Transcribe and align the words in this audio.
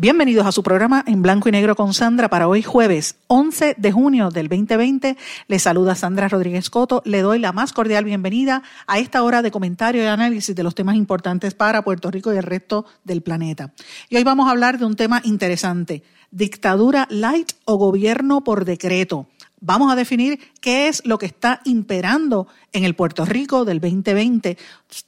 Bienvenidos 0.00 0.46
a 0.46 0.52
su 0.52 0.62
programa 0.62 1.04
en 1.06 1.20
blanco 1.20 1.50
y 1.50 1.52
negro 1.52 1.76
con 1.76 1.92
Sandra 1.92 2.30
para 2.30 2.48
hoy 2.48 2.62
jueves 2.62 3.16
11 3.26 3.74
de 3.76 3.92
junio 3.92 4.30
del 4.30 4.48
2020. 4.48 5.18
Le 5.46 5.58
saluda 5.58 5.94
Sandra 5.94 6.26
Rodríguez 6.26 6.70
Coto. 6.70 7.02
Le 7.04 7.20
doy 7.20 7.38
la 7.38 7.52
más 7.52 7.74
cordial 7.74 8.06
bienvenida 8.06 8.62
a 8.86 8.98
esta 8.98 9.22
hora 9.22 9.42
de 9.42 9.50
comentario 9.50 10.02
y 10.02 10.06
análisis 10.06 10.56
de 10.56 10.62
los 10.62 10.74
temas 10.74 10.96
importantes 10.96 11.52
para 11.52 11.84
Puerto 11.84 12.10
Rico 12.10 12.32
y 12.32 12.38
el 12.38 12.44
resto 12.44 12.86
del 13.04 13.20
planeta. 13.20 13.74
Y 14.08 14.16
hoy 14.16 14.24
vamos 14.24 14.48
a 14.48 14.52
hablar 14.52 14.78
de 14.78 14.86
un 14.86 14.96
tema 14.96 15.20
interesante, 15.22 16.02
dictadura 16.30 17.06
light 17.10 17.52
o 17.66 17.76
gobierno 17.76 18.42
por 18.42 18.64
decreto. 18.64 19.26
Vamos 19.62 19.92
a 19.92 19.96
definir 19.96 20.40
qué 20.62 20.88
es 20.88 21.04
lo 21.04 21.18
que 21.18 21.26
está 21.26 21.60
imperando 21.64 22.48
en 22.72 22.84
el 22.84 22.94
Puerto 22.94 23.26
Rico 23.26 23.66
del 23.66 23.78
2020. 23.78 24.56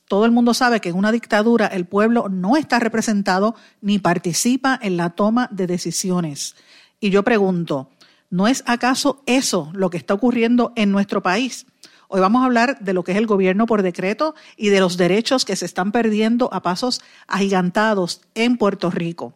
Todo 0.06 0.27
el 0.27 0.30
mundo 0.30 0.52
sabe 0.52 0.80
que 0.80 0.91
en 0.91 0.97
una 0.97 1.11
dictadura 1.11 1.66
el 1.69 1.86
pueblo 1.86 2.28
no 2.28 2.59
está 2.59 2.78
representado 2.78 3.55
ni 3.81 3.98
participa 3.98 4.78
en 4.83 4.98
la 4.98 5.11
toma 5.11 5.48
de 5.50 5.67
decisiones. 5.67 6.55
Y 7.00 7.09
yo 7.09 7.22
pregunto, 7.22 7.89
¿no 8.28 8.47
es 8.47 8.62
acaso 8.67 9.22
eso 9.25 9.70
lo 9.72 9.89
que 9.89 9.97
está 9.97 10.12
ocurriendo 10.12 10.75
en 10.77 10.91
nuestro 10.91 11.22
país? 11.22 11.64
Hoy 12.09 12.20
vamos 12.20 12.42
a 12.42 12.44
hablar 12.44 12.78
de 12.81 12.92
lo 12.92 13.05
que 13.05 13.12
es 13.12 13.19
el 13.19 13.27
gobierno 13.27 13.64
por 13.64 13.81
decreto 13.81 14.34
y 14.59 14.69
de 14.69 14.81
los 14.81 14.98
derechos 14.98 15.47
que 15.47 15.56
se 15.56 15.64
están 15.64 15.92
perdiendo 15.92 16.53
a 16.53 16.61
pasos 16.61 17.00
agigantados 17.27 18.20
en 18.34 18.59
Puerto 18.59 18.91
Rico. 18.91 19.33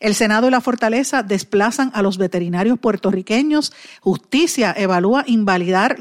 El 0.00 0.14
Senado 0.14 0.46
y 0.46 0.50
la 0.52 0.60
Fortaleza 0.60 1.24
desplazan 1.24 1.90
a 1.92 2.02
los 2.02 2.18
veterinarios 2.18 2.78
puertorriqueños. 2.78 3.72
Justicia 4.00 4.72
evalúa 4.76 5.24
invalidar 5.26 5.96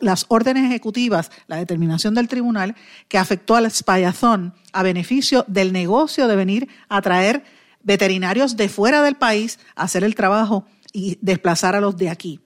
las 0.00 0.24
órdenes 0.28 0.64
ejecutivas, 0.64 1.30
la 1.48 1.56
determinación 1.56 2.14
del 2.14 2.28
tribunal 2.28 2.74
que 3.08 3.18
afectó 3.18 3.54
al 3.54 3.70
Spayazón 3.70 4.54
a 4.72 4.82
beneficio 4.82 5.44
del 5.48 5.72
negocio 5.72 6.28
de 6.28 6.36
venir 6.36 6.68
a 6.88 7.02
traer 7.02 7.44
veterinarios 7.82 8.56
de 8.56 8.70
fuera 8.70 9.02
del 9.02 9.16
país 9.16 9.58
a 9.76 9.82
hacer 9.82 10.02
el 10.02 10.14
trabajo 10.14 10.64
y 10.92 11.18
desplazar 11.20 11.76
a 11.76 11.80
los 11.80 11.96
de 11.96 12.08
aquí. 12.08 12.40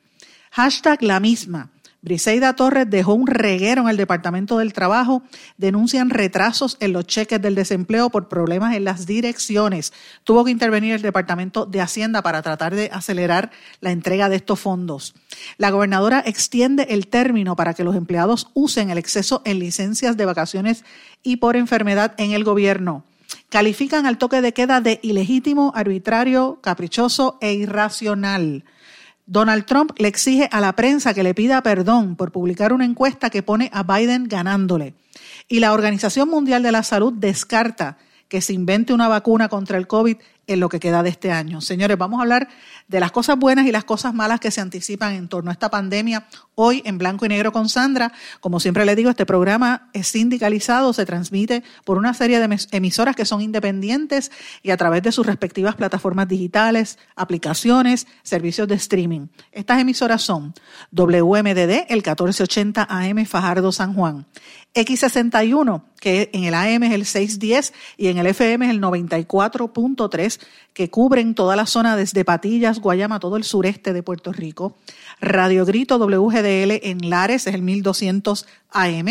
Hashtag 0.50 1.02
la 1.02 1.20
misma. 1.20 1.70
Briseida 2.06 2.54
Torres 2.54 2.88
dejó 2.88 3.14
un 3.14 3.26
reguero 3.26 3.82
en 3.82 3.88
el 3.88 3.96
Departamento 3.96 4.58
del 4.58 4.72
Trabajo. 4.72 5.24
Denuncian 5.56 6.08
retrasos 6.08 6.76
en 6.78 6.92
los 6.92 7.04
cheques 7.04 7.42
del 7.42 7.56
desempleo 7.56 8.10
por 8.10 8.28
problemas 8.28 8.76
en 8.76 8.84
las 8.84 9.06
direcciones. 9.06 9.92
Tuvo 10.22 10.44
que 10.44 10.52
intervenir 10.52 10.94
el 10.94 11.02
Departamento 11.02 11.66
de 11.66 11.80
Hacienda 11.80 12.22
para 12.22 12.42
tratar 12.42 12.76
de 12.76 12.90
acelerar 12.92 13.50
la 13.80 13.90
entrega 13.90 14.28
de 14.28 14.36
estos 14.36 14.60
fondos. 14.60 15.16
La 15.58 15.70
gobernadora 15.70 16.22
extiende 16.24 16.86
el 16.90 17.08
término 17.08 17.56
para 17.56 17.74
que 17.74 17.82
los 17.82 17.96
empleados 17.96 18.50
usen 18.54 18.90
el 18.90 18.98
exceso 18.98 19.42
en 19.44 19.58
licencias 19.58 20.16
de 20.16 20.26
vacaciones 20.26 20.84
y 21.24 21.38
por 21.38 21.56
enfermedad 21.56 22.14
en 22.18 22.30
el 22.30 22.44
gobierno. 22.44 23.02
Califican 23.48 24.06
al 24.06 24.16
toque 24.16 24.42
de 24.42 24.52
queda 24.54 24.80
de 24.80 25.00
ilegítimo, 25.02 25.72
arbitrario, 25.74 26.60
caprichoso 26.62 27.36
e 27.40 27.54
irracional. 27.54 28.62
Donald 29.26 29.66
Trump 29.66 29.90
le 29.98 30.06
exige 30.06 30.48
a 30.52 30.60
la 30.60 30.74
prensa 30.74 31.12
que 31.12 31.24
le 31.24 31.34
pida 31.34 31.62
perdón 31.62 32.14
por 32.14 32.30
publicar 32.30 32.72
una 32.72 32.84
encuesta 32.84 33.28
que 33.28 33.42
pone 33.42 33.70
a 33.72 33.82
Biden 33.82 34.28
ganándole. 34.28 34.94
Y 35.48 35.58
la 35.58 35.72
Organización 35.72 36.28
Mundial 36.28 36.62
de 36.62 36.72
la 36.72 36.84
Salud 36.84 37.12
descarta 37.12 37.98
que 38.28 38.40
se 38.40 38.52
invente 38.52 38.92
una 38.92 39.08
vacuna 39.08 39.48
contra 39.48 39.78
el 39.78 39.88
COVID 39.88 40.16
en 40.46 40.60
lo 40.60 40.68
que 40.68 40.80
queda 40.80 41.02
de 41.02 41.10
este 41.10 41.32
año. 41.32 41.60
Señores, 41.60 41.98
vamos 41.98 42.18
a 42.18 42.22
hablar 42.22 42.48
de 42.88 43.00
las 43.00 43.12
cosas 43.12 43.38
buenas 43.38 43.66
y 43.66 43.72
las 43.72 43.84
cosas 43.84 44.14
malas 44.14 44.40
que 44.40 44.50
se 44.50 44.60
anticipan 44.60 45.14
en 45.14 45.28
torno 45.28 45.50
a 45.50 45.52
esta 45.52 45.70
pandemia 45.70 46.26
hoy 46.54 46.82
en 46.84 46.98
blanco 46.98 47.26
y 47.26 47.28
negro 47.28 47.52
con 47.52 47.68
Sandra. 47.68 48.12
Como 48.40 48.60
siempre 48.60 48.84
le 48.84 48.96
digo, 48.96 49.10
este 49.10 49.26
programa 49.26 49.90
es 49.92 50.08
sindicalizado, 50.08 50.92
se 50.92 51.04
transmite 51.04 51.62
por 51.84 51.98
una 51.98 52.14
serie 52.14 52.40
de 52.40 52.58
emisoras 52.72 53.14
que 53.14 53.24
son 53.24 53.40
independientes 53.40 54.32
y 54.62 54.70
a 54.70 54.76
través 54.76 55.02
de 55.02 55.12
sus 55.12 55.26
respectivas 55.26 55.74
plataformas 55.74 56.28
digitales, 56.28 56.98
aplicaciones, 57.14 58.06
servicios 58.22 58.68
de 58.68 58.76
streaming. 58.76 59.28
Estas 59.52 59.80
emisoras 59.80 60.22
son 60.22 60.54
WMDD, 60.92 61.86
el 61.88 62.02
1480 62.02 62.86
AM 62.88 63.26
Fajardo 63.26 63.72
San 63.72 63.94
Juan, 63.94 64.26
X61, 64.76 65.82
que 65.98 66.30
en 66.32 66.44
el 66.44 66.54
AM 66.54 66.82
es 66.84 66.92
el 66.92 67.06
610 67.06 67.72
y 67.96 68.08
en 68.08 68.18
el 68.18 68.26
FM 68.26 68.66
es 68.66 68.70
el 68.70 68.80
94.3, 68.80 70.40
que 70.74 70.90
cubren 70.90 71.34
toda 71.34 71.56
la 71.56 71.66
zona 71.66 71.96
desde 71.96 72.24
Patillas, 72.24 72.80
Guayama, 72.80 73.18
todo 73.18 73.36
el 73.36 73.44
sureste 73.44 73.92
de 73.92 74.02
Puerto 74.02 74.32
Rico. 74.32 74.76
Radio 75.20 75.64
Grito 75.64 75.98
WGDL 75.98 76.80
en 76.82 77.08
Lares 77.08 77.46
es 77.46 77.54
el 77.54 77.62
1200 77.62 78.46
AM. 78.70 79.08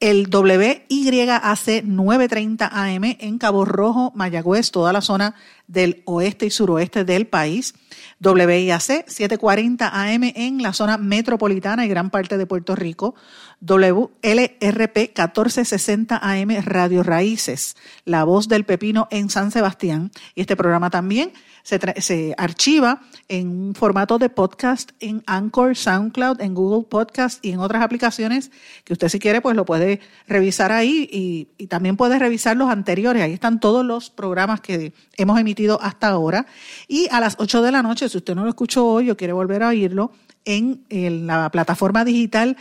El 0.00 0.30
WYAC 0.34 1.84
930 1.84 2.70
AM 2.72 3.04
en 3.04 3.36
Cabo 3.36 3.66
Rojo, 3.66 4.12
Mayagüez, 4.14 4.70
toda 4.70 4.94
la 4.94 5.02
zona 5.02 5.34
del 5.66 6.02
oeste 6.06 6.46
y 6.46 6.50
suroeste 6.50 7.04
del 7.04 7.26
país. 7.26 7.74
WIAC 8.18 9.06
740 9.06 9.88
AM 9.88 10.22
en 10.34 10.62
la 10.62 10.72
zona 10.72 10.96
metropolitana 10.96 11.84
y 11.84 11.88
gran 11.88 12.08
parte 12.08 12.38
de 12.38 12.46
Puerto 12.46 12.74
Rico. 12.76 13.14
WLRP 13.60 14.96
1460 14.96 16.18
AM 16.22 16.50
Radio 16.64 17.02
Raíces, 17.02 17.76
La 18.04 18.24
Voz 18.24 18.48
del 18.48 18.64
Pepino 18.64 19.06
en 19.10 19.28
San 19.28 19.50
Sebastián. 19.50 20.10
Y 20.34 20.40
este 20.40 20.56
programa 20.56 20.88
también 20.88 21.32
se, 21.62 21.78
se, 22.00 22.34
archiva 22.38 23.02
en 23.28 23.48
un 23.48 23.74
formato 23.74 24.18
de 24.18 24.30
podcast 24.30 24.92
en 25.00 25.22
Anchor, 25.26 25.76
SoundCloud, 25.76 26.40
en 26.40 26.54
Google 26.54 26.86
Podcast 26.88 27.44
y 27.44 27.52
en 27.52 27.60
otras 27.60 27.82
aplicaciones 27.82 28.50
que 28.84 28.94
usted 28.94 29.08
si 29.08 29.18
quiere 29.18 29.42
pues 29.42 29.54
lo 29.54 29.66
puede 29.66 30.00
revisar 30.26 30.72
ahí 30.72 31.08
y, 31.12 31.48
y 31.58 31.66
también 31.66 31.96
puede 31.96 32.18
revisar 32.18 32.56
los 32.56 32.70
anteriores. 32.70 33.22
Ahí 33.22 33.34
están 33.34 33.60
todos 33.60 33.84
los 33.84 34.08
programas 34.08 34.62
que 34.62 34.94
hemos 35.18 35.38
emitido 35.38 35.80
hasta 35.82 36.08
ahora. 36.08 36.46
Y 36.88 37.08
a 37.10 37.20
las 37.20 37.36
8 37.38 37.60
de 37.60 37.72
la 37.72 37.82
noche, 37.82 38.08
si 38.08 38.16
usted 38.16 38.34
no 38.34 38.44
lo 38.44 38.48
escuchó 38.48 38.86
hoy 38.86 39.10
o 39.10 39.16
quiere 39.16 39.34
volver 39.34 39.62
a 39.62 39.68
oírlo, 39.68 40.12
en, 40.44 40.84
en 40.88 41.26
la 41.26 41.50
plataforma 41.50 42.04
digital 42.04 42.56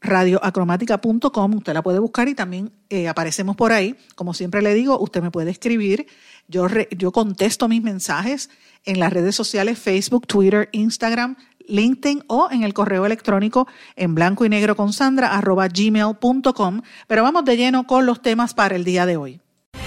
radioacromática.com, 0.00 1.54
usted 1.54 1.74
la 1.74 1.82
puede 1.82 1.98
buscar 1.98 2.28
y 2.28 2.34
también 2.34 2.70
eh, 2.88 3.08
aparecemos 3.08 3.56
por 3.56 3.72
ahí. 3.72 3.96
Como 4.14 4.34
siempre 4.34 4.62
le 4.62 4.74
digo, 4.74 4.98
usted 4.98 5.22
me 5.22 5.30
puede 5.30 5.50
escribir, 5.50 6.06
yo, 6.46 6.66
yo 6.96 7.12
contesto 7.12 7.68
mis 7.68 7.82
mensajes 7.82 8.50
en 8.84 9.00
las 9.00 9.12
redes 9.12 9.34
sociales 9.34 9.78
Facebook, 9.78 10.26
Twitter, 10.26 10.68
Instagram, 10.72 11.36
LinkedIn 11.66 12.24
o 12.26 12.48
en 12.50 12.62
el 12.62 12.74
correo 12.74 13.06
electrónico 13.06 13.68
en 13.96 14.14
blanco 14.14 14.44
y 14.44 14.48
negro 14.48 14.74
con 14.74 14.92
Sandra 14.92 15.36
arroba 15.36 15.68
gmail.com. 15.68 16.82
Pero 17.06 17.22
vamos 17.22 17.44
de 17.44 17.56
lleno 17.56 17.86
con 17.86 18.06
los 18.06 18.22
temas 18.22 18.54
para 18.54 18.76
el 18.76 18.84
día 18.84 19.06
de 19.06 19.16
hoy. 19.16 19.40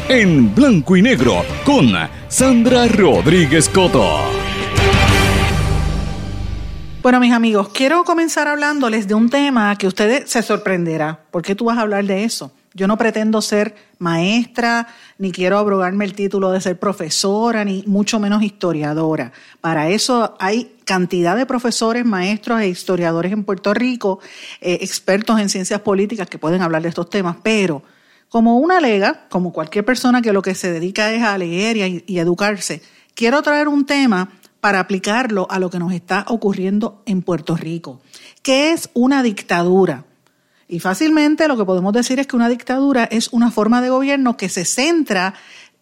En 0.10 0.54
blanco 0.54 0.96
y 0.96 1.02
negro 1.02 1.44
con 1.66 1.94
Sandra 2.28 2.88
Rodríguez 2.88 3.70
Coto. 3.70 4.51
Bueno, 7.02 7.20
mis 7.20 7.34
amigos, 7.34 7.70
quiero 7.70 8.04
comenzar 8.04 8.48
hablándoles 8.48 9.08
de 9.08 9.16
un 9.16 9.28
tema 9.32 9.76
que 9.76 9.88
ustedes 9.88 10.30
se 10.30 10.44
sorprenderá. 10.44 11.20
¿Por 11.32 11.42
qué 11.42 11.56
tú 11.56 11.66
vas 11.66 11.80
a 11.80 11.82
hablar 11.82 12.06
de 12.06 12.24
eso? 12.26 12.52
Yo 12.76 12.86
no 12.86 12.96
pretendo 12.96 13.42
ser 13.42 13.74
maestra, 13.98 14.88
ni 15.18 15.32
quiero 15.32 15.58
abrogarme 15.58 16.06
el 16.06 16.14
título 16.14 16.52
de 16.52 16.62
ser 16.62 16.78
profesora, 16.78 17.66
ni 17.66 17.84
mucho 17.88 18.20
menos 18.20 18.44
historiadora. 18.44 19.32
Para 19.62 19.90
eso 19.90 20.36
hay 20.40 20.76
cantidad 20.86 21.36
de 21.36 21.48
profesores, 21.48 22.06
maestros 22.06 22.62
e 22.62 22.68
historiadores 22.68 23.32
en 23.32 23.46
Puerto 23.46 23.74
Rico, 23.74 24.20
eh, 24.62 24.78
expertos 24.82 25.40
en 25.40 25.50
ciencias 25.50 25.82
políticas 25.82 26.30
que 26.30 26.38
pueden 26.38 26.62
hablar 26.62 26.84
de 26.84 26.90
estos 26.90 27.10
temas, 27.10 27.38
pero 27.42 27.82
como 28.30 28.60
una 28.60 28.80
lega, 28.80 29.26
como 29.30 29.52
cualquier 29.52 29.86
persona 29.86 30.22
que 30.22 30.34
lo 30.34 30.44
que 30.44 30.54
se 30.54 30.72
dedica 30.72 31.12
es 31.12 31.24
a 31.24 31.36
leer 31.36 31.78
y, 31.78 32.04
y 32.06 32.20
educarse, 32.20 32.84
quiero 33.16 33.42
traer 33.42 33.68
un 33.68 33.88
tema 33.88 34.30
para 34.62 34.80
aplicarlo 34.80 35.48
a 35.50 35.60
lo 35.60 35.70
que 35.70 35.80
nos 35.80 35.92
está 35.92 36.26
ocurriendo 36.30 37.02
en 37.06 37.24
Puerto 37.24 37.58
Rico. 37.58 38.00
¿Qué 38.42 38.72
es 38.72 38.90
una 38.94 39.24
dictadura? 39.24 40.06
Y 40.68 40.80
fácilmente 40.80 41.48
lo 41.50 41.58
que 41.58 41.66
podemos 41.66 41.92
decir 41.92 42.20
es 42.20 42.28
que 42.28 42.38
una 42.38 42.48
dictadura 42.48 43.04
es 43.04 43.34
una 43.34 43.52
forma 43.52 43.82
de 43.82 43.90
gobierno 43.90 44.38
que 44.38 44.48
se 44.48 44.64
centra 44.64 45.34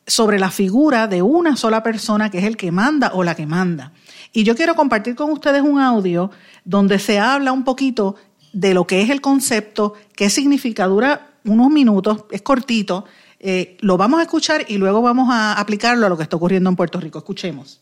sobre 0.08 0.40
la 0.40 0.50
figura 0.50 1.08
de 1.08 1.22
una 1.22 1.56
sola 1.56 1.84
persona 1.84 2.32
que 2.32 2.40
es 2.40 2.46
el 2.46 2.58
que 2.58 2.72
manda 2.72 3.12
o 3.14 3.24
la 3.24 3.36
que 3.36 3.46
manda. 3.46 3.92
Y 4.34 4.44
yo 4.44 4.56
quiero 4.56 4.76
compartir 4.76 5.14
con 5.14 5.30
ustedes 5.32 5.62
un 5.62 5.80
audio 5.80 6.32
donde 6.64 6.98
se 6.98 7.20
habla 7.20 7.52
un 7.52 7.64
poquito 7.64 8.16
de 8.54 8.74
lo 8.74 8.88
que 8.88 9.02
es 9.02 9.10
el 9.10 9.22
concepto, 9.22 9.94
qué 10.16 10.30
significa 10.30 10.88
unos 10.88 11.70
minutos, 11.70 12.26
es 12.32 12.42
cortito, 12.42 13.06
eh, 13.40 13.78
lo 13.82 13.98
vamos 13.98 14.20
a 14.20 14.24
escuchar 14.24 14.66
y 14.68 14.78
luego 14.78 15.02
vamos 15.02 15.30
a 15.32 15.54
aplicarlo 15.54 16.08
a 16.08 16.10
lo 16.10 16.18
que 16.18 16.24
está 16.24 16.38
ocurriendo 16.38 16.70
en 16.70 16.76
Puerto 16.76 17.00
Rico. 17.00 17.20
Escuchemos. 17.20 17.82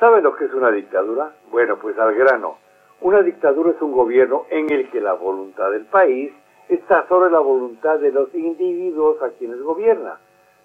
¿Saben 0.00 0.24
lo 0.24 0.34
que 0.34 0.46
es 0.46 0.54
una 0.54 0.70
dictadura? 0.70 1.30
Bueno, 1.50 1.76
pues 1.76 1.98
al 1.98 2.14
grano. 2.14 2.56
Una 3.02 3.20
dictadura 3.20 3.72
es 3.72 3.82
un 3.82 3.92
gobierno 3.92 4.46
en 4.48 4.72
el 4.72 4.88
que 4.88 4.98
la 4.98 5.12
voluntad 5.12 5.70
del 5.70 5.84
país 5.84 6.32
está 6.70 7.06
sobre 7.06 7.30
la 7.30 7.40
voluntad 7.40 7.98
de 7.98 8.10
los 8.10 8.34
individuos 8.34 9.22
a 9.22 9.28
quienes 9.32 9.60
gobierna. 9.60 10.18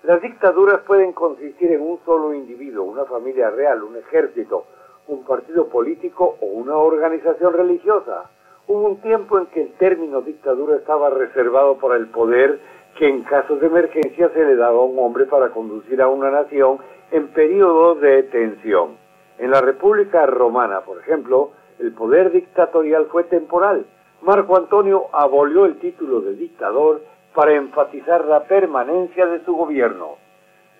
Las 0.03 0.21
dictaduras 0.21 0.79
pueden 0.87 1.11
consistir 1.11 1.69
en 1.73 1.81
un 1.81 1.99
solo 2.05 2.33
individuo, 2.33 2.85
una 2.85 3.03
familia 3.03 3.49
real, 3.49 3.83
un 3.83 3.97
ejército, 3.97 4.67
un 5.09 5.25
partido 5.25 5.67
político 5.67 6.38
o 6.39 6.45
una 6.45 6.77
organización 6.77 7.51
religiosa. 7.51 8.29
Hubo 8.67 8.88
un 8.88 9.01
tiempo 9.01 9.38
en 9.38 9.47
que 9.47 9.63
el 9.63 9.73
término 9.73 10.21
dictadura 10.21 10.77
estaba 10.77 11.09
reservado 11.09 11.77
para 11.77 11.97
el 11.97 12.07
poder 12.07 12.61
que 12.97 13.09
en 13.09 13.23
casos 13.23 13.59
de 13.59 13.67
emergencia 13.67 14.29
se 14.29 14.45
le 14.45 14.55
daba 14.55 14.77
a 14.77 14.83
un 14.83 14.97
hombre 14.97 15.25
para 15.25 15.49
conducir 15.49 16.01
a 16.01 16.07
una 16.07 16.31
nación 16.31 16.77
en 17.11 17.27
periodos 17.33 17.99
de 17.99 18.23
tensión. 18.23 19.03
En 19.37 19.51
la 19.51 19.61
República 19.61 20.25
Romana, 20.25 20.81
por 20.81 20.99
ejemplo, 20.99 21.51
el 21.79 21.91
poder 21.93 22.31
dictatorial 22.31 23.07
fue 23.07 23.25
temporal. 23.25 23.85
Marco 24.21 24.57
Antonio 24.57 25.07
abolió 25.11 25.65
el 25.65 25.77
título 25.77 26.21
de 26.21 26.35
dictador 26.35 27.01
para 27.33 27.53
enfatizar 27.53 28.25
la 28.25 28.43
permanencia 28.43 29.25
de 29.25 29.43
su 29.43 29.53
gobierno. 29.55 30.15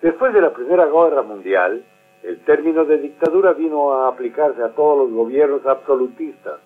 Después 0.00 0.32
de 0.32 0.40
la 0.40 0.52
Primera 0.52 0.86
Guerra 0.86 1.22
Mundial, 1.22 1.84
el 2.22 2.40
término 2.44 2.84
de 2.84 2.98
dictadura 2.98 3.52
vino 3.52 3.92
a 3.92 4.08
aplicarse 4.08 4.62
a 4.62 4.70
todos 4.70 4.98
los 4.98 5.12
gobiernos 5.12 5.64
absolutistas. 5.66 6.60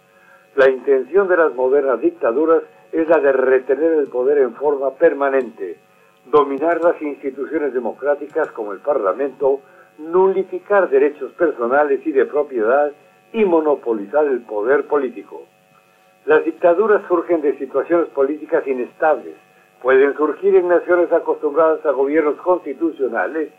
La 0.54 0.70
intención 0.70 1.28
de 1.28 1.36
las 1.36 1.54
modernas 1.54 2.00
dictaduras 2.00 2.62
es 2.92 3.08
la 3.08 3.18
de 3.18 3.32
retener 3.32 3.92
el 3.92 4.08
poder 4.08 4.38
en 4.38 4.54
forma 4.54 4.90
permanente, 4.90 5.78
dominar 6.26 6.82
las 6.82 7.00
instituciones 7.02 7.74
democráticas 7.74 8.50
como 8.52 8.72
el 8.72 8.80
Parlamento, 8.80 9.60
nulificar 10.00 10.88
derechos 10.88 11.30
personales 11.32 12.00
y 12.06 12.12
de 12.12 12.24
propiedad 12.24 12.90
y 13.32 13.44
monopolizar 13.44 14.26
el 14.26 14.40
poder 14.40 14.86
político. 14.86 15.42
Las 16.24 16.44
dictaduras 16.44 17.02
surgen 17.06 17.42
de 17.42 17.56
situaciones 17.58 18.08
políticas 18.08 18.66
inestables, 18.66 19.34
pueden 19.82 20.16
surgir 20.16 20.56
en 20.56 20.68
naciones 20.68 21.12
acostumbradas 21.12 21.84
a 21.84 21.90
gobiernos 21.92 22.36
constitucionales, 22.36 23.50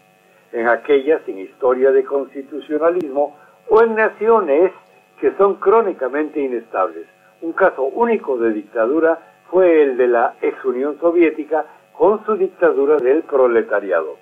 en 0.52 0.68
aquellas 0.68 1.22
sin 1.26 1.40
historia 1.40 1.92
de 1.92 2.04
constitucionalismo 2.04 3.38
o 3.70 3.82
en 3.84 3.96
naciones 3.96 4.72
que 5.20 5.32
son 5.38 5.56
crónicamente 5.56 6.42
inestables. 6.42 7.06
Un 7.42 7.54
caso 7.54 7.84
único 7.84 8.38
de 8.38 8.52
dictadura 8.52 9.20
fue 9.50 9.84
el 9.84 9.98
de 9.98 10.08
la 10.08 10.36
ex 10.42 10.64
Unión 10.66 11.00
Soviética 11.00 11.66
con 11.98 12.24
su 12.26 12.36
dictadura 12.36 12.98
del 12.98 13.24
proletariado. 13.24 14.21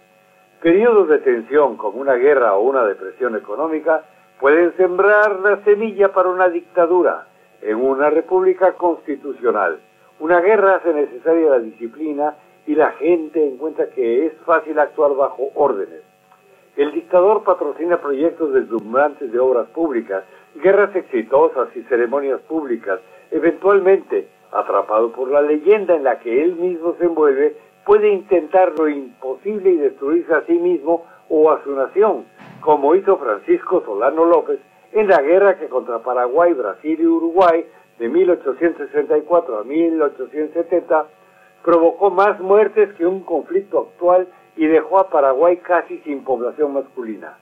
Periodos 0.62 1.08
de 1.08 1.20
tensión 1.20 1.78
como 1.78 2.02
una 2.02 2.16
guerra 2.16 2.56
o 2.56 2.64
una 2.64 2.84
depresión 2.84 3.34
económica 3.38 4.04
pueden 4.42 4.76
sembrar 4.76 5.40
la 5.40 5.64
semilla 5.64 6.12
para 6.12 6.28
una 6.28 6.50
dictadura 6.50 7.28
en 7.62 7.78
una 7.78 8.10
república 8.10 8.74
constitucional. 8.74 9.80
Una 10.20 10.42
guerra 10.42 10.76
hace 10.76 10.94
necesaria 10.94 11.50
la 11.50 11.60
disciplina 11.60 12.36
y 12.68 12.76
la 12.76 12.92
gente 12.92 13.42
encuentra 13.42 13.90
que 13.92 14.26
es 14.26 14.34
fácil 14.46 14.78
actuar 14.80 15.16
bajo 15.16 15.48
órdenes. 15.56 16.02
El 16.76 16.92
dictador 16.92 17.44
patrocina 17.44 18.02
proyectos 18.02 18.54
deslumbrantes 18.54 19.32
de 19.32 19.40
obras 19.40 19.70
públicas, 19.70 20.26
guerras 20.56 20.94
exitosas 20.94 21.70
y 21.74 21.84
ceremonias 21.84 22.42
públicas. 22.42 23.00
Eventualmente, 23.32 24.28
atrapado 24.52 25.14
por 25.14 25.32
la 25.32 25.42
leyenda 25.42 25.96
en 25.96 26.04
la 26.04 26.20
que 26.20 26.44
él 26.44 26.56
mismo 26.56 26.96
se 27.00 27.06
envuelve, 27.06 27.56
puede 27.86 28.12
intentar 28.12 28.74
lo 28.78 28.88
imposible 28.88 29.72
y 29.72 29.78
destruirse 29.78 30.34
a 30.34 30.46
sí 30.46 30.54
mismo 30.54 31.06
o 31.30 31.52
a 31.52 31.64
su 31.64 31.72
nación, 31.74 32.26
como 32.62 32.96
hizo 32.96 33.18
Francisco 33.18 33.84
Solano 33.86 34.26
López 34.26 34.60
en 34.92 35.08
la 35.08 35.22
guerra 35.22 35.60
que 35.60 35.68
contra 35.68 36.00
Paraguay, 36.00 36.54
Brasil 36.54 36.98
y 37.00 37.06
Uruguay 37.06 37.66
de 38.00 38.10
1864 38.10 39.60
a 39.60 39.64
1870 39.64 41.08
provocó 41.64 42.10
más 42.10 42.40
muertes 42.40 42.94
que 42.96 43.06
un 43.06 43.22
conflicto 43.22 43.90
actual 43.92 44.28
y 44.56 44.66
dejó 44.66 45.00
a 45.00 45.10
Paraguay 45.10 45.58
casi 45.58 46.00
sin 46.00 46.24
población 46.24 46.74
masculina. 46.74 47.38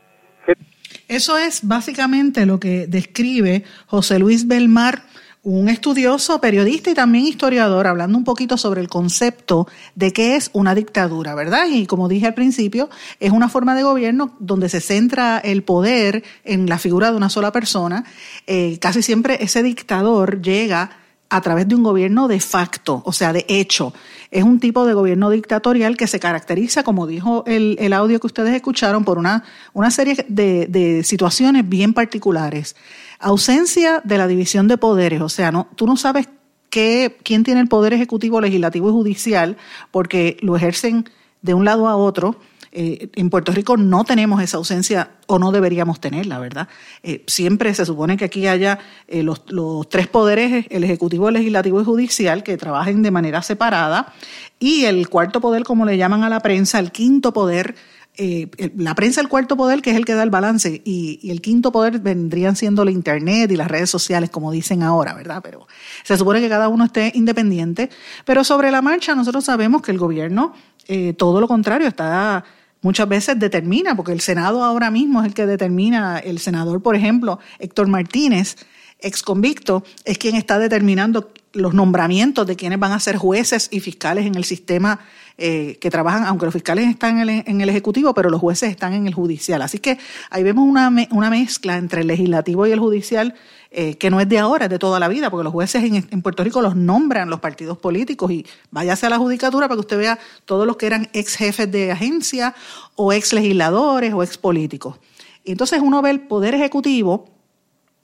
Eso 1.08 1.38
es 1.38 1.66
básicamente 1.66 2.46
lo 2.46 2.60
que 2.60 2.86
describe 2.88 3.64
José 3.86 4.20
Luis 4.20 4.48
Belmar 4.48 5.04
un 5.48 5.70
estudioso, 5.70 6.42
periodista 6.42 6.90
y 6.90 6.94
también 6.94 7.26
historiador, 7.26 7.88
hablando 7.88 8.18
un 8.18 8.26
poquito 8.26 8.58
sobre 8.58 8.82
el 8.82 8.90
concepto 8.90 9.66
de 9.96 10.12
qué 10.12 10.36
es 10.36 10.50
una 10.52 10.76
dictadura, 10.76 11.36
¿verdad? 11.36 11.68
Y 11.72 11.86
como 11.86 12.10
dije 12.10 12.28
al 12.28 12.34
principio, 12.34 12.90
es 13.22 13.32
una 13.32 13.48
forma 13.48 13.74
de 13.74 13.84
gobierno 13.84 14.36
donde 14.40 14.68
se 14.68 14.82
centra 14.82 15.38
el 15.38 15.64
poder 15.64 16.26
en 16.44 16.68
la 16.68 16.78
figura 16.78 17.12
de 17.12 17.18
una 17.18 17.30
sola 17.30 17.54
persona. 17.54 18.04
Eh, 18.46 18.78
casi 18.82 19.02
siempre 19.02 19.42
ese 19.42 19.64
dictador 19.64 20.42
llega 20.42 20.90
a 21.30 21.40
través 21.40 21.66
de 21.66 21.76
un 21.76 21.84
gobierno 21.84 22.28
de 22.28 22.42
facto, 22.42 23.02
o 23.06 23.14
sea, 23.14 23.32
de 23.32 23.46
hecho. 23.48 23.94
Es 24.32 24.44
un 24.44 24.60
tipo 24.60 24.86
de 24.86 24.94
gobierno 24.94 25.30
dictatorial 25.30 25.96
que 25.96 26.08
se 26.08 26.20
caracteriza, 26.20 26.84
como 26.84 27.08
dijo 27.08 27.46
el, 27.48 27.94
audio 27.94 28.20
que 28.20 28.28
ustedes 28.28 28.54
escucharon, 28.54 29.06
por 29.06 29.18
una, 29.18 29.46
una 29.72 29.92
serie 29.92 30.26
de 30.28 31.02
situaciones 31.06 31.68
bien 31.70 31.94
particulares. 31.94 32.76
Ausencia 33.20 34.02
de 34.04 34.18
la 34.18 34.28
división 34.28 34.68
de 34.68 34.78
poderes, 34.78 35.22
o 35.22 35.30
sea, 35.30 35.52
no, 35.52 35.68
tú 35.76 35.88
no 35.88 35.98
sabes 35.98 36.30
qué, 36.70 37.18
quién 37.24 37.44
tiene 37.44 37.62
el 37.62 37.68
poder 37.68 37.94
ejecutivo, 37.94 38.42
legislativo 38.42 38.90
y 38.90 38.94
judicial, 38.94 39.58
porque 39.92 40.38
lo 40.42 40.56
ejercen 40.56 41.10
de 41.42 41.54
un 41.54 41.66
lado 41.66 41.88
a 41.88 41.96
otro. 41.96 42.40
Eh, 42.72 43.10
en 43.16 43.30
Puerto 43.30 43.52
Rico 43.54 43.78
no 43.78 44.04
tenemos 44.04 44.42
esa 44.42 44.58
ausencia 44.58 45.12
o 45.26 45.40
no 45.40 45.52
deberíamos 45.52 46.00
tenerla, 46.00 46.38
¿verdad? 46.38 46.68
Eh, 47.02 47.24
siempre 47.26 47.74
se 47.74 47.86
supone 47.86 48.18
que 48.18 48.26
aquí 48.26 48.46
haya 48.46 48.78
eh, 49.08 49.24
los, 49.24 49.44
los, 49.48 49.88
tres 49.90 50.08
poderes, 50.08 50.66
el 50.70 50.84
ejecutivo, 50.84 51.30
el 51.30 51.36
legislativo 51.36 51.82
y 51.82 51.86
judicial, 51.86 52.44
que 52.44 52.58
trabajen 52.58 53.02
de 53.02 53.10
manera 53.10 53.42
separada, 53.42 54.14
y 54.60 54.86
el 54.86 55.10
cuarto 55.10 55.42
poder, 55.42 55.64
como 55.64 55.86
le 55.86 55.98
llaman 55.98 56.24
a 56.24 56.30
la 56.30 56.42
prensa, 56.42 56.78
el 56.78 56.92
quinto 56.92 57.34
poder, 57.34 57.76
eh, 58.18 58.50
la 58.76 58.96
prensa 58.96 59.22
el 59.22 59.28
cuarto 59.28 59.56
poder, 59.56 59.82
que 59.82 59.92
es 59.92 59.96
el 59.96 60.06
que 60.06 60.14
da 60.14 60.24
el 60.24 60.30
balance, 60.30 60.82
y, 60.84 61.30
el 61.30 61.42
quinto 61.42 61.72
poder 61.72 62.00
vendrían 62.00 62.56
siendo 62.56 62.84
la 62.84 62.92
Internet 62.92 63.52
y 63.52 63.56
las 63.56 63.68
redes 63.68 63.90
sociales, 63.90 64.30
como 64.30 64.52
dicen 64.52 64.82
ahora, 64.84 65.14
¿verdad? 65.14 65.42
Pero 65.44 65.68
se 66.04 66.18
supone 66.18 66.42
que 66.42 66.50
cada 66.50 66.68
uno 66.68 66.86
esté 66.86 67.12
independiente. 67.16 67.90
Pero 68.26 68.44
sobre 68.44 68.72
la 68.72 68.82
marcha, 68.82 69.14
nosotros 69.14 69.46
sabemos 69.46 69.82
que 69.82 69.92
el 69.92 69.98
gobierno, 69.98 70.54
eh, 70.88 71.14
todo 71.14 71.40
lo 71.40 71.48
contrario, 71.48 71.88
está 71.88 72.44
muchas 72.82 73.08
veces 73.10 73.40
determina, 73.40 73.96
porque 73.96 74.12
el 74.12 74.22
Senado 74.22 74.64
ahora 74.64 74.92
mismo 74.92 75.22
es 75.22 75.28
el 75.28 75.34
que 75.34 75.46
determina, 75.46 76.20
el 76.20 76.40
senador, 76.40 76.82
por 76.82 76.96
ejemplo, 76.96 77.40
Héctor 77.60 77.88
Martínez, 77.88 78.56
ex 79.00 79.22
convicto, 79.22 79.84
es 80.06 80.18
quien 80.18 80.36
está 80.36 80.60
determinando 80.60 81.32
los 81.54 81.74
nombramientos 81.74 82.46
de 82.46 82.56
quienes 82.56 82.80
van 82.80 82.92
a 82.92 83.00
ser 83.00 83.18
jueces 83.18 83.68
y 83.72 83.80
fiscales 83.80 84.26
en 84.26 84.36
el 84.36 84.44
sistema 84.44 85.00
eh, 85.38 85.78
que 85.80 85.90
trabajan, 85.90 86.26
aunque 86.26 86.46
los 86.46 86.54
fiscales 86.54 86.88
están 86.88 87.20
en 87.20 87.62
el, 87.62 87.70
Ejecutivo, 87.70 88.14
pero 88.14 88.30
los 88.30 88.40
jueces 88.40 88.70
están 88.70 88.94
en 88.94 89.08
el 89.08 89.14
Judicial. 89.14 89.62
Así 89.62 89.80
que 89.80 89.98
ahí 90.30 90.44
vemos 90.44 90.68
una, 90.68 90.92
una 91.12 91.30
mezcla 91.30 91.78
entre 91.78 92.02
el 92.02 92.08
Legislativo 92.08 92.66
y 92.66 92.72
el 92.72 92.80
Judicial 92.80 93.36
eh, 93.70 93.96
que 93.96 94.10
no 94.10 94.20
es 94.22 94.30
de 94.30 94.40
ahora, 94.40 94.66
es 94.66 94.72
de 94.72 94.80
toda 94.80 95.00
la 95.00 95.08
vida, 95.08 95.30
porque 95.30 95.44
los 95.44 95.54
jueces 95.54 95.84
en, 95.84 95.96
en, 95.96 96.22
Puerto 96.22 96.44
Rico 96.44 96.62
los 96.62 96.76
nombran 96.76 97.30
los 97.30 97.40
partidos 97.40 97.78
políticos 97.78 98.32
y 98.32 98.46
váyase 98.72 99.06
a 99.06 99.10
la 99.10 99.18
judicatura 99.18 99.68
para 99.68 99.76
que 99.76 99.82
usted 99.82 99.98
vea 99.98 100.20
todos 100.46 100.66
los 100.66 100.78
que 100.78 100.86
eran 100.86 101.10
ex 101.14 101.36
jefes 101.36 101.70
de 101.72 101.92
agencia 101.92 102.56
o 102.96 103.12
ex 103.12 103.34
legisladores 103.34 104.14
o 104.14 104.24
ex 104.24 104.38
políticos. 104.38 104.98
Y 105.44 105.52
entonces 105.52 105.82
uno 105.82 106.02
ve 106.02 106.12
el 106.12 106.22
Poder 106.22 106.56
Ejecutivo 106.56 107.37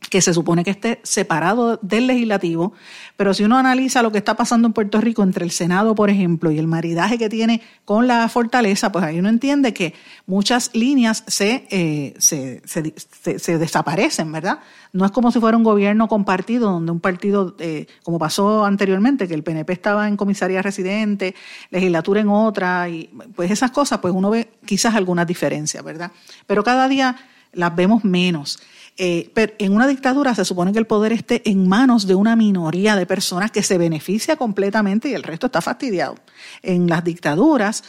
que 0.09 0.21
se 0.21 0.33
supone 0.33 0.63
que 0.63 0.71
esté 0.71 0.99
separado 1.03 1.79
del 1.81 2.07
legislativo, 2.07 2.73
pero 3.17 3.33
si 3.33 3.43
uno 3.43 3.57
analiza 3.57 4.01
lo 4.01 4.11
que 4.11 4.17
está 4.17 4.35
pasando 4.35 4.67
en 4.67 4.73
Puerto 4.73 4.99
Rico 5.01 5.23
entre 5.23 5.45
el 5.45 5.51
Senado, 5.51 5.95
por 5.95 6.09
ejemplo, 6.09 6.51
y 6.51 6.59
el 6.59 6.67
maridaje 6.67 7.17
que 7.17 7.29
tiene 7.29 7.61
con 7.85 8.07
la 8.07 8.27
fortaleza, 8.29 8.91
pues 8.91 9.03
ahí 9.03 9.19
uno 9.19 9.29
entiende 9.29 9.73
que 9.73 9.93
muchas 10.25 10.71
líneas 10.73 11.23
se, 11.27 11.67
eh, 11.69 12.15
se, 12.17 13.57
desaparecen, 13.57 14.31
¿verdad? 14.31 14.59
No 14.91 15.05
es 15.05 15.11
como 15.11 15.31
si 15.31 15.39
fuera 15.39 15.57
un 15.57 15.63
gobierno 15.63 16.07
compartido, 16.07 16.71
donde 16.71 16.91
un 16.91 16.99
partido, 16.99 17.55
eh, 17.59 17.87
como 18.03 18.19
pasó 18.19 18.65
anteriormente, 18.65 19.27
que 19.27 19.33
el 19.33 19.43
PNP 19.43 19.73
estaba 19.73 20.07
en 20.07 20.17
comisaría 20.17 20.61
residente, 20.61 21.35
legislatura 21.71 22.21
en 22.21 22.29
otra, 22.29 22.89
y 22.89 23.09
pues 23.35 23.51
esas 23.51 23.71
cosas, 23.71 23.99
pues 23.99 24.13
uno 24.13 24.29
ve 24.29 24.49
quizás 24.65 24.95
algunas 24.95 25.27
diferencias, 25.27 25.83
¿verdad? 25.83 26.11
Pero 26.45 26.63
cada 26.63 26.87
día 26.87 27.15
las 27.53 27.75
vemos 27.75 28.03
menos. 28.03 28.59
Eh, 28.97 29.31
pero 29.33 29.53
en 29.57 29.73
una 29.73 29.87
dictadura 29.87 30.35
se 30.35 30.45
supone 30.45 30.71
que 30.71 30.79
el 30.79 30.85
poder 30.85 31.13
esté 31.13 31.41
en 31.49 31.67
manos 31.67 32.05
de 32.05 32.13
una 32.13 32.35
minoría 32.35 32.95
de 32.95 33.07
personas 33.07 33.49
que 33.49 33.63
se 33.63 33.79
beneficia 33.79 34.35
completamente 34.35 35.09
y 35.09 35.13
el 35.13 35.23
resto 35.23 35.47
está 35.47 35.61
fastidiado. 35.61 36.15
En 36.61 36.87
las 36.87 37.03
dictaduras 37.03 37.83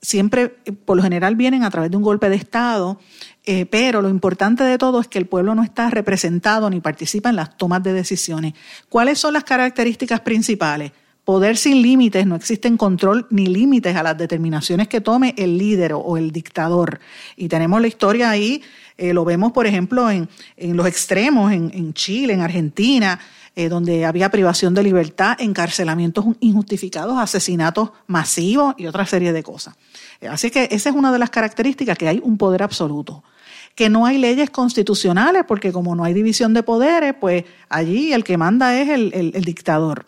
siempre, 0.00 0.56
eh, 0.64 0.72
por 0.72 0.96
lo 0.96 1.02
general, 1.02 1.36
vienen 1.36 1.64
a 1.64 1.70
través 1.70 1.90
de 1.90 1.96
un 1.96 2.02
golpe 2.02 2.28
de 2.28 2.36
Estado, 2.36 2.98
eh, 3.44 3.66
pero 3.66 4.02
lo 4.02 4.08
importante 4.08 4.64
de 4.64 4.78
todo 4.78 5.00
es 5.00 5.08
que 5.08 5.18
el 5.18 5.26
pueblo 5.26 5.54
no 5.54 5.62
está 5.62 5.90
representado 5.90 6.68
ni 6.70 6.80
participa 6.80 7.30
en 7.30 7.36
las 7.36 7.56
tomas 7.56 7.82
de 7.82 7.92
decisiones. 7.92 8.54
¿Cuáles 8.88 9.18
son 9.18 9.34
las 9.34 9.44
características 9.44 10.20
principales? 10.20 10.92
poder 11.28 11.58
sin 11.58 11.82
límites, 11.82 12.24
no 12.26 12.36
existen 12.36 12.78
control 12.78 13.26
ni 13.28 13.48
límites 13.48 13.94
a 13.94 14.02
las 14.02 14.16
determinaciones 14.16 14.88
que 14.88 15.02
tome 15.02 15.34
el 15.36 15.58
líder 15.58 15.92
o 15.92 16.16
el 16.16 16.30
dictador. 16.30 17.00
Y 17.36 17.48
tenemos 17.48 17.82
la 17.82 17.86
historia 17.86 18.30
ahí, 18.30 18.62
eh, 18.98 19.14
lo 19.14 19.24
vemos 19.24 19.52
por 19.52 19.66
ejemplo 19.66 20.10
en, 20.10 20.28
los 20.58 20.86
extremos, 20.86 21.52
en, 21.52 21.94
Chile, 21.94 22.34
en 22.34 22.42
Argentina, 22.42 23.18
eh, 23.56 23.68
donde 23.68 24.04
había 24.04 24.30
privación 24.30 24.74
de 24.74 24.82
libertad, 24.82 25.36
encarcelamientos 25.40 26.26
injustificados, 26.40 27.18
asesinatos 27.18 27.90
masivos 28.06 28.74
y 28.76 28.86
otra 28.86 29.06
serie 29.06 29.32
de 29.32 29.42
cosas. 29.42 29.74
Así 30.28 30.50
que 30.50 30.68
esa 30.70 30.90
es 30.90 30.94
una 30.94 31.12
de 31.12 31.18
las 31.18 31.30
características, 31.30 31.96
que 31.96 32.08
hay 32.08 32.20
un 32.22 32.36
poder 32.36 32.62
absoluto 32.62 33.22
que 33.78 33.88
no 33.88 34.06
hay 34.06 34.18
leyes 34.18 34.50
constitucionales, 34.50 35.44
porque 35.46 35.72
como 35.72 35.94
no 35.94 36.02
hay 36.02 36.12
división 36.12 36.52
de 36.52 36.64
poderes, 36.64 37.14
pues 37.14 37.44
allí 37.68 38.12
el 38.12 38.24
que 38.24 38.36
manda 38.36 38.76
es 38.76 38.88
el, 38.88 39.30
dictador. 39.44 40.04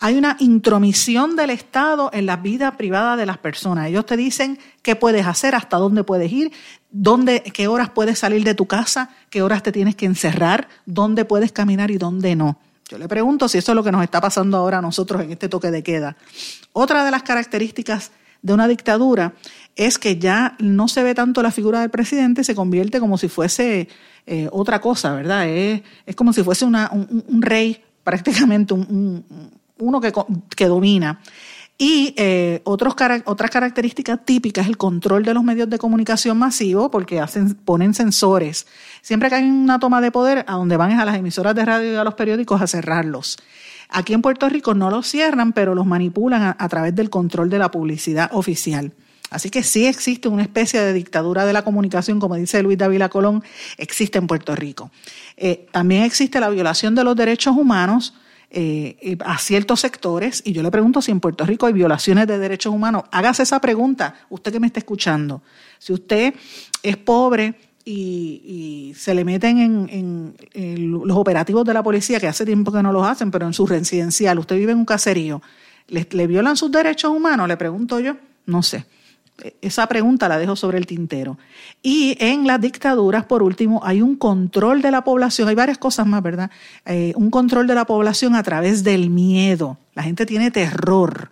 Hay 0.00 0.16
una 0.16 0.36
intromisión 0.38 1.34
del 1.34 1.50
Estado 1.50 2.10
en 2.12 2.26
la 2.26 2.36
vida 2.36 2.76
privada 2.76 3.16
de 3.16 3.26
las 3.26 3.38
personas. 3.38 3.88
Ellos 3.88 4.06
te 4.06 4.16
dicen 4.16 4.58
qué 4.82 4.94
puedes 4.94 5.26
hacer, 5.26 5.56
hasta 5.56 5.76
dónde 5.76 6.04
puedes 6.04 6.30
ir, 6.30 6.52
dónde, 6.90 7.42
qué 7.42 7.66
horas 7.66 7.90
puedes 7.90 8.20
salir 8.20 8.44
de 8.44 8.54
tu 8.54 8.66
casa, 8.66 9.10
qué 9.28 9.42
horas 9.42 9.64
te 9.64 9.72
tienes 9.72 9.96
que 9.96 10.06
encerrar, 10.06 10.68
dónde 10.86 11.24
puedes 11.24 11.50
caminar 11.50 11.90
y 11.90 11.98
dónde 11.98 12.36
no. 12.36 12.58
Yo 12.88 12.96
le 12.96 13.08
pregunto 13.08 13.48
si 13.48 13.58
eso 13.58 13.72
es 13.72 13.76
lo 13.76 13.82
que 13.82 13.90
nos 13.90 14.04
está 14.04 14.20
pasando 14.20 14.56
ahora 14.56 14.78
a 14.78 14.82
nosotros 14.82 15.20
en 15.22 15.32
este 15.32 15.48
toque 15.48 15.72
de 15.72 15.82
queda. 15.82 16.16
Otra 16.72 17.04
de 17.04 17.10
las 17.10 17.24
características 17.24 18.12
de 18.40 18.52
una 18.52 18.68
dictadura 18.68 19.34
es 19.74 19.98
que 19.98 20.16
ya 20.16 20.56
no 20.60 20.86
se 20.86 21.02
ve 21.02 21.14
tanto 21.14 21.42
la 21.42 21.50
figura 21.50 21.80
del 21.80 21.90
presidente, 21.90 22.44
se 22.44 22.54
convierte 22.54 23.00
como 23.00 23.18
si 23.18 23.28
fuese 23.28 23.88
eh, 24.26 24.48
otra 24.52 24.80
cosa, 24.80 25.12
¿verdad? 25.12 25.48
Es, 25.48 25.82
como 26.14 26.32
si 26.32 26.44
fuese 26.44 26.64
un, 26.64 27.42
rey, 27.42 27.82
prácticamente 28.04 28.74
un, 28.74 29.24
uno 29.78 30.00
que, 30.00 30.12
que, 30.56 30.66
domina. 30.66 31.20
Y 31.80 32.12
eh, 32.16 32.60
otros, 32.64 32.94
otras 33.24 33.50
características 33.50 34.24
típicas 34.24 34.64
es 34.64 34.68
el 34.68 34.76
control 34.76 35.24
de 35.24 35.32
los 35.32 35.44
medios 35.44 35.70
de 35.70 35.78
comunicación 35.78 36.36
masivo, 36.36 36.90
porque 36.90 37.20
hacen, 37.20 37.54
ponen 37.54 37.94
sensores. 37.94 38.66
Siempre 39.00 39.28
que 39.28 39.36
hay 39.36 39.44
una 39.48 39.78
toma 39.78 40.00
de 40.00 40.10
poder, 40.10 40.44
a 40.48 40.54
donde 40.54 40.76
van 40.76 40.90
es 40.90 40.98
a 40.98 41.04
las 41.04 41.16
emisoras 41.16 41.54
de 41.54 41.64
radio 41.64 41.92
y 41.92 41.94
a 41.96 42.02
los 42.02 42.14
periódicos 42.14 42.60
a 42.60 42.66
cerrarlos. 42.66 43.38
Aquí 43.88 44.12
en 44.12 44.22
Puerto 44.22 44.48
Rico 44.48 44.74
no 44.74 44.90
los 44.90 45.06
cierran, 45.06 45.52
pero 45.52 45.74
los 45.74 45.86
manipulan 45.86 46.56
a, 46.58 46.68
través 46.68 46.94
del 46.94 47.10
control 47.10 47.48
de 47.48 47.58
la 47.58 47.70
publicidad 47.70 48.28
oficial. 48.32 48.92
Así 49.30 49.50
que 49.50 49.62
sí 49.62 49.86
existe 49.86 50.28
una 50.28 50.42
especie 50.42 50.80
de 50.80 50.92
dictadura 50.92 51.46
de 51.46 51.52
la 51.52 51.62
comunicación, 51.62 52.18
como 52.18 52.34
dice 52.34 52.62
Luis 52.62 52.78
Dávila 52.78 53.08
Colón, 53.08 53.42
existe 53.76 54.18
en 54.18 54.26
Puerto 54.26 54.54
Rico. 54.54 54.90
Eh, 55.36 55.66
también 55.70 56.02
existe 56.02 56.40
la 56.40 56.48
violación 56.48 56.94
de 56.94 57.04
los 57.04 57.14
derechos 57.14 57.56
humanos 57.56 58.14
eh, 58.50 59.16
a 59.24 59.38
ciertos 59.38 59.80
sectores, 59.80 60.42
y 60.44 60.52
yo 60.52 60.62
le 60.62 60.70
pregunto 60.70 61.02
si 61.02 61.10
en 61.10 61.20
Puerto 61.20 61.44
Rico 61.44 61.66
hay 61.66 61.72
violaciones 61.72 62.26
de 62.26 62.38
derechos 62.38 62.72
humanos. 62.72 63.04
Hágase 63.10 63.42
esa 63.42 63.60
pregunta, 63.60 64.14
usted 64.30 64.52
que 64.52 64.60
me 64.60 64.66
está 64.66 64.80
escuchando. 64.80 65.42
Si 65.78 65.92
usted 65.92 66.34
es 66.82 66.96
pobre, 66.96 67.54
y, 67.84 68.92
se 68.96 69.14
le 69.14 69.24
meten 69.24 69.58
en, 69.90 70.90
los 70.90 71.16
operativos 71.16 71.64
de 71.64 71.74
la 71.74 71.82
policía, 71.82 72.20
que 72.20 72.28
hace 72.28 72.44
tiempo 72.44 72.72
que 72.72 72.82
no 72.82 72.92
los 72.92 73.06
hacen, 73.06 73.30
pero 73.30 73.46
en 73.46 73.54
su 73.54 73.66
residencial, 73.66 74.38
usted 74.38 74.56
vive 74.56 74.72
en 74.72 74.78
un 74.78 74.84
caserío, 74.84 75.42
¿le, 75.88 76.06
le 76.10 76.26
violan 76.26 76.56
sus 76.56 76.70
derechos 76.70 77.10
humanos? 77.10 77.48
Le 77.48 77.56
pregunto 77.56 78.00
yo, 78.00 78.16
no 78.46 78.62
sé. 78.62 78.84
Esa 79.62 79.86
pregunta 79.86 80.28
la 80.28 80.38
dejo 80.38 80.56
sobre 80.56 80.78
el 80.78 80.86
tintero. 80.86 81.38
Y 81.82 82.16
en 82.18 82.46
las 82.46 82.60
dictaduras, 82.60 83.24
por 83.24 83.42
último, 83.42 83.80
hay 83.84 84.02
un 84.02 84.16
control 84.16 84.82
de 84.82 84.90
la 84.90 85.04
población, 85.04 85.48
hay 85.48 85.54
varias 85.54 85.78
cosas 85.78 86.06
más, 86.06 86.22
¿verdad? 86.22 86.50
Eh, 86.84 87.12
un 87.14 87.30
control 87.30 87.66
de 87.68 87.76
la 87.76 87.84
población 87.84 88.34
a 88.34 88.42
través 88.42 88.82
del 88.82 89.10
miedo. 89.10 89.78
La 89.94 90.02
gente 90.02 90.26
tiene 90.26 90.50
terror. 90.50 91.30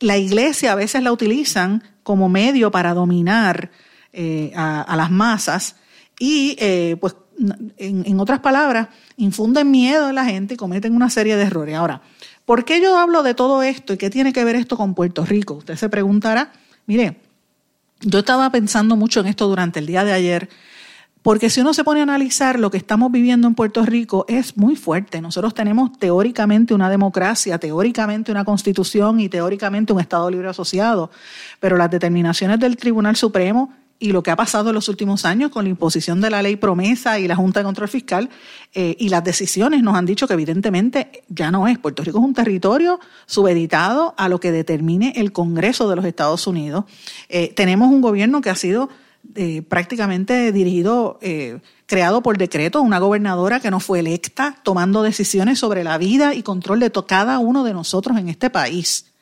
La 0.00 0.18
iglesia 0.18 0.72
a 0.72 0.74
veces 0.74 1.02
la 1.02 1.12
utilizan 1.12 1.82
como 2.02 2.28
medio 2.28 2.70
para 2.70 2.92
dominar 2.92 3.70
eh, 4.12 4.52
a, 4.54 4.94
las 4.94 5.10
masas 5.10 5.76
y 6.18 6.56
eh, 6.58 6.96
pues 7.00 7.16
en, 7.78 8.20
otras 8.20 8.40
palabras 8.40 8.88
infunden 9.16 9.70
miedo 9.70 10.10
en 10.10 10.14
la 10.14 10.24
gente 10.24 10.54
y 10.54 10.56
cometen 10.56 10.94
una 10.94 11.08
serie 11.08 11.36
de 11.36 11.44
errores. 11.44 11.76
Ahora, 11.76 12.02
¿por 12.44 12.64
qué 12.64 12.80
yo 12.80 12.98
hablo 12.98 13.22
de 13.22 13.34
todo 13.34 13.62
esto 13.62 13.94
y 13.94 13.96
qué 13.96 14.10
tiene 14.10 14.32
que 14.32 14.44
ver 14.44 14.56
esto 14.56 14.76
con 14.76 14.94
Puerto 14.94 15.24
Rico? 15.24 15.54
Usted 15.54 15.76
se 15.76 15.88
preguntará, 15.88 16.52
mire, 16.86 17.16
yo 18.00 18.20
estaba 18.20 18.50
pensando 18.50 18.96
mucho 18.96 19.20
en 19.20 19.26
esto 19.26 19.48
durante 19.48 19.78
el 19.78 19.86
día 19.86 20.04
de 20.04 20.12
ayer. 20.12 20.48
Porque 21.22 21.50
si 21.50 21.60
uno 21.60 21.72
se 21.72 21.84
pone 21.84 22.00
a 22.00 22.02
analizar 22.02 22.58
lo 22.58 22.72
que 22.72 22.76
estamos 22.76 23.12
viviendo 23.12 23.46
en 23.46 23.54
Puerto 23.54 23.86
Rico 23.86 24.24
es 24.28 24.56
muy 24.56 24.74
fuerte. 24.74 25.20
Nosotros 25.20 25.54
tenemos 25.54 25.96
teóricamente 25.96 26.74
una 26.74 26.90
democracia, 26.90 27.58
teóricamente 27.58 28.32
una 28.32 28.44
constitución 28.44 29.20
y 29.20 29.28
teóricamente 29.28 29.92
un 29.92 30.00
Estado 30.00 30.28
libre 30.28 30.48
asociado, 30.48 31.12
pero 31.60 31.76
las 31.76 31.92
determinaciones 31.92 32.58
del 32.58 32.76
Tribunal 32.76 33.14
Supremo 33.14 33.72
y 34.02 34.10
lo 34.10 34.24
que 34.24 34.32
ha 34.32 34.36
pasado 34.36 34.70
en 34.70 34.74
los 34.74 34.88
últimos 34.88 35.24
años 35.24 35.52
con 35.52 35.64
la 35.64 35.70
imposición 35.70 36.20
de 36.20 36.28
la 36.28 36.42
ley 36.42 36.56
promesa 36.56 37.20
y 37.20 37.28
la 37.28 37.36
Junta 37.36 37.60
de 37.60 37.64
Control 37.64 37.88
Fiscal 37.88 38.30
eh, 38.74 38.96
y 38.98 39.10
las 39.10 39.22
decisiones 39.22 39.80
nos 39.84 39.94
han 39.94 40.06
dicho 40.06 40.26
que 40.26 40.34
evidentemente 40.34 41.22
ya 41.28 41.52
no 41.52 41.68
es. 41.68 41.78
Puerto 41.78 42.02
Rico 42.02 42.18
es 42.18 42.24
un 42.24 42.34
territorio 42.34 42.98
subeditado 43.26 44.12
a 44.18 44.28
lo 44.28 44.40
que 44.40 44.50
determine 44.50 45.12
el 45.14 45.30
Congreso 45.30 45.88
de 45.88 45.94
los 45.94 46.04
Estados 46.04 46.48
Unidos. 46.48 46.84
Eh, 47.28 47.52
tenemos 47.54 47.92
un 47.92 48.00
gobierno 48.00 48.40
que 48.40 48.50
ha 48.50 48.56
sido 48.56 48.88
eh, 49.36 49.62
prácticamente 49.62 50.50
dirigido, 50.50 51.20
creado 51.86 52.24
por 52.24 52.38
decreto, 52.38 52.82
una 52.82 52.98
gobernadora 52.98 53.60
que 53.60 53.70
no 53.70 53.78
fue 53.78 54.00
electa, 54.00 54.56
tomando 54.64 55.04
decisiones 55.04 55.60
sobre 55.60 55.84
la 55.84 55.96
vida 55.96 56.34
y 56.34 56.42
control 56.42 56.80
de 56.80 56.90
cada 57.06 57.38
uno 57.38 57.62
de 57.62 57.72
nosotros 57.72 58.18
en 58.18 58.28
este 58.28 58.50
país. 58.50 59.12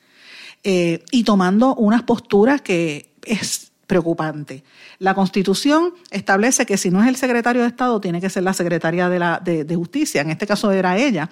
y 0.63 1.23
tomando 1.23 1.75
unas 1.75 2.01
posturas 2.01 2.61
que 2.61 3.13
es 3.23 3.70
preocupante. 3.91 4.63
La 4.99 5.13
Constitución 5.13 5.93
establece 6.11 6.65
que 6.65 6.77
si 6.77 6.89
no 6.89 7.01
es 7.01 7.09
el 7.09 7.17
secretario 7.17 7.63
de 7.63 7.67
Estado, 7.67 7.99
tiene 7.99 8.21
que 8.21 8.29
ser 8.29 8.43
la 8.43 8.53
secretaria 8.53 9.09
de, 9.09 9.19
la, 9.19 9.41
de, 9.43 9.75
Justicia, 9.75 10.21
en 10.21 10.29
este 10.29 10.47
caso 10.47 10.71
era 10.71 10.97
ella. 10.97 11.29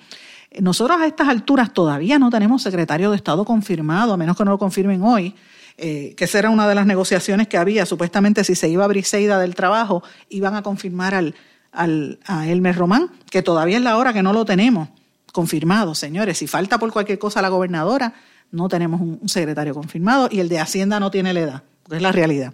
Nosotros 0.59 0.99
a 0.99 1.07
estas 1.07 1.29
alturas 1.29 1.73
todavía 1.73 2.19
no 2.19 2.29
tenemos 2.29 2.61
secretario 2.61 3.11
de 3.11 3.15
Estado 3.15 3.45
confirmado, 3.45 4.11
a 4.11 4.17
menos 4.17 4.35
que 4.35 4.43
no 4.43 4.51
lo 4.51 4.57
confirmen 4.57 5.01
hoy, 5.03 5.35
eh, 5.77 6.13
que 6.17 6.25
esa 6.25 6.39
era 6.39 6.49
una 6.49 6.67
de 6.67 6.75
las 6.75 6.85
negociaciones 6.85 7.47
que 7.47 7.55
había. 7.55 7.85
Supuestamente 7.85 8.43
si 8.43 8.55
se 8.55 8.67
iba 8.67 8.83
a 8.83 8.89
Briseida 8.89 9.39
del 9.39 9.55
trabajo, 9.55 10.03
iban 10.27 10.55
a 10.55 10.61
confirmar 10.61 11.15
al, 11.15 11.35
al, 11.71 12.19
a 12.25 12.45
Elmer 12.45 12.75
Román, 12.75 13.09
que 13.31 13.41
todavía 13.41 13.77
es 13.77 13.83
la 13.83 13.95
hora 13.95 14.11
que 14.11 14.21
no 14.21 14.33
lo 14.33 14.43
tenemos 14.43 14.89
confirmado, 15.31 15.95
señores. 15.95 16.39
Si 16.39 16.47
falta 16.47 16.77
por 16.77 16.91
cualquier 16.91 17.19
cosa 17.19 17.41
la 17.41 17.47
gobernadora, 17.47 18.15
no 18.51 18.67
tenemos 18.67 18.99
un 18.99 19.29
secretario 19.29 19.73
confirmado 19.73 20.27
y 20.29 20.41
el 20.41 20.49
de 20.49 20.59
Hacienda 20.59 20.99
no 20.99 21.09
tiene 21.09 21.33
la 21.33 21.39
edad 21.39 21.63
es 21.95 22.01
la 22.01 22.11
realidad. 22.11 22.53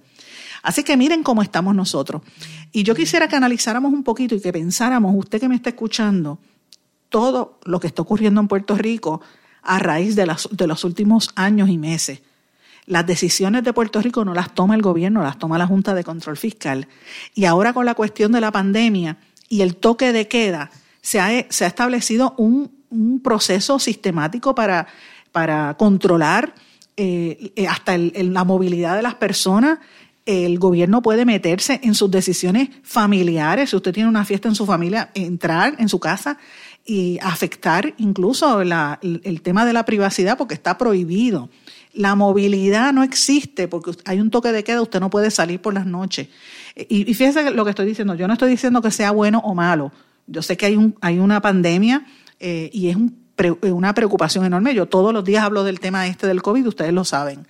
Así 0.65 0.83
que 0.83 0.97
miren 0.97 1.21
cómo 1.21 1.43
estamos 1.43 1.75
nosotros. 1.75 2.23
Y 2.71 2.81
yo 2.81 2.95
quisiera 2.95 3.27
que 3.27 3.35
analizáramos 3.35 3.93
un 3.93 4.03
poquito 4.03 4.33
y 4.33 4.41
que 4.41 4.51
pensáramos, 4.51 5.13
usted 5.15 5.39
que 5.39 5.47
me 5.47 5.55
está 5.55 5.69
escuchando, 5.69 6.39
todo 7.09 7.59
lo 7.65 7.79
que 7.79 7.85
está 7.85 8.01
ocurriendo 8.01 8.41
en 8.41 8.47
Puerto 8.47 8.75
Rico 8.75 9.21
a 9.61 9.79
raíz 9.79 10.15
de, 10.15 10.25
los 10.25 10.83
últimos 10.83 11.29
años 11.35 11.69
y 11.69 11.77
meses. 11.77 12.21
Las 12.87 13.05
decisiones 13.05 13.63
de 13.63 13.73
Puerto 13.73 14.01
Rico 14.01 14.25
no 14.25 14.33
las 14.33 14.55
toma 14.55 14.75
el 14.75 14.81
gobierno, 14.81 15.21
las 15.21 15.37
toma 15.37 15.59
la 15.59 15.67
Junta 15.67 15.93
de 15.93 16.03
Control 16.03 16.35
Fiscal. 16.35 16.87
Y 17.33 17.45
ahora 17.45 17.73
con 17.73 17.85
la 17.85 17.93
cuestión 17.93 18.31
de 18.31 18.41
la 18.41 18.51
pandemia 18.51 19.17
y 19.47 19.61
el 19.61 19.75
toque 19.75 20.13
de 20.13 20.27
queda, 20.27 20.71
se 21.01 21.19
ha, 21.19 21.31
establecido 21.39 22.33
un, 22.37 22.73
proceso 23.23 23.77
sistemático 23.77 24.55
para 24.55 24.87
controlar 25.77 26.55
eh, 26.97 27.51
eh, 27.55 27.67
hasta 27.67 27.97
la 27.97 28.43
movilidad 28.43 28.95
de 28.95 29.01
las 29.01 29.15
personas. 29.15 29.79
El 30.25 30.57
gobierno 30.57 31.01
puede 31.01 31.25
meterse 31.25 31.79
en 31.83 31.93
sus 31.93 32.09
decisiones 32.09 32.69
familiares. 32.83 33.69
Si 33.69 33.75
usted 33.75 33.93
tiene 33.93 34.09
una 34.09 34.25
fiesta 34.25 34.47
en 34.47 34.55
su 34.55 34.65
familia, 34.65 35.11
entrar 35.13 35.75
en 35.77 35.89
su 35.89 35.99
casa 35.99 36.37
y 36.85 37.19
afectar 37.21 37.93
incluso 37.97 38.61
el 38.61 39.41
tema 39.41 39.65
de 39.65 39.73
la 39.73 39.85
privacidad 39.85 40.37
porque 40.37 40.53
está 40.53 40.77
prohibido. 40.77 41.49
La 41.93 42.15
movilidad 42.15 42.93
no 42.93 43.03
existe 43.03 43.67
porque 43.67 43.91
hay 44.05 44.19
un 44.19 44.29
toque 44.29 44.51
de 44.51 44.63
queda, 44.63 44.81
usted 44.81 44.99
no 44.99 45.09
puede 45.09 45.31
salir 45.31 45.61
por 45.61 45.73
las 45.73 45.85
noches. 45.85 46.29
Y, 46.75 47.05
fíjese 47.13 47.51
lo 47.51 47.63
que 47.63 47.71
estoy 47.71 47.85
diciendo, 47.85 48.15
yo 48.15 48.27
no 48.27 48.33
estoy 48.33 48.49
diciendo 48.49 48.81
que 48.81 48.91
sea 48.91 49.11
bueno 49.11 49.41
o 49.43 49.55
malo. 49.55 49.91
Yo 50.27 50.41
sé 50.41 50.57
que 50.57 50.67
hay, 50.67 50.75
un, 50.75 50.95
hay 51.01 51.19
una 51.19 51.41
pandemia 51.41 52.05
eh, 52.39 52.69
y 52.73 52.89
es 52.89 52.95
un 52.95 53.09
eh, 53.09 53.24
una 53.63 53.93
preocupación 53.93 54.45
enorme. 54.45 54.73
Yo 54.73 54.85
todos 54.85 55.13
los 55.13 55.23
días 55.23 55.43
hablo 55.43 55.63
del 55.63 55.79
tema 55.79 56.07
este 56.07 56.27
del 56.27 56.41
COVID, 56.41 56.67
ustedes 56.67 56.93
lo 56.93 57.03
saben. 57.03 57.47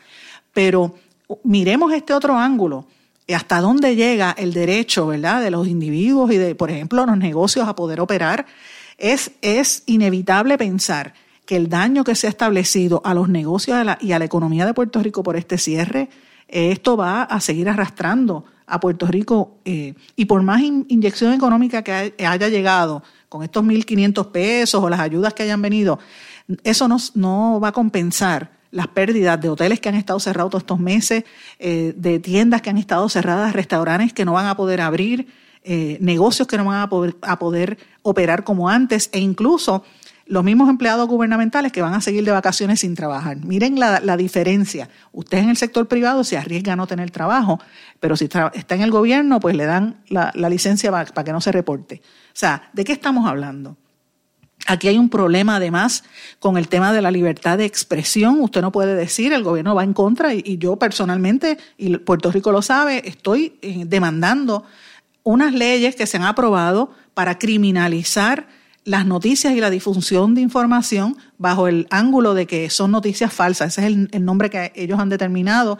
Pero 0.54 0.96
miremos 1.44 1.94
este 1.94 2.14
otro 2.14 2.38
ángulo. 2.38 2.88
¿Hasta 3.34 3.60
dónde 3.60 3.96
llega 3.96 4.36
el 4.38 4.54
derecho, 4.54 5.08
verdad, 5.08 5.42
de 5.42 5.52
los 5.52 5.68
individuos 5.68 6.32
y 6.32 6.38
de, 6.38 6.54
por 6.54 6.70
ejemplo, 6.70 7.06
los 7.06 7.18
negocios 7.18 7.68
a 7.68 7.76
poder 7.76 8.00
operar? 8.00 8.46
Es, 8.98 9.32
es 9.42 9.84
inevitable 9.88 10.58
pensar 10.58 11.14
que 11.46 11.56
el 11.56 11.70
daño 11.70 12.04
que 12.04 12.16
se 12.16 12.28
ha 12.28 12.30
establecido 12.30 13.02
a 13.04 13.14
los 13.14 13.30
negocios 13.30 13.78
y 14.00 14.12
a 14.12 14.20
la 14.20 14.26
economía 14.26 14.66
de 14.66 14.74
Puerto 14.74 15.02
Rico 15.02 15.24
por 15.24 15.36
este 15.36 15.58
cierre, 15.58 16.10
esto 16.48 16.98
va 16.98 17.24
a 17.24 17.40
seguir 17.40 17.70
arrastrando 17.70 18.46
a 18.68 18.80
Puerto 18.80 19.08
Rico 19.08 19.58
eh, 19.66 19.94
y 20.16 20.26
por 20.26 20.42
más 20.42 20.62
inyección 20.62 21.34
económica 21.34 21.84
que 21.84 22.14
haya 22.26 22.50
llegado 22.50 23.04
con 23.36 23.44
estos 23.44 23.66
1.500 23.66 24.32
pesos 24.32 24.82
o 24.82 24.90
las 24.90 25.02
ayudas 25.02 25.34
que 25.34 25.44
hayan 25.44 25.62
venido, 25.62 26.00
eso 26.64 26.88
no, 26.88 26.96
no 27.16 27.60
va 27.62 27.68
a 27.68 27.72
compensar 27.74 28.50
las 28.72 28.88
pérdidas 28.88 29.42
de 29.42 29.50
hoteles 29.50 29.82
que 29.82 29.90
han 29.90 29.96
estado 29.96 30.22
cerrados 30.22 30.52
todos 30.52 30.62
estos 30.62 30.80
meses, 30.80 31.26
eh, 31.60 31.94
de 31.98 32.20
tiendas 32.20 32.62
que 32.62 32.70
han 32.70 32.78
estado 32.78 33.10
cerradas, 33.10 33.52
restaurantes 33.52 34.14
que 34.14 34.24
no 34.24 34.32
van 34.32 34.46
a 34.46 34.56
poder 34.56 34.80
abrir, 34.80 35.28
eh, 35.66 35.98
negocios 36.00 36.48
que 36.48 36.58
no 36.58 36.64
van 36.64 36.80
a 36.80 36.88
poder, 36.88 37.18
a 37.22 37.38
poder 37.38 37.78
operar 38.04 38.46
como 38.46 38.70
antes 38.70 39.10
e 39.12 39.20
incluso 39.20 39.84
los 40.26 40.44
mismos 40.44 40.70
empleados 40.70 41.08
gubernamentales 41.08 41.72
que 41.72 41.82
van 41.82 41.94
a 41.94 42.02
seguir 42.02 42.26
de 42.26 42.32
vacaciones 42.32 42.80
sin 42.80 42.96
trabajar. 42.96 43.38
Miren 43.38 43.80
la, 43.80 44.18
diferencia. 44.18 44.90
Usted 45.12 45.38
en 45.38 45.50
el 45.50 45.58
sector 45.58 45.88
privado 45.88 46.24
se 46.24 46.38
arriesga 46.38 46.74
a 46.74 46.76
no 46.76 46.88
tener 46.88 47.12
trabajo, 47.12 47.60
pero 48.00 48.18
si 48.18 48.26
está 48.26 48.76
en 48.76 48.82
el 48.82 48.92
gobierno, 48.92 49.40
pues 49.40 49.56
le 49.56 49.66
dan 49.66 49.98
la, 50.08 50.32
licencia 50.50 50.92
para 50.92 51.24
que 51.24 51.32
no 51.32 51.42
se 51.42 51.52
reporte. 51.52 52.02
O 52.04 52.32
sea, 52.34 52.70
¿de 52.74 52.84
qué 52.84 52.92
estamos 52.92 53.28
hablando? 53.28 53.78
Aquí 54.68 54.88
hay 54.88 54.98
un 54.98 55.10
problema 55.10 55.58
además 55.58 56.04
con 56.40 56.58
el 56.58 56.70
tema 56.70 56.92
de 56.92 57.02
la 57.04 57.12
libertad 57.12 57.60
de 57.60 57.66
expresión. 57.66 58.40
Usted 58.42 58.62
no 58.62 58.72
puede 58.72 58.96
decir, 58.96 59.32
el 59.32 59.44
gobierno 59.44 59.76
va 59.76 59.84
en 59.84 59.94
contra 59.94 60.34
y, 60.34 60.58
yo 60.58 60.78
personalmente, 60.78 61.60
y 61.78 61.98
Puerto 61.98 62.32
Rico 62.32 62.52
lo 62.52 62.64
sabe, 62.64 63.08
estoy 63.08 63.60
eh, 63.62 63.84
demandando 63.86 64.64
unas 65.22 65.54
leyes 65.54 65.96
que 65.96 66.08
se 66.08 66.18
han 66.18 66.24
aprobado 66.24 66.92
para 67.14 67.38
criminalizar 67.38 68.48
las 68.86 69.06
noticias 69.06 69.54
y 69.54 69.60
la 69.60 69.70
difusión 69.70 70.36
de 70.36 70.42
información 70.42 71.18
bajo 71.38 71.68
el 71.68 71.88
ángulo 71.90 72.34
de 72.36 72.46
que 72.46 72.70
son 72.70 72.92
noticias 72.92 73.34
falsas. 73.34 73.78
Ese 73.78 73.88
es 73.88 73.98
el, 74.12 74.24
nombre 74.24 74.50
que 74.50 74.72
ellos 74.76 75.00
han 75.00 75.10
determinado. 75.10 75.78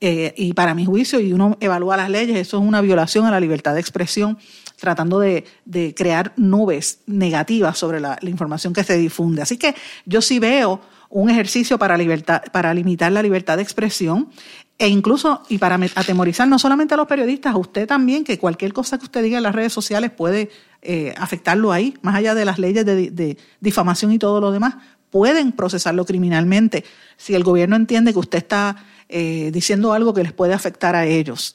Eh, 0.00 0.34
y 0.36 0.54
para 0.54 0.74
mi 0.74 0.84
juicio, 0.84 1.20
y 1.20 1.32
uno 1.32 1.56
evalúa 1.60 1.96
las 1.96 2.10
leyes, 2.10 2.36
eso 2.36 2.58
es 2.58 2.64
una 2.66 2.80
violación 2.80 3.26
a 3.26 3.30
la 3.30 3.40
libertad 3.40 3.74
de 3.74 3.80
expresión 3.80 4.38
tratando 4.76 5.18
de, 5.20 5.44
crear 5.96 6.32
nubes 6.36 7.00
negativas 7.06 7.78
sobre 7.78 8.00
la, 8.00 8.18
información 8.22 8.72
que 8.72 8.84
se 8.84 8.96
difunde. 8.96 9.42
Así 9.42 9.56
que 9.56 9.74
yo 10.04 10.20
sí 10.20 10.38
veo 10.38 10.80
un 11.08 11.30
ejercicio 11.30 11.78
para, 11.78 11.96
libertad, 11.96 12.42
para 12.52 12.74
limitar 12.74 13.10
la 13.12 13.22
libertad 13.22 13.56
de 13.56 13.62
expresión 13.62 14.28
e 14.76 14.88
incluso 14.88 15.42
y 15.48 15.58
para 15.58 15.78
atemorizar 15.94 16.48
no 16.48 16.58
solamente 16.58 16.94
a 16.94 16.96
los 16.96 17.06
periodistas, 17.06 17.54
a 17.54 17.58
usted 17.58 17.86
también, 17.86 18.24
que 18.24 18.38
cualquier 18.38 18.72
cosa 18.72 18.98
que 18.98 19.04
usted 19.04 19.22
diga 19.22 19.36
en 19.36 19.44
las 19.44 19.54
redes 19.54 19.72
sociales 19.72 20.10
puede 20.10 20.50
eh, 20.84 21.14
afectarlo 21.16 21.72
ahí, 21.72 21.94
más 22.02 22.14
allá 22.14 22.34
de 22.34 22.44
las 22.44 22.58
leyes 22.58 22.84
de, 22.84 23.38
difamación 23.60 24.12
y 24.12 24.18
todo 24.18 24.40
lo 24.40 24.52
demás, 24.52 24.76
pueden 25.10 25.52
procesarlo 25.52 26.04
criminalmente 26.04 26.84
si 27.16 27.34
el 27.34 27.42
gobierno 27.42 27.76
entiende 27.76 28.12
que 28.12 28.18
usted 28.18 28.38
está 28.38 28.84
eh, 29.08 29.50
diciendo 29.52 29.92
algo 29.92 30.12
que 30.12 30.22
les 30.22 30.32
puede 30.32 30.52
afectar 30.52 30.94
a 30.94 31.06
ellos. 31.06 31.54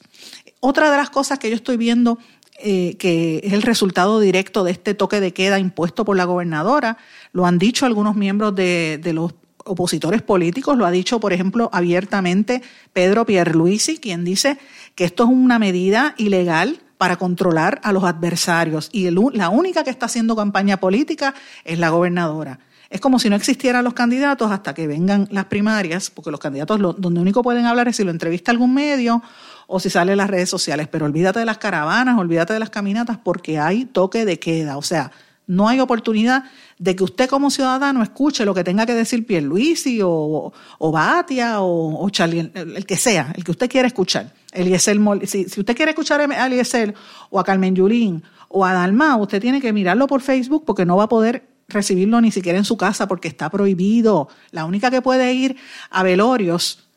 Otra 0.60 0.90
de 0.90 0.96
las 0.96 1.10
cosas 1.10 1.38
que 1.38 1.48
yo 1.48 1.56
estoy 1.56 1.76
viendo 1.76 2.18
eh, 2.62 2.96
que 2.98 3.40
es 3.42 3.54
el 3.54 3.62
resultado 3.62 4.20
directo 4.20 4.64
de 4.64 4.72
este 4.72 4.92
toque 4.92 5.20
de 5.20 5.32
queda 5.32 5.58
impuesto 5.58 6.04
por 6.04 6.16
la 6.16 6.24
gobernadora. 6.24 6.98
Lo 7.32 7.46
han 7.46 7.58
dicho 7.58 7.86
algunos 7.86 8.16
miembros 8.16 8.54
de, 8.54 9.00
los 9.14 9.32
opositores 9.64 10.20
políticos, 10.20 10.76
lo 10.76 10.84
ha 10.84 10.90
dicho, 10.90 11.20
por 11.20 11.32
ejemplo, 11.32 11.70
abiertamente 11.72 12.60
Pedro 12.92 13.24
Pierluisi, 13.24 13.96
quien 13.98 14.24
dice 14.24 14.58
que 14.94 15.04
esto 15.04 15.24
es 15.24 15.30
una 15.30 15.58
medida 15.58 16.14
ilegal 16.18 16.80
para 17.00 17.16
controlar 17.16 17.80
a 17.82 17.92
los 17.92 18.04
adversarios 18.04 18.90
y 18.92 19.08
la 19.08 19.48
única 19.48 19.84
que 19.84 19.88
está 19.88 20.04
haciendo 20.04 20.36
campaña 20.36 20.76
política 20.76 21.34
es 21.64 21.78
la 21.78 21.88
gobernadora. 21.88 22.58
Es 22.90 23.00
como 23.00 23.18
si 23.18 23.30
no 23.30 23.36
existieran 23.36 23.84
los 23.84 23.94
candidatos 23.94 24.52
hasta 24.52 24.74
que 24.74 24.86
vengan 24.86 25.26
las 25.30 25.46
primarias, 25.46 26.10
porque 26.10 26.30
los 26.30 26.38
candidatos 26.38 26.78
donde 26.98 27.18
único 27.18 27.42
pueden 27.42 27.64
hablar 27.64 27.88
es 27.88 27.96
si 27.96 28.04
lo 28.04 28.10
entrevista 28.10 28.50
algún 28.50 28.74
medio 28.74 29.22
o 29.66 29.80
si 29.80 29.88
sale 29.88 30.12
en 30.12 30.18
las 30.18 30.28
redes 30.28 30.50
sociales, 30.50 30.88
pero 30.88 31.06
olvídate 31.06 31.38
de 31.38 31.46
las 31.46 31.56
caravanas, 31.56 32.18
olvídate 32.18 32.52
de 32.52 32.58
las 32.58 32.68
caminatas 32.68 33.16
porque 33.16 33.58
hay 33.58 33.86
toque 33.86 34.26
de 34.26 34.38
queda, 34.38 34.76
o 34.76 34.82
sea, 34.82 35.10
no 35.46 35.68
hay 35.68 35.80
oportunidad 35.80 36.44
de 36.78 36.94
que 36.94 37.02
usted 37.02 37.30
como 37.30 37.50
ciudadano 37.50 38.02
escuche 38.02 38.44
lo 38.44 38.52
que 38.52 38.62
tenga 38.62 38.84
que 38.84 38.94
decir 38.94 39.24
Pierluisi 39.24 40.00
o, 40.02 40.52
o 40.78 40.92
Batia 40.92 41.62
o, 41.62 42.04
o 42.04 42.10
Charlie, 42.10 42.52
el, 42.54 42.84
que 42.84 42.98
sea, 42.98 43.32
el 43.34 43.42
que 43.42 43.52
usted 43.52 43.70
quiera 43.70 43.88
escuchar. 43.88 44.34
Eliezer, 44.52 44.98
si, 45.24 45.48
si 45.48 45.60
usted 45.60 45.76
quiere 45.76 45.92
escuchar 45.92 46.20
a 46.20 46.46
Eliezer 46.46 46.94
o 47.30 47.38
a 47.38 47.44
Carmen 47.44 47.74
Yulín 47.74 48.22
o 48.48 48.64
a 48.64 48.72
Dalma, 48.72 49.16
usted 49.16 49.40
tiene 49.40 49.60
que 49.60 49.72
mirarlo 49.72 50.06
por 50.06 50.20
Facebook 50.20 50.64
porque 50.64 50.84
no 50.84 50.96
va 50.96 51.04
a 51.04 51.08
poder 51.08 51.48
recibirlo 51.68 52.20
ni 52.20 52.30
siquiera 52.30 52.58
en 52.58 52.64
su 52.64 52.76
casa 52.76 53.08
porque 53.08 53.28
está 53.28 53.48
prohibido. 53.48 54.28
La 54.50 54.64
única 54.64 54.90
que 54.90 55.02
puede 55.02 55.32
ir 55.32 55.56
a 55.90 56.02
velorios 56.02 56.89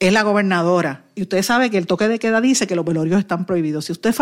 es 0.00 0.12
la 0.12 0.22
gobernadora. 0.22 1.04
Y 1.14 1.22
usted 1.22 1.42
sabe 1.42 1.70
que 1.70 1.78
el 1.78 1.86
toque 1.86 2.08
de 2.08 2.18
queda 2.18 2.40
dice 2.40 2.66
que 2.66 2.74
los 2.74 2.84
velorios 2.84 3.18
están 3.18 3.46
prohibidos. 3.46 3.84
Si 3.86 3.92
usted 3.92 4.14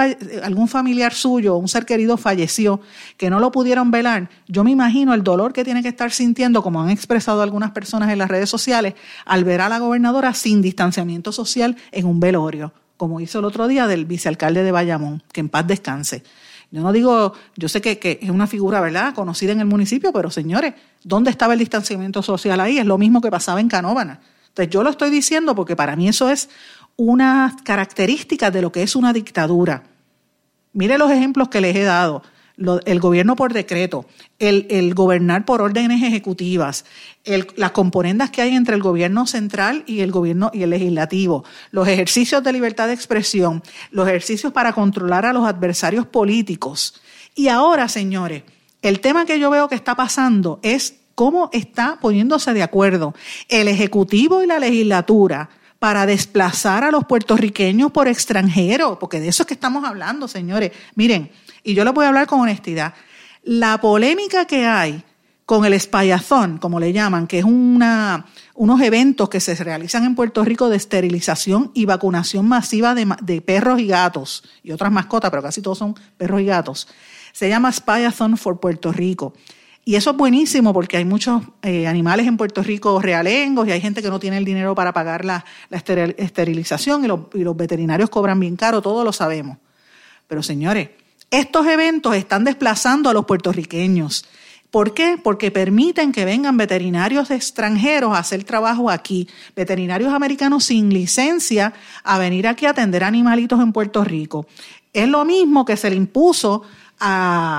algún 0.43 0.69
familiar 0.69 1.15
suyo, 1.15 1.57
un 1.57 1.69
ser 1.69 1.87
querido 1.87 2.17
falleció, 2.17 2.81
que 3.17 3.31
no 3.31 3.41
lo 3.41 3.51
pudieron 3.51 3.91
velar, 3.91 4.29
yo 4.47 4.63
me 4.65 4.71
imagino 4.71 5.15
el 5.15 5.25
dolor 5.25 5.53
que 5.53 5.65
tiene 5.65 5.83
que 5.83 5.89
estar 5.89 6.13
sintiendo, 6.13 6.63
como 6.63 6.83
han 6.83 6.91
expresado 6.91 7.43
algunas 7.43 7.71
personas 7.71 8.11
en 8.11 8.19
las 8.19 8.29
redes 8.29 8.51
sociales, 8.51 8.95
al 9.25 9.45
ver 9.45 9.63
a 9.63 9.69
la 9.69 9.79
gobernadora 9.79 10.35
sin 10.35 10.61
distanciamiento 10.61 11.33
social 11.33 11.77
en 11.91 12.07
un 12.07 12.21
velorio, 12.21 12.73
como 12.99 13.21
hizo 13.21 13.39
el 13.39 13.47
otro 13.47 13.67
día 13.67 13.87
del 13.87 14.05
vicealcalde 14.05 14.63
de 14.63 14.73
Bayamón, 14.73 15.23
que 15.33 15.41
en 15.41 15.49
paz 15.49 15.67
descanse. 15.67 16.23
Yo 16.71 16.81
no 16.81 16.93
digo, 16.93 17.35
yo 17.57 17.69
sé 17.69 17.81
que, 17.81 17.99
que, 17.99 18.19
es 18.23 18.31
una 18.31 18.47
figura, 18.47 18.81
¿verdad?, 18.81 19.15
conocida 19.15 19.53
en 19.53 19.61
el 19.61 19.67
municipio, 19.67 20.13
pero 20.13 20.31
señores, 20.31 20.75
¿dónde 21.03 21.31
estaba 21.31 21.55
el 21.55 21.59
distanciamiento 21.59 22.23
social 22.23 22.61
ahí? 22.61 22.79
Es 22.79 22.87
lo 22.87 22.99
mismo 22.99 23.21
que 23.21 23.31
pasaba 23.31 23.61
en 23.61 23.69
Canóvana. 23.69 24.21
Entonces 24.53 24.71
yo 24.71 24.83
lo 24.83 24.91
estoy 24.91 25.09
diciendo 25.09 25.55
porque 25.55 25.77
para 25.77 25.97
mí 25.97 26.09
eso 26.09 26.29
es 26.29 26.51
una 26.97 27.57
característica 27.65 28.51
de 28.51 28.61
lo 28.61 28.71
que 28.71 28.83
es 28.83 28.95
una 28.95 29.15
dictadura. 29.15 29.85
Mire 30.75 30.99
los 30.99 31.11
ejemplos 31.11 31.49
que 31.49 31.63
les 31.63 31.75
he 31.75 31.85
dado. 31.85 32.23
el 32.85 33.01
gobierno 33.01 33.35
por 33.35 33.55
decreto, 33.55 34.05
el, 34.39 34.95
gobernar 34.95 35.47
por 35.47 35.63
órdenes 35.63 36.03
ejecutivas, 36.03 36.85
las 37.57 37.71
componendas 37.71 38.31
que 38.31 38.43
hay 38.43 38.55
entre 38.55 38.75
el 38.75 38.83
gobierno 38.83 39.27
central 39.27 39.85
y 39.87 40.01
el 40.01 40.11
gobierno 40.11 40.51
y 40.53 40.63
el 40.63 40.71
legislativo, 40.71 41.45
los 41.71 41.89
ejercicios 41.89 42.45
de 42.45 42.53
libertad 42.53 42.89
de 42.89 42.93
expresión, 42.93 43.63
los 43.91 44.07
ejercicios 44.07 44.53
para 44.53 44.75
controlar 44.75 45.25
a 45.25 45.33
los 45.33 45.47
adversarios 45.47 46.07
políticos. 46.07 47.01
Y 47.35 47.49
ahora, 47.49 47.89
señores, 47.89 48.43
el 48.83 49.01
tema 49.01 49.25
que 49.25 49.39
yo 49.39 49.49
veo 49.49 49.69
que 49.69 49.75
está 49.75 49.97
pasando 49.97 50.61
es 50.63 50.97
cómo 51.15 51.51
está 51.53 51.99
poniéndose 52.01 52.53
de 52.53 52.63
acuerdo 52.63 53.15
el 53.49 53.69
Ejecutivo 53.69 54.43
y 54.43 54.47
la 54.47 54.59
legislatura 54.59 55.49
para 55.79 56.07
desplazar 56.07 56.85
a 56.85 56.93
los 56.93 57.07
puertorriqueños 57.07 57.91
por 57.91 58.07
extranjeros, 58.07 58.99
porque 58.99 59.19
de 59.19 59.27
eso 59.27 59.43
es 59.43 59.47
que 59.49 59.55
estamos 59.55 59.85
hablando, 59.85 60.29
señores. 60.29 60.71
Miren, 60.95 61.33
y 61.65 61.75
yo 61.75 61.85
les 61.85 61.93
voy 61.93 62.05
a 62.05 62.09
hablar 62.09 62.29
con 62.29 62.41
honestidad, 62.41 62.95
la 63.43 63.81
polémica 63.81 64.45
que 64.45 64.65
hay 64.65 65.03
con 65.45 65.65
el 65.65 65.73
espayazón, 65.73 66.59
como 66.59 66.79
le 66.79 66.93
llaman, 66.93 67.27
que 67.27 67.41
es 67.41 67.45
una, 67.45 68.27
unos 68.55 68.81
eventos 68.81 69.29
que 69.29 69.41
se 69.41 69.57
realizan 69.57 70.05
en 70.05 70.15
Puerto 70.15 70.45
Rico 70.45 70.69
de 70.69 70.77
esterilización 70.77 71.73
y 71.75 71.85
vacunación 71.85 72.47
masiva 72.47 72.95
de, 72.95 73.13
de 73.21 73.41
perros 73.41 73.81
y 73.81 73.89
gatos, 73.89 74.45
y 74.63 74.71
otras 74.71 74.93
mascotas, 74.93 75.31
pero 75.31 75.43
casi 75.43 75.63
todos 75.63 75.79
son 75.79 75.95
perros 76.17 76.41
y 76.41 76.45
gatos, 76.45 76.89
se 77.33 77.49
llama 77.49 77.73
Spyathon 77.73 78.37
for 78.37 78.61
Puerto 78.61 78.93
Rico. 78.93 79.35
Y 79.85 79.97
eso 79.97 80.11
es 80.11 80.17
buenísimo 80.17 80.73
porque 80.73 80.97
hay 80.97 81.05
muchos 81.05 81.43
eh, 81.63 81.89
animales 81.89 82.27
en 82.29 82.37
Puerto 82.37 82.63
Rico 82.63 83.01
realengos 83.01 83.67
y 83.67 83.73
hay 83.73 83.81
gente 83.81 84.01
que 84.01 84.11
no 84.11 84.21
tiene 84.21 84.39
el 84.39 84.45
dinero 84.45 84.77
para 84.77 84.93
pagar 84.93 85.25
la, 85.25 85.45
esterilización 85.71 87.05
y 87.05 87.09
los, 87.09 87.21
y 87.35 87.41
los 87.41 87.57
veterinarios 87.57 88.09
cobran 88.09 88.39
bien 88.39 88.55
caro, 88.55 88.81
todos 88.81 89.05
lo 89.05 89.13
sabemos. 89.13 89.59
Pero 90.29 90.43
señores, 90.43 90.91
estos 91.33 91.67
eventos 91.67 92.15
están 92.15 92.45
desplazando 92.45 93.11
a 93.11 93.13
los 93.13 93.25
puertorriqueños. 93.25 94.25
¿Por 94.71 94.95
qué? 94.95 95.19
Porque 95.23 95.51
permiten 95.51 96.13
que 96.13 96.25
vengan 96.25 96.57
veterinarios 96.57 97.31
extranjeros 97.31 98.15
a 98.15 98.21
hacer 98.21 98.45
trabajo 98.45 98.89
aquí, 98.89 99.29
veterinarios 99.55 100.15
americanos 100.15 100.65
sin 100.65 100.95
licencia 100.95 101.75
a 102.05 102.19
venir 102.19 102.47
aquí 102.47 102.67
a 102.67 102.71
atender 102.71 103.05
animalitos 103.05 103.61
en 103.61 103.73
Puerto 103.73 104.03
Rico. 104.05 104.47
Es 104.93 105.09
lo 105.09 105.25
mismo 105.25 105.65
que 105.65 105.77
se 105.77 105.91
le 105.91 105.97
impuso 105.97 106.63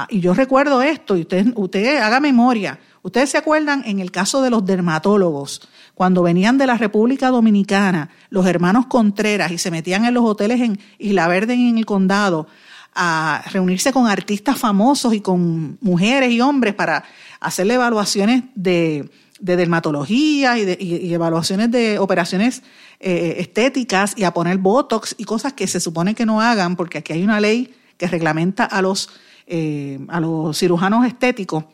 y 0.09 0.19
yo 0.21 0.33
recuerdo 0.33 0.81
esto, 0.81 1.17
y 1.17 1.21
usted, 1.21 1.47
usted 1.55 1.97
haga 1.97 2.19
memoria, 2.19 2.79
ustedes 3.01 3.29
se 3.31 3.37
acuerdan 3.37 3.83
en 3.85 3.99
el 3.99 4.11
caso 4.11 4.41
de 4.41 4.49
los 4.49 4.65
dermatólogos, 4.65 5.67
cuando 5.95 6.23
venían 6.23 6.57
de 6.57 6.65
la 6.65 6.77
República 6.77 7.29
Dominicana, 7.29 8.09
los 8.29 8.45
hermanos 8.45 8.85
Contreras, 8.87 9.51
y 9.51 9.57
se 9.57 9.69
metían 9.69 10.05
en 10.05 10.13
los 10.13 10.23
hoteles 10.23 10.61
en 10.61 10.79
Isla 10.97 11.27
Verde 11.27 11.55
y 11.55 11.69
en 11.69 11.77
el 11.77 11.85
condado, 11.85 12.47
a 12.95 13.43
reunirse 13.51 13.91
con 13.91 14.07
artistas 14.07 14.57
famosos 14.57 15.13
y 15.13 15.19
con 15.21 15.77
mujeres 15.81 16.31
y 16.31 16.39
hombres 16.41 16.75
para 16.75 17.03
hacerle 17.39 17.73
evaluaciones 17.73 18.43
de, 18.55 19.09
dermatología 19.39 20.57
y, 20.57 20.63
de, 20.63 20.77
evaluaciones 21.13 21.71
de 21.71 21.97
operaciones 21.99 22.61
eh, 22.99 23.35
estéticas 23.39 24.13
y 24.15 24.23
a 24.23 24.33
poner 24.33 24.59
botox 24.59 25.15
y 25.17 25.25
cosas 25.25 25.53
que 25.53 25.67
se 25.67 25.79
supone 25.79 26.15
que 26.15 26.25
no 26.25 26.39
hagan, 26.39 26.75
porque 26.75 26.99
aquí 26.99 27.13
hay 27.13 27.23
una 27.23 27.41
ley 27.41 27.73
que 27.97 28.07
reglamenta 28.07 28.63
a 28.63 28.81
los 28.81 29.09
eh, 29.47 29.99
a 30.07 30.19
los 30.19 30.57
cirujanos 30.57 31.05
estéticos 31.05 31.65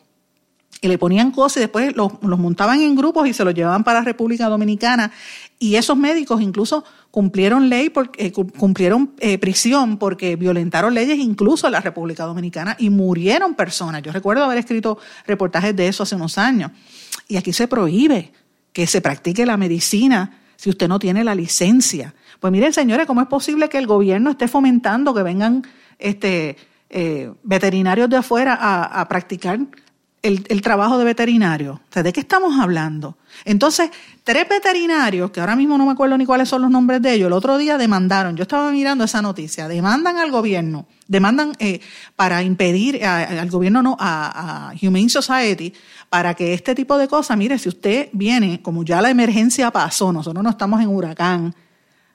y 0.82 0.88
le 0.88 0.97
ponían 0.97 1.32
cosas 1.32 1.58
y 1.58 1.60
después 1.62 1.95
los, 1.95 2.21
montaban 2.21 2.82
en 2.82 2.95
grupos 2.95 3.27
y 3.27 3.34
se 3.34 3.43
los 3.43 3.53
llevaban 3.53 3.84
para 3.84 3.99
la 3.99 4.05
República 4.05 4.47
Dominicana. 4.47 5.12
Y 5.58 5.75
esos 5.75 5.97
médicos 5.97 6.41
incluso 6.41 6.86
cumplieron 7.12 7.67
ley, 7.67 7.89
porque, 7.89 8.27
eh, 8.27 8.32
cumplieron 8.32 9.12
eh, 9.19 9.38
prisión 9.38 9.97
porque 9.97 10.38
violentaron 10.38 10.93
leyes 10.93 11.17
incluso 11.19 11.67
en 11.67 11.73
la 11.73 11.82
República 11.82 12.23
Dominicana 12.23 12.77
y 12.79 12.89
murieron 12.89 13.55
personas. 13.55 14.01
Yo 14.03 14.13
recuerdo 14.13 14.45
haber 14.45 14.58
escrito 14.58 14.97
reportajes 15.27 15.75
de 15.75 15.88
eso 15.88 16.03
hace 16.03 16.15
unos 16.15 16.38
años. 16.38 16.71
Y 17.27 17.36
aquí 17.36 17.51
se 17.51 17.67
prohíbe 17.67 18.32
que 18.71 18.88
se 18.88 19.01
practique 19.01 19.45
la 19.45 19.58
medicina 19.58 20.39
si 20.55 20.69
usted 20.69 20.88
no 20.88 20.99
tiene 20.99 21.23
la 21.23 21.36
licencia. 21.36 22.13
Pues 22.39 22.51
miren, 22.51 22.71
señores, 22.71 23.05
¿cómo 23.05 23.21
es 23.21 23.27
posible 23.27 23.67
que 23.67 23.77
el 23.77 23.88
gobierno 23.88 24.32
esté 24.32 24.47
fomentando 24.47 25.13
que 25.13 25.23
vengan 25.23 25.63
este, 25.97 26.55
eh, 26.89 27.32
veterinarios 27.43 28.10
de 28.10 28.17
afuera 28.17 28.58
a, 28.60 29.02
a 29.02 29.08
practicar 29.08 29.60
el, 30.21 30.62
trabajo 30.62 30.97
de 30.97 31.06
veterinario. 31.06 31.82
¿de 31.93 32.13
qué 32.13 32.19
estamos 32.19 32.60
hablando? 32.60 33.17
Entonces, 33.45 33.89
tres 34.23 34.47
veterinarios, 34.49 35.32
que 35.32 35.39
ahora 35.39 35.56
mismo 35.56 35.78
no 35.78 35.86
me 35.86 35.91
acuerdo 35.91 36.17
ni 36.17 36.25
cuáles 36.25 36.49
son 36.49 36.62
los 36.62 36.71
nombres 36.71 37.02
de 37.02 37.13
ellos, 37.13 37.28
el 37.28 37.34
otro 37.34 37.58
día 37.58 37.78
demandaron, 37.78 38.36
yo 38.36 38.43
estaba 38.43 38.71
mirando 38.71 39.04
esa 39.04 39.21
noticia, 39.21 39.67
demandan 39.67 40.17
al 40.17 40.32
gobierno, 40.32 40.88
demandan 41.08 41.54
eh, 41.60 41.80
para 42.15 42.43
impedir, 42.43 43.04
al 43.06 43.49
gobierno 43.49 43.82
no, 43.82 43.97
a, 43.99 44.73
Humane 44.82 45.10
Society, 45.10 45.73
para 46.10 46.34
que 46.34 46.54
este 46.54 46.75
tipo 46.75 46.97
de 46.97 47.08
cosas, 47.08 47.38
mire, 47.38 47.58
si 47.58 47.69
usted 47.69 48.10
viene, 48.12 48.62
como 48.62 48.84
ya 48.84 49.02
la 49.02 49.10
emergencia 49.10 49.71
pasó, 49.71 50.12
nosotros 50.12 50.43
no 50.43 50.49
estamos 50.49 50.82
en 50.82 50.88
huracán, 50.88 51.56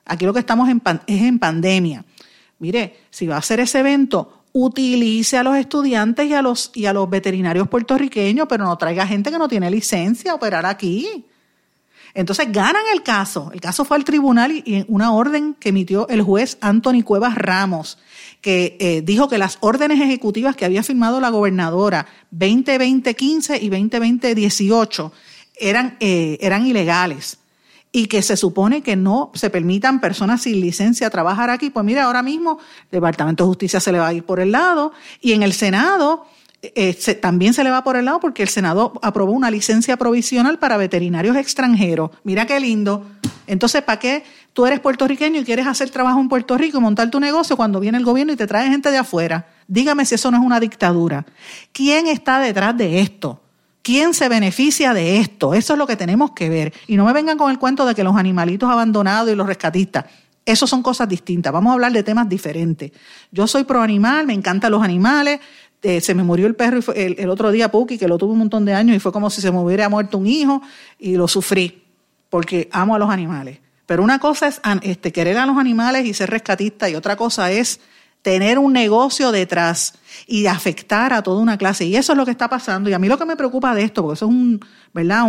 aquí 0.05 0.27
lo 0.27 0.35
que 0.35 0.41
estamos 0.41 0.69
es 0.69 1.23
en 1.23 1.39
pandemia. 1.39 2.05
Mire, 2.59 3.05
si 3.11 3.27
va 3.27 3.37
a 3.37 3.39
hacer 3.39 3.61
ese 3.61 3.81
evento, 3.81 4.44
utilice 4.57 5.37
a 5.37 5.43
los 5.43 5.57
estudiantes 5.57 6.29
y 6.29 6.33
a 6.33 6.41
los, 6.41 6.71
y 6.75 6.87
a 6.87 6.93
los 6.93 7.11
veterinarios 7.11 7.69
puertorriqueños, 7.69 8.47
pero 8.49 8.65
no 8.65 8.79
traiga 8.79 9.05
gente 9.05 9.33
que 9.33 9.39
no 9.39 9.49
tiene 9.49 9.69
licencia 9.69 10.31
a 10.31 10.37
operar 10.37 10.65
aquí. 10.65 11.27
Entonces 12.15 12.53
ganan 12.53 12.85
el 12.93 13.03
caso. 13.03 13.51
El 13.53 13.61
caso 13.61 13.85
fue 13.85 13.97
al 13.97 14.05
tribunal 14.05 14.53
y, 14.53 14.85
una 14.87 15.13
orden 15.13 15.55
que 15.55 15.71
emitió 15.71 16.07
el 16.09 16.23
juez 16.23 16.57
Anthony 16.61 17.03
Cuevas 17.03 17.35
Ramos, 17.35 17.99
que 18.41 18.77
eh, 18.79 19.03
dijo 19.03 19.29
que 19.29 19.39
las 19.39 19.59
órdenes 19.59 20.01
ejecutivas 20.01 20.55
que 20.55 20.65
había 20.65 20.85
firmado 20.85 21.21
la 21.21 21.31
gobernadora 21.31 22.07
2020-15 22.33 23.61
y 23.61 23.71
2020-18 23.71 25.11
eran, 25.57 25.97
eh, 25.99 26.39
eran 26.41 26.65
ilegales 26.65 27.39
y 27.97 28.09
que 28.09 28.23
se 28.23 28.37
supone 28.37 28.83
que 28.83 28.97
no 28.97 29.31
se 29.35 29.51
permitan 29.51 30.01
personas 30.01 30.43
sin 30.43 30.61
licencia 30.61 31.11
trabajar 31.11 31.49
aquí. 31.49 31.71
Pues 31.71 31.87
mira, 31.87 32.03
ahora 32.03 32.25
mismo 32.25 32.59
el 32.91 32.97
Departamento 32.97 33.45
de 33.45 33.49
Justicia 33.49 33.79
se 33.79 33.93
le 33.93 34.01
va 34.01 34.09
a 34.09 34.13
ir 34.13 34.25
por 34.25 34.41
el 34.41 34.51
lado 34.51 34.93
y 35.21 35.31
en 35.31 35.45
el 35.45 35.53
Senado 35.53 36.27
eh, 36.61 36.93
también 37.23 37.55
se 37.55 37.63
le 37.63 37.71
va 37.71 37.85
por 37.85 37.95
el 37.95 38.07
lado 38.07 38.19
porque 38.19 38.43
el 38.43 38.49
Senado 38.49 38.95
aprobó 39.01 39.31
una 39.31 39.49
licencia 39.49 39.97
provisional 39.97 40.59
para 40.59 40.77
veterinarios 40.77 41.37
extranjeros. 41.37 42.11
Mira 42.25 42.47
qué 42.47 42.59
lindo. 42.59 43.07
Entonces, 43.47 43.83
¿para 43.83 44.01
qué 44.01 44.25
tú 44.53 44.67
eres 44.67 44.81
puertorriqueño 44.81 45.39
y 45.39 45.45
quieres 45.45 45.69
hacer 45.69 45.91
trabajo 45.91 46.19
en 46.19 46.29
Puerto 46.29 46.59
Rico 46.59 46.79
y 46.79 46.81
montar 46.81 47.11
tu 47.11 47.21
negocio 47.21 47.57
cuando 47.57 47.79
viene 47.79 47.99
el 47.99 48.05
gobierno 48.05 48.33
y 48.33 48.37
te 48.37 48.49
trae 48.49 48.69
gente 48.69 48.91
de 48.91 48.99
afuera? 48.99 49.47
Dígame 49.69 50.05
si 50.05 50.17
eso 50.17 50.33
no 50.33 50.39
es 50.39 50.43
una 50.43 50.59
dictadura. 50.59 51.25
¿Quién 51.71 52.09
está 52.09 52.41
detrás 52.41 52.77
de 52.77 52.99
esto? 52.99 53.44
¿Quién 53.85 54.15
se 54.15 54.31
beneficia 54.31 54.95
de 54.95 55.19
esto? 55.19 55.53
Eso 55.53 55.75
es 55.75 55.79
lo 55.79 55.87
que 55.87 55.95
tenemos 55.95 56.31
que 56.31 56.49
ver. 56.49 56.73
Y 56.87 56.97
no 56.97 57.05
me 57.05 57.13
vengan 57.13 57.37
con 57.37 57.51
el 57.51 57.59
cuento 57.59 57.85
de 57.85 57.95
que 57.95 58.03
los 58.03 58.17
animalitos 58.17 58.71
abandonados 58.71 59.31
y 59.31 59.35
los 59.35 59.47
rescatistas. 59.47 60.07
Eso 60.47 60.67
son 60.67 60.83
cosas 60.83 61.07
distintas. 61.07 61.53
Vamos 61.53 61.71
a 61.71 61.75
hablar 61.75 61.93
de 61.93 62.03
temas 62.03 62.27
diferentes. 62.27 62.93
Yo 63.31 63.47
soy 63.47 63.65
pro 63.65 63.83
animal, 63.83 64.27
me 64.27 64.33
encantan 64.33 64.73
los 64.73 64.83
animales. 64.83 65.39
Eh, 65.83 66.01
se 66.01 66.15
me 66.15 66.23
murió 66.23 66.47
el 66.47 66.55
perro 66.55 66.81
el, 66.95 67.29
otro 67.29 67.51
día, 67.51 67.71
Puki, 67.71 67.99
que 67.99 68.09
lo 68.09 68.17
tuve 68.17 68.33
un 68.33 68.39
montón 68.39 68.65
de 68.65 68.73
años 68.73 68.97
y 68.97 69.01
fue 69.01 69.13
como 69.13 69.29
si 69.29 69.43
se 69.43 69.53
me 69.53 69.59
hubiera 69.59 69.91
muerto 69.91 70.17
un 70.17 70.29
hijo 70.29 70.63
y 70.99 71.17
lo 71.17 71.29
sufrí 71.29 71.85
porque 72.31 72.71
amo 72.73 72.95
a 72.95 72.99
los 72.99 73.11
animales. 73.11 73.59
Pero 73.85 74.03
una 74.03 74.19
cosa 74.19 74.49
es 74.49 74.63
este, 74.81 75.13
querer 75.13 75.37
a 75.37 75.45
los 75.45 75.59
animales 75.59 76.07
y 76.07 76.15
ser 76.15 76.31
rescatista 76.31 76.89
y 76.89 76.95
otra 76.95 77.17
cosa 77.17 77.53
es 77.53 77.81
tener 78.25 78.59
un 78.59 78.73
negocio 78.73 79.33
detrás 79.33 79.93
y 80.27 80.47
afectar 80.47 81.13
a 81.13 81.23
toda 81.23 81.43
una 81.43 81.59
clase. 81.59 81.85
Y 81.85 81.95
eso 81.95 82.13
es 82.13 82.17
lo 82.17 82.25
que 82.25 82.31
está 82.31 82.49
pasando. 82.49 82.89
Y 82.89 82.95
a 82.95 82.99
mí 82.99 83.07
lo 83.07 83.19
que 83.19 83.27
me 83.27 83.37
preocupa 83.37 83.75
de 83.75 83.83
esto, 83.83 84.01
porque 84.01 84.15
eso 84.15 84.25
es 84.25 84.31
un, 84.31 84.65
¿verdad? 84.95 85.25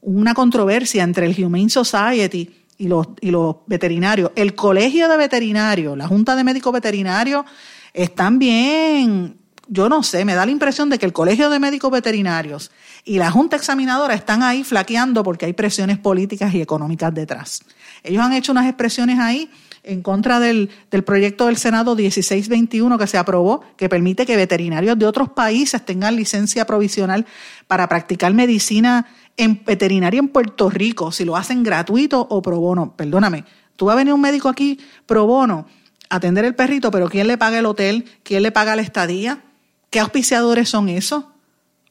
una 0.00 0.32
controversia 0.32 1.02
entre 1.02 1.26
el 1.26 1.44
Humane 1.44 1.70
Society 1.70 2.48
y 2.78 2.86
los, 2.86 3.08
y 3.20 3.32
los 3.32 3.56
veterinarios. 3.66 4.30
El 4.36 4.54
Colegio 4.54 5.08
de 5.08 5.16
Veterinarios, 5.16 5.98
la 5.98 6.06
Junta 6.06 6.36
de 6.36 6.44
Médicos 6.44 6.72
Veterinarios, 6.72 7.44
están 7.92 8.38
bien, 8.38 9.36
yo 9.66 9.88
no 9.88 10.04
sé, 10.04 10.24
me 10.24 10.34
da 10.34 10.46
la 10.46 10.52
impresión 10.52 10.88
de 10.88 10.98
que 11.00 11.06
el 11.06 11.12
Colegio 11.12 11.50
de 11.50 11.58
Médicos 11.58 11.90
Veterinarios 11.90 12.70
y 13.04 13.18
la 13.18 13.32
Junta 13.32 13.56
Examinadora 13.56 14.14
están 14.14 14.44
ahí 14.44 14.62
flaqueando 14.62 15.24
porque 15.24 15.46
hay 15.46 15.52
presiones 15.52 15.98
políticas 15.98 16.54
y 16.54 16.62
económicas 16.62 17.12
detrás. 17.12 17.64
Ellos 18.04 18.22
han 18.22 18.34
hecho 18.34 18.52
unas 18.52 18.66
expresiones 18.66 19.18
ahí 19.18 19.50
en 19.82 20.02
contra 20.02 20.40
del, 20.40 20.70
proyecto 21.04 21.46
del 21.46 21.56
Senado 21.56 21.96
1621 21.96 22.98
que 22.98 23.06
se 23.06 23.18
aprobó, 23.18 23.62
que 23.76 23.88
permite 23.88 24.26
que 24.26 24.36
veterinarios 24.36 24.98
de 24.98 25.06
otros 25.06 25.30
países 25.30 25.84
tengan 25.84 26.16
licencia 26.16 26.66
provisional 26.66 27.26
para 27.66 27.88
practicar 27.88 28.32
medicina 28.34 29.06
en 29.36 29.62
veterinaria 29.64 30.18
en 30.18 30.28
Puerto 30.28 30.68
Rico, 30.68 31.12
si 31.12 31.24
lo 31.24 31.36
hacen 31.36 31.62
gratuito 31.62 32.26
o 32.28 32.42
pro 32.42 32.60
bono. 32.60 32.94
Perdóname, 32.96 33.44
tú 33.76 33.86
vas 33.86 33.94
a 33.94 33.96
venir 33.96 34.12
un 34.12 34.20
médico 34.20 34.48
aquí 34.48 34.78
pro 35.06 35.26
bono 35.26 35.66
a 36.08 36.16
atender 36.16 36.44
el 36.44 36.54
perrito, 36.54 36.90
pero 36.90 37.08
¿quién 37.08 37.26
le 37.26 37.38
paga 37.38 37.58
el 37.58 37.66
hotel? 37.66 38.04
¿Quién 38.22 38.42
le 38.42 38.52
paga 38.52 38.76
la 38.76 38.82
estadía? 38.82 39.42
¿Qué 39.88 40.00
auspiciadores 40.00 40.68
son 40.68 40.88
esos? 40.88 41.24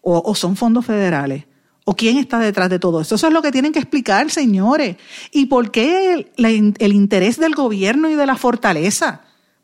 o 0.02 0.34
son 0.34 0.56
fondos 0.56 0.86
federales? 0.86 1.49
¿O 1.90 1.96
quién 1.96 2.18
está 2.18 2.38
detrás 2.38 2.70
de 2.70 2.78
todo 2.78 3.02
eso? 3.02 3.16
Eso 3.16 3.26
es 3.26 3.34
lo 3.34 3.42
que 3.42 3.52
tienen 3.52 3.74
que 3.74 3.80
explicar, 3.80 4.30
señores. 4.30 4.98
¿Y 5.32 5.48
por 5.48 5.72
qué 5.72 6.28
el, 6.38 6.94
interés 6.94 7.40
del 7.40 7.56
gobierno 7.56 8.08
y 8.12 8.14
de 8.14 8.28
la 8.28 8.36
fortaleza 8.36 9.22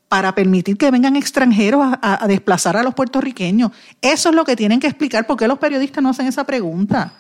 para 0.08 0.34
permitir 0.34 0.76
que 0.76 0.90
vengan 0.90 1.18
extranjeros 1.18 1.86
a, 2.02 2.26
desplazar 2.28 2.78
a 2.78 2.82
los 2.82 2.96
puertorriqueños? 2.96 3.74
Eso 4.02 4.30
es 4.30 4.36
lo 4.36 4.44
que 4.44 4.56
tienen 4.56 4.80
que 4.80 4.88
explicar. 4.88 5.28
¿Por 5.28 5.38
qué 5.38 5.48
los 5.48 5.60
periodistas 5.60 6.02
no 6.02 6.10
hacen 6.10 6.26
esa 6.26 6.46
pregunta? 6.46 7.14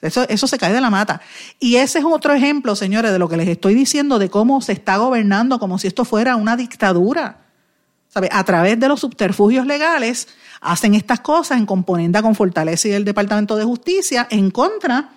Eso, 0.00 0.26
eso 0.26 0.46
se 0.46 0.56
cae 0.56 0.72
de 0.72 0.80
la 0.80 0.88
mata. 0.88 1.20
Y 1.60 1.76
ese 1.76 1.98
es 1.98 2.06
otro 2.06 2.32
ejemplo, 2.32 2.74
señores, 2.76 3.12
de 3.12 3.18
lo 3.18 3.28
que 3.28 3.36
les 3.36 3.48
estoy 3.48 3.74
diciendo, 3.74 4.18
de 4.18 4.30
cómo 4.30 4.62
se 4.62 4.72
está 4.72 4.96
gobernando 4.96 5.58
como 5.58 5.78
si 5.78 5.86
esto 5.86 6.06
fuera 6.06 6.34
una 6.34 6.56
dictadura. 6.56 7.45
A 8.30 8.44
través 8.44 8.80
de 8.80 8.88
los 8.88 9.00
subterfugios 9.00 9.66
legales 9.66 10.28
hacen 10.60 10.94
estas 10.94 11.20
cosas 11.20 11.58
en 11.58 11.66
componenda 11.66 12.22
con 12.22 12.34
Fortaleza 12.34 12.88
y 12.88 12.92
el 12.92 13.04
Departamento 13.04 13.56
de 13.56 13.64
Justicia 13.64 14.26
en 14.30 14.50
contra 14.50 15.10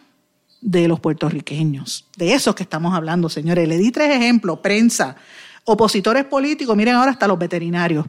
de 0.61 0.87
los 0.87 0.99
puertorriqueños. 0.99 2.07
De 2.17 2.33
eso 2.33 2.53
que 2.53 2.63
estamos 2.63 2.93
hablando, 2.93 3.29
señores. 3.29 3.67
Le 3.67 3.77
di 3.77 3.91
tres 3.91 4.13
ejemplos, 4.15 4.59
prensa, 4.59 5.15
opositores 5.63 6.25
políticos, 6.25 6.75
miren 6.75 6.95
ahora 6.95 7.11
hasta 7.11 7.27
los 7.27 7.39
veterinarios. 7.39 8.05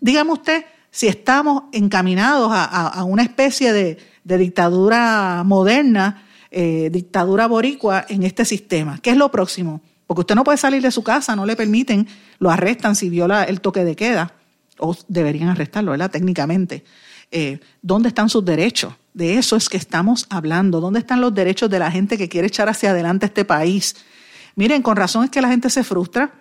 Dígame 0.00 0.32
usted 0.32 0.64
si 0.90 1.06
estamos 1.06 1.64
encaminados 1.72 2.50
a, 2.52 3.04
una 3.04 3.22
especie 3.22 3.72
de, 3.72 3.98
dictadura 4.24 5.42
moderna, 5.44 6.24
eh, 6.50 6.90
dictadura 6.90 7.46
boricua 7.46 8.06
en 8.08 8.24
este 8.24 8.44
sistema. 8.44 8.98
¿Qué 9.00 9.10
es 9.10 9.16
lo 9.16 9.30
próximo? 9.30 9.82
Porque 10.10 10.22
usted 10.22 10.34
no 10.34 10.42
puede 10.42 10.58
salir 10.58 10.82
de 10.82 10.90
su 10.90 11.04
casa, 11.04 11.36
no 11.36 11.46
le 11.46 11.54
permiten, 11.54 12.08
lo 12.40 12.50
arrestan 12.50 12.96
si 12.96 13.08
viola 13.08 13.44
el 13.44 13.60
toque 13.60 13.84
de 13.84 13.94
queda 13.94 14.32
o 14.76 14.96
deberían 15.06 15.50
arrestarlo, 15.50 15.92
¿verdad? 15.92 16.10
Técnicamente. 16.10 16.82
Eh, 17.30 17.60
¿Dónde 17.80 18.08
están 18.08 18.28
sus 18.28 18.44
derechos? 18.44 18.92
De 19.14 19.38
eso 19.38 19.54
es 19.54 19.68
que 19.68 19.76
estamos 19.76 20.26
hablando. 20.28 20.80
¿Dónde 20.80 20.98
están 20.98 21.20
los 21.20 21.32
derechos 21.32 21.70
de 21.70 21.78
la 21.78 21.92
gente 21.92 22.18
que 22.18 22.28
quiere 22.28 22.48
echar 22.48 22.68
hacia 22.68 22.90
adelante 22.90 23.26
este 23.26 23.44
país? 23.44 23.94
Miren, 24.56 24.82
con 24.82 24.96
razón 24.96 25.22
es 25.22 25.30
que 25.30 25.40
la 25.40 25.46
gente 25.46 25.70
se 25.70 25.84
frustra, 25.84 26.32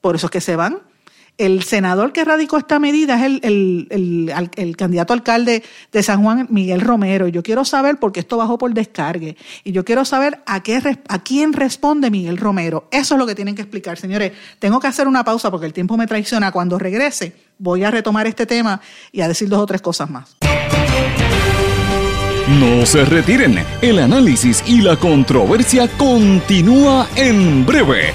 por 0.00 0.16
eso 0.16 0.28
es 0.28 0.30
que 0.30 0.40
se 0.40 0.56
van, 0.56 0.78
el 1.38 1.62
senador 1.62 2.12
que 2.12 2.24
radicó 2.24 2.58
esta 2.58 2.80
medida 2.80 3.24
es 3.24 3.40
el, 3.42 4.74
candidato 4.76 5.12
alcalde 5.12 5.62
de 5.92 6.02
San 6.02 6.22
Juan, 6.22 6.48
Miguel 6.50 6.80
Romero. 6.80 7.28
Yo 7.28 7.42
quiero 7.42 7.64
saber, 7.64 7.98
porque 7.98 8.20
esto 8.20 8.36
bajó 8.36 8.58
por 8.58 8.74
descargue, 8.74 9.36
y 9.64 9.72
yo 9.72 9.84
quiero 9.84 10.04
saber 10.04 10.40
a, 10.46 10.62
qué, 10.62 10.98
a 11.08 11.18
quién 11.20 11.52
responde 11.52 12.10
Miguel 12.10 12.36
Romero. 12.36 12.88
Eso 12.90 13.14
es 13.14 13.18
lo 13.18 13.26
que 13.26 13.36
tienen 13.36 13.54
que 13.54 13.62
explicar, 13.62 13.98
señores. 13.98 14.32
Tengo 14.58 14.80
que 14.80 14.88
hacer 14.88 15.06
una 15.06 15.24
pausa 15.24 15.50
porque 15.50 15.66
el 15.66 15.72
tiempo 15.72 15.96
me 15.96 16.06
traiciona. 16.06 16.50
Cuando 16.50 16.78
regrese, 16.78 17.34
voy 17.58 17.84
a 17.84 17.90
retomar 17.90 18.26
este 18.26 18.44
tema 18.44 18.80
y 19.12 19.20
a 19.20 19.28
decir 19.28 19.48
dos 19.48 19.60
o 19.60 19.66
tres 19.66 19.80
cosas 19.80 20.10
más. 20.10 20.36
No 22.48 22.86
se 22.86 23.04
retiren, 23.04 23.62
el 23.82 23.98
análisis 23.98 24.64
y 24.66 24.80
la 24.80 24.96
controversia 24.96 25.86
continúa 25.98 27.06
en 27.14 27.66
breve, 27.66 28.14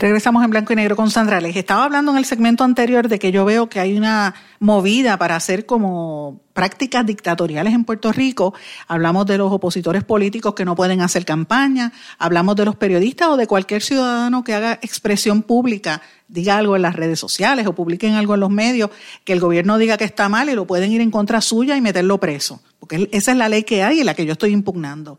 Regresamos 0.00 0.42
en 0.42 0.48
blanco 0.48 0.72
y 0.72 0.76
negro 0.76 0.96
con 0.96 1.10
Sandra. 1.10 1.42
Les 1.42 1.54
estaba 1.54 1.84
hablando 1.84 2.10
en 2.10 2.16
el 2.16 2.24
segmento 2.24 2.64
anterior 2.64 3.06
de 3.06 3.18
que 3.18 3.32
yo 3.32 3.44
veo 3.44 3.68
que 3.68 3.80
hay 3.80 3.98
una 3.98 4.34
movida 4.58 5.18
para 5.18 5.36
hacer 5.36 5.66
como 5.66 6.40
prácticas 6.54 7.04
dictatoriales 7.04 7.74
en 7.74 7.84
Puerto 7.84 8.10
Rico. 8.10 8.54
Hablamos 8.88 9.26
de 9.26 9.36
los 9.36 9.52
opositores 9.52 10.02
políticos 10.02 10.54
que 10.54 10.64
no 10.64 10.74
pueden 10.74 11.02
hacer 11.02 11.26
campaña, 11.26 11.92
hablamos 12.18 12.56
de 12.56 12.64
los 12.64 12.76
periodistas 12.76 13.28
o 13.28 13.36
de 13.36 13.46
cualquier 13.46 13.82
ciudadano 13.82 14.42
que 14.42 14.54
haga 14.54 14.78
expresión 14.80 15.42
pública, 15.42 16.00
diga 16.28 16.56
algo 16.56 16.76
en 16.76 16.82
las 16.82 16.96
redes 16.96 17.20
sociales 17.20 17.66
o 17.66 17.74
publiquen 17.74 18.14
algo 18.14 18.32
en 18.32 18.40
los 18.40 18.50
medios, 18.50 18.88
que 19.24 19.34
el 19.34 19.40
gobierno 19.40 19.76
diga 19.76 19.98
que 19.98 20.04
está 20.04 20.30
mal 20.30 20.48
y 20.48 20.54
lo 20.54 20.66
pueden 20.66 20.90
ir 20.92 21.02
en 21.02 21.10
contra 21.10 21.42
suya 21.42 21.76
y 21.76 21.82
meterlo 21.82 22.16
preso, 22.18 22.62
porque 22.78 23.06
esa 23.12 23.32
es 23.32 23.36
la 23.36 23.50
ley 23.50 23.64
que 23.64 23.82
hay 23.82 24.00
y 24.00 24.04
la 24.04 24.14
que 24.14 24.24
yo 24.24 24.32
estoy 24.32 24.52
impugnando. 24.52 25.18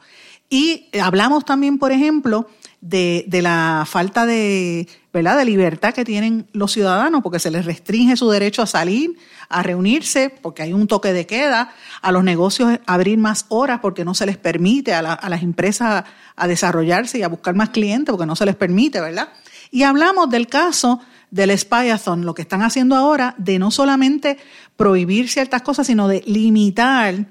Y 0.49 0.89
hablamos 1.01 1.45
también, 1.45 1.77
por 1.77 1.93
ejemplo, 1.93 2.47
de, 2.81 3.25
la 3.41 3.85
falta 3.87 4.25
de, 4.25 4.87
¿verdad? 5.13 5.37
de 5.37 5.45
libertad 5.45 5.93
que 5.93 6.03
tienen 6.03 6.47
los 6.51 6.71
ciudadanos, 6.71 7.21
porque 7.21 7.39
se 7.39 7.51
les 7.51 7.65
restringe 7.65 8.17
su 8.17 8.29
derecho 8.29 8.63
a 8.63 8.67
salir, 8.67 9.17
a 9.49 9.61
reunirse, 9.63 10.29
porque 10.41 10.63
hay 10.63 10.73
un 10.73 10.87
toque 10.87 11.13
de 11.13 11.27
queda, 11.27 11.73
a 12.01 12.11
los 12.11 12.23
negocios 12.23 12.79
abrir 12.87 13.17
más 13.19 13.45
horas 13.49 13.79
porque 13.81 14.03
no 14.03 14.15
se 14.15 14.25
les 14.25 14.37
permite, 14.37 14.93
a, 14.93 14.99
a 14.99 15.29
las 15.29 15.43
empresas 15.43 16.03
a, 16.35 16.47
desarrollarse 16.47 17.19
y 17.19 17.23
a 17.23 17.27
buscar 17.27 17.53
más 17.53 17.69
clientes 17.69 18.11
porque 18.11 18.25
no 18.25 18.35
se 18.35 18.47
les 18.47 18.55
permite, 18.55 18.99
¿verdad? 18.99 19.29
Y 19.69 19.83
hablamos 19.83 20.29
del 20.29 20.47
caso 20.47 20.99
del 21.29 21.57
Spyathon, 21.57 22.25
lo 22.25 22.33
que 22.33 22.41
están 22.41 22.63
haciendo 22.63 22.95
ahora, 22.95 23.35
de 23.37 23.59
no 23.59 23.69
solamente 23.71 24.37
prohibir 24.75 25.29
ciertas 25.29 25.61
cosas, 25.61 25.87
sino 25.87 26.07
de 26.07 26.23
limitar 26.25 27.25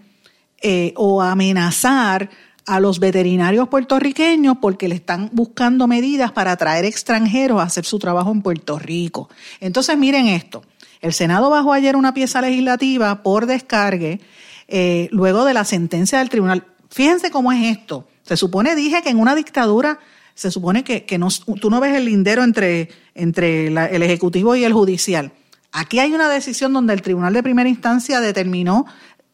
eh, 0.62 0.92
o 0.96 1.22
amenazar 1.22 2.30
a 2.70 2.78
los 2.78 3.00
veterinarios 3.00 3.68
puertorriqueños 3.68 4.58
porque 4.60 4.86
le 4.86 4.94
están 4.94 5.28
buscando 5.32 5.88
medidas 5.88 6.30
para 6.30 6.52
atraer 6.52 6.84
extranjeros 6.84 7.60
a 7.60 7.64
hacer 7.64 7.84
su 7.84 7.98
trabajo 7.98 8.30
en 8.30 8.42
Puerto 8.42 8.78
Rico. 8.78 9.28
Entonces, 9.58 9.98
miren 9.98 10.28
esto. 10.28 10.62
El 11.00 11.12
Senado 11.12 11.50
bajó 11.50 11.72
ayer 11.72 11.96
una 11.96 12.14
pieza 12.14 12.40
legislativa 12.40 13.24
por 13.24 13.46
descargue 13.46 14.20
eh, 14.68 15.08
luego 15.10 15.44
de 15.44 15.52
la 15.52 15.64
sentencia 15.64 16.20
del 16.20 16.28
tribunal. 16.28 16.64
Fíjense 16.90 17.32
cómo 17.32 17.50
es 17.50 17.76
esto. 17.76 18.06
Se 18.22 18.36
supone, 18.36 18.76
dije 18.76 19.02
que 19.02 19.10
en 19.10 19.18
una 19.18 19.34
dictadura 19.34 19.98
se 20.36 20.52
supone 20.52 20.84
que, 20.84 21.04
que 21.04 21.18
no, 21.18 21.26
tú 21.60 21.70
no 21.70 21.80
ves 21.80 21.96
el 21.96 22.04
lindero 22.04 22.44
entre, 22.44 22.88
entre 23.16 23.66
el 23.66 24.02
Ejecutivo 24.02 24.54
y 24.54 24.62
el 24.62 24.72
Judicial. 24.72 25.32
Aquí 25.72 25.98
hay 25.98 26.12
una 26.12 26.28
decisión 26.28 26.72
donde 26.72 26.92
el 26.92 27.02
Tribunal 27.02 27.32
de 27.32 27.42
Primera 27.42 27.68
Instancia 27.68 28.20
determinó 28.20 28.86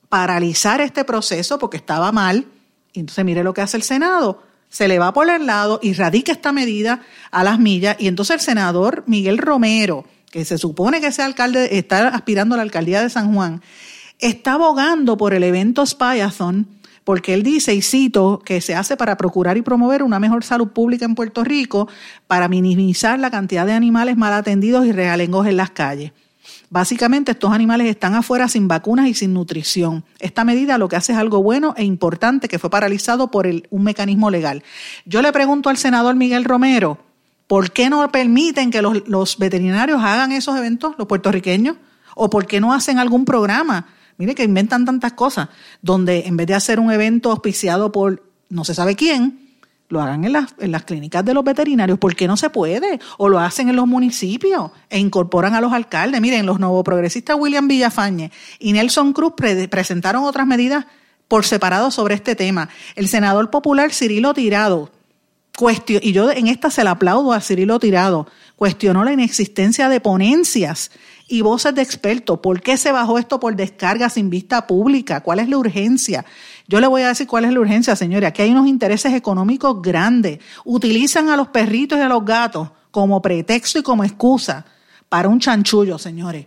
paralizar 0.09 0.81
este 0.81 1.05
proceso 1.05 1.59
porque 1.59 1.77
estaba 1.77 2.13
mal 2.13 2.47
y 2.97 3.01
entonces 3.01 3.25
mire 3.25 3.45
lo 3.45 3.55
que 3.55 3.61
hace 3.61 3.77
el 3.77 3.83
Senado. 3.83 4.43
Se 4.69 4.89
le 4.89 4.99
va 4.99 5.13
por 5.13 5.31
el 5.31 5.47
lado 5.47 5.79
y 5.83 5.93
radica 5.93 6.33
esta 6.33 6.53
medida 6.53 7.03
a 7.31 7.45
las 7.45 7.59
millas. 7.59 7.97
Y 7.99 8.09
entonces 8.09 8.35
el 8.35 8.41
senador 8.41 9.05
Miguel 9.07 9.39
Romero, 9.39 10.05
que 10.31 10.45
se 10.45 10.59
supone 10.59 11.01
que 11.01 11.13
sea 11.13 11.25
alcalde, 11.27 11.79
está 11.79 12.09
aspirando 12.09 12.55
a 12.55 12.59
la 12.59 12.63
alcaldía 12.63 13.01
de 13.01 13.11
San 13.11 13.33
Juan, 13.33 13.63
está 14.19 14.55
abogando 14.55 15.17
por 15.17 15.35
el 15.35 15.45
evento 15.45 15.87
Spyathon, 15.87 16.69
porque 17.05 17.35
él 17.35 17.45
dice, 17.45 17.75
y 17.75 17.83
cito, 17.83 18.43
que 18.45 18.61
se 18.61 18.75
hace 18.75 18.97
para 18.97 19.17
procurar 19.17 19.57
y 19.57 19.63
promover 19.63 20.03
una 20.03 20.19
mejor 20.19 20.43
salud 20.43 20.69
pública 20.69 21.05
en 21.05 21.15
Puerto 21.15 21.45
Rico, 21.45 21.89
para 22.27 22.49
minimizar 22.49 23.21
la 23.21 23.31
cantidad 23.31 23.67
de 23.67 23.73
animales 23.73 24.17
mal 24.17 24.33
atendidos 24.33 24.85
y 24.87 24.93
realengos 24.93 25.47
en 25.47 25.57
las 25.57 25.71
calles. 25.71 26.13
Básicamente 26.69 27.33
estos 27.33 27.53
animales 27.53 27.89
están 27.89 28.15
afuera 28.15 28.49
sin 28.49 28.67
vacunas 28.67 29.09
y 29.09 29.15
sin 29.15 29.33
nutrición. 29.33 30.05
Esta 30.19 30.45
medida 30.45 30.79
lo 30.79 30.89
que 30.89 30.97
hace 30.97 31.13
es 31.13 31.19
algo 31.19 31.43
bueno 31.43 31.75
e 31.77 31.85
importante 31.85 32.49
que 32.49 32.59
fue 32.59 32.71
paralizado 32.71 33.31
por 33.31 33.47
un 33.47 33.83
mecanismo 33.83 34.31
legal. 34.31 34.65
Yo 35.05 35.23
le 35.23 35.33
pregunto 35.33 35.69
al 35.71 35.77
senador 35.77 36.17
Miguel 36.17 36.45
Romero, 36.45 36.99
¿por 37.47 37.71
qué 37.71 37.89
no 37.89 38.11
permiten 38.11 38.71
que 38.71 38.83
los, 38.83 39.07
los 39.09 39.39
veterinarios 39.39 40.03
hagan 40.03 40.33
esos 40.33 40.59
eventos, 40.59 40.95
los 40.99 41.07
puertorriqueños? 41.07 41.77
¿O 42.17 42.31
por 42.31 42.47
qué 42.47 42.61
no 42.61 42.75
hacen 42.75 42.99
algún 42.99 43.25
programa? 43.25 43.87
Mire 44.19 44.35
que 44.35 44.45
inventan 44.45 44.85
tantas 44.85 45.13
cosas, 45.13 45.49
donde 45.83 46.27
en 46.27 46.37
vez 46.37 46.47
de 46.47 46.55
hacer 46.55 46.81
un 46.81 46.91
evento 46.91 47.31
auspiciado 47.31 47.93
por 47.93 48.23
no 48.49 48.65
se 48.65 48.75
sabe 48.75 48.97
quién, 48.97 49.46
lo 49.89 50.01
hagan 50.01 50.25
en 50.25 50.33
las, 50.33 50.55
en 50.59 50.73
las 50.73 50.85
clínicas 50.85 51.25
de 51.25 51.35
los 51.35 51.45
veterinarios. 51.45 51.99
¿Por 51.99 52.15
qué 52.17 52.27
no 52.27 52.37
se 52.37 52.51
puede? 52.51 52.99
O 53.19 53.29
lo 53.29 53.39
hacen 53.39 53.69
en 53.69 53.77
los 53.77 53.87
municipios 53.87 54.71
e 54.91 54.99
incorporan 54.99 55.55
a 55.55 55.61
los 55.61 55.73
alcaldes. 55.73 56.21
Miren, 56.21 56.47
los 56.47 56.59
nuevos 56.59 56.85
progresistas 56.85 57.37
William 57.39 57.69
Villafañe 57.69 58.31
y 58.59 58.73
Nelson 58.73 59.13
Cruz 59.13 59.35
presentaron 59.71 60.25
otras 60.25 60.47
medidas 60.47 60.87
por 61.29 61.45
separado 61.45 61.91
sobre 61.91 62.15
este 62.15 62.35
tema. 62.35 62.69
El 62.95 63.09
senador 63.09 63.51
popular 63.51 63.93
Cirilo 63.93 64.35
Tirado, 64.35 64.91
y 65.89 66.13
yo 66.13 66.31
en 66.31 66.49
esta 66.49 66.71
se 66.71 66.85
la 66.85 66.93
aplaudo 66.93 67.33
a 67.33 67.41
Cirilo 67.41 67.79
Tirado, 67.79 68.27
cuestionó 68.57 69.05
la 69.05 69.13
inexistencia 69.13 69.89
de 69.89 70.01
ponencias 70.01 70.91
y 71.29 71.41
voces 71.41 71.75
de 71.75 71.83
expertos. 71.83 72.41
¿Por 72.41 72.61
qué 72.61 72.77
se 72.77 72.93
bajó 72.93 73.19
esto 73.19 73.41
por 73.41 73.57
descarga 73.57 74.11
sin 74.11 74.31
vista 74.31 74.67
pública? 74.67 75.23
¿Cuál 75.23 75.41
es 75.41 75.49
la 75.49 75.59
urgencia? 75.59 76.25
Yo 76.69 76.81
le 76.81 76.87
voy 76.87 77.03
a 77.03 77.09
decir 77.09 77.27
cuál 77.27 77.45
es 77.45 77.53
la 77.53 77.61
urgencia, 77.61 77.95
señores. 77.95 78.29
Aquí 78.29 78.43
hay 78.43 78.51
unos 78.51 78.67
intereses 78.67 79.13
económicos 79.15 79.81
grandes. 79.81 80.41
Utilizan 80.65 81.29
a 81.29 81.37
los 81.37 81.49
perritos 81.49 81.99
y 81.99 82.03
a 82.03 82.09
los 82.09 82.25
gatos 82.25 82.71
como 82.91 83.23
pretexto 83.23 83.79
y 83.79 83.83
como 83.83 84.05
excusa 84.05 84.65
para 85.09 85.29
un 85.29 85.39
chanchullo, 85.39 85.99
señores. 85.99 86.47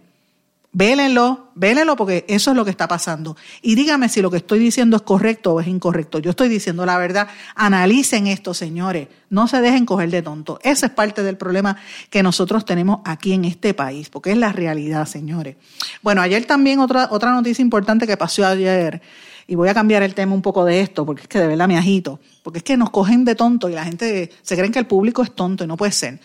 Vélenlo, 0.72 1.48
vélenlo 1.56 1.96
porque 1.96 2.26
eso 2.28 2.52
es 2.52 2.58
lo 2.58 2.64
que 2.64 2.70
está 2.70 2.88
pasando. 2.88 3.36
Y 3.64 3.74
dígame 3.74 4.08
si 4.08 4.22
lo 4.22 4.30
que 4.30 4.38
estoy 4.38 4.60
diciendo 4.60 4.98
es 4.98 5.02
correcto 5.02 5.54
o 5.54 5.62
es 5.62 5.68
incorrecto. 5.68 6.20
Yo 6.20 6.30
estoy 6.30 6.48
diciendo 6.48 6.86
la 6.86 6.98
verdad. 6.98 7.28
Analicen 7.56 8.28
esto, 8.28 8.54
señores. 8.54 9.08
No 9.32 9.48
se 9.48 9.62
dejen 9.62 9.86
coger 9.86 10.12
de 10.12 10.22
tonto. 10.22 10.60
Ese 10.62 10.88
es 10.88 10.92
parte 10.92 11.24
del 11.24 11.38
problema 11.38 11.78
que 12.12 12.22
nosotros 12.22 12.66
tenemos 12.66 13.00
aquí 13.04 13.34
en 13.34 13.46
este 13.46 13.74
país, 13.74 14.10
porque 14.10 14.32
es 14.32 14.38
la 14.38 14.52
realidad, 14.52 15.08
señores. 15.08 15.56
Bueno, 16.04 16.22
ayer 16.22 16.46
también 16.46 16.80
otra, 16.80 17.08
otra 17.10 17.32
noticia 17.32 17.64
importante 17.64 18.06
que 18.06 18.18
pasó 18.18 18.46
ayer 18.46 19.02
y 19.50 19.56
voy 19.56 19.68
a 19.68 19.74
cambiar 19.74 20.04
el 20.04 20.14
tema 20.14 20.36
un 20.36 20.44
poco 20.44 20.64
de 20.64 20.80
esto, 20.80 21.08
porque 21.08 21.24
es 21.24 21.28
que 21.28 21.40
de 21.40 21.48
verdad 21.48 21.68
me 21.68 21.76
agito, 21.76 22.20
porque 22.44 22.60
es 22.60 22.64
que 22.64 22.78
nos 22.78 22.92
cogen 22.92 23.26
de 23.26 23.34
tonto 23.34 23.68
y 23.68 23.74
la 23.74 23.84
gente 23.84 24.30
se 24.44 24.56
cree 24.56 24.70
que 24.70 24.78
el 24.78 24.86
público 24.86 25.24
es 25.24 25.34
tonto 25.34 25.64
y 25.64 25.68
no 25.68 25.76
puede 25.76 25.92
ser. 25.92 26.20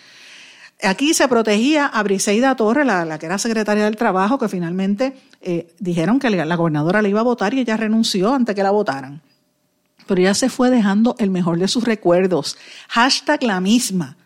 Aquí 0.82 1.14
se 1.14 1.26
protegía 1.26 1.86
a 1.86 2.02
Briseida 2.02 2.54
Torres, 2.54 2.84
la, 2.84 3.18
que 3.18 3.24
era 3.24 3.38
secretaria 3.38 3.84
del 3.84 3.96
Trabajo, 3.96 4.38
que 4.38 4.46
finalmente 4.50 5.16
eh, 5.40 5.72
dijeron 5.78 6.18
que 6.18 6.28
la 6.28 6.54
gobernadora 6.54 7.00
le 7.00 7.08
iba 7.08 7.20
a 7.20 7.22
votar 7.22 7.54
y 7.54 7.60
ella 7.60 7.78
renunció 7.78 8.34
antes 8.34 8.54
que 8.54 8.62
la 8.62 8.70
votaran. 8.70 9.22
Pero 10.06 10.20
ella 10.20 10.34
se 10.34 10.50
fue 10.50 10.68
dejando 10.68 11.16
el 11.18 11.30
mejor 11.30 11.58
de 11.58 11.66
sus 11.66 11.84
recuerdos. 11.84 12.58
Hashtag 12.88 13.42
la 13.42 13.58
misma. 13.62 14.18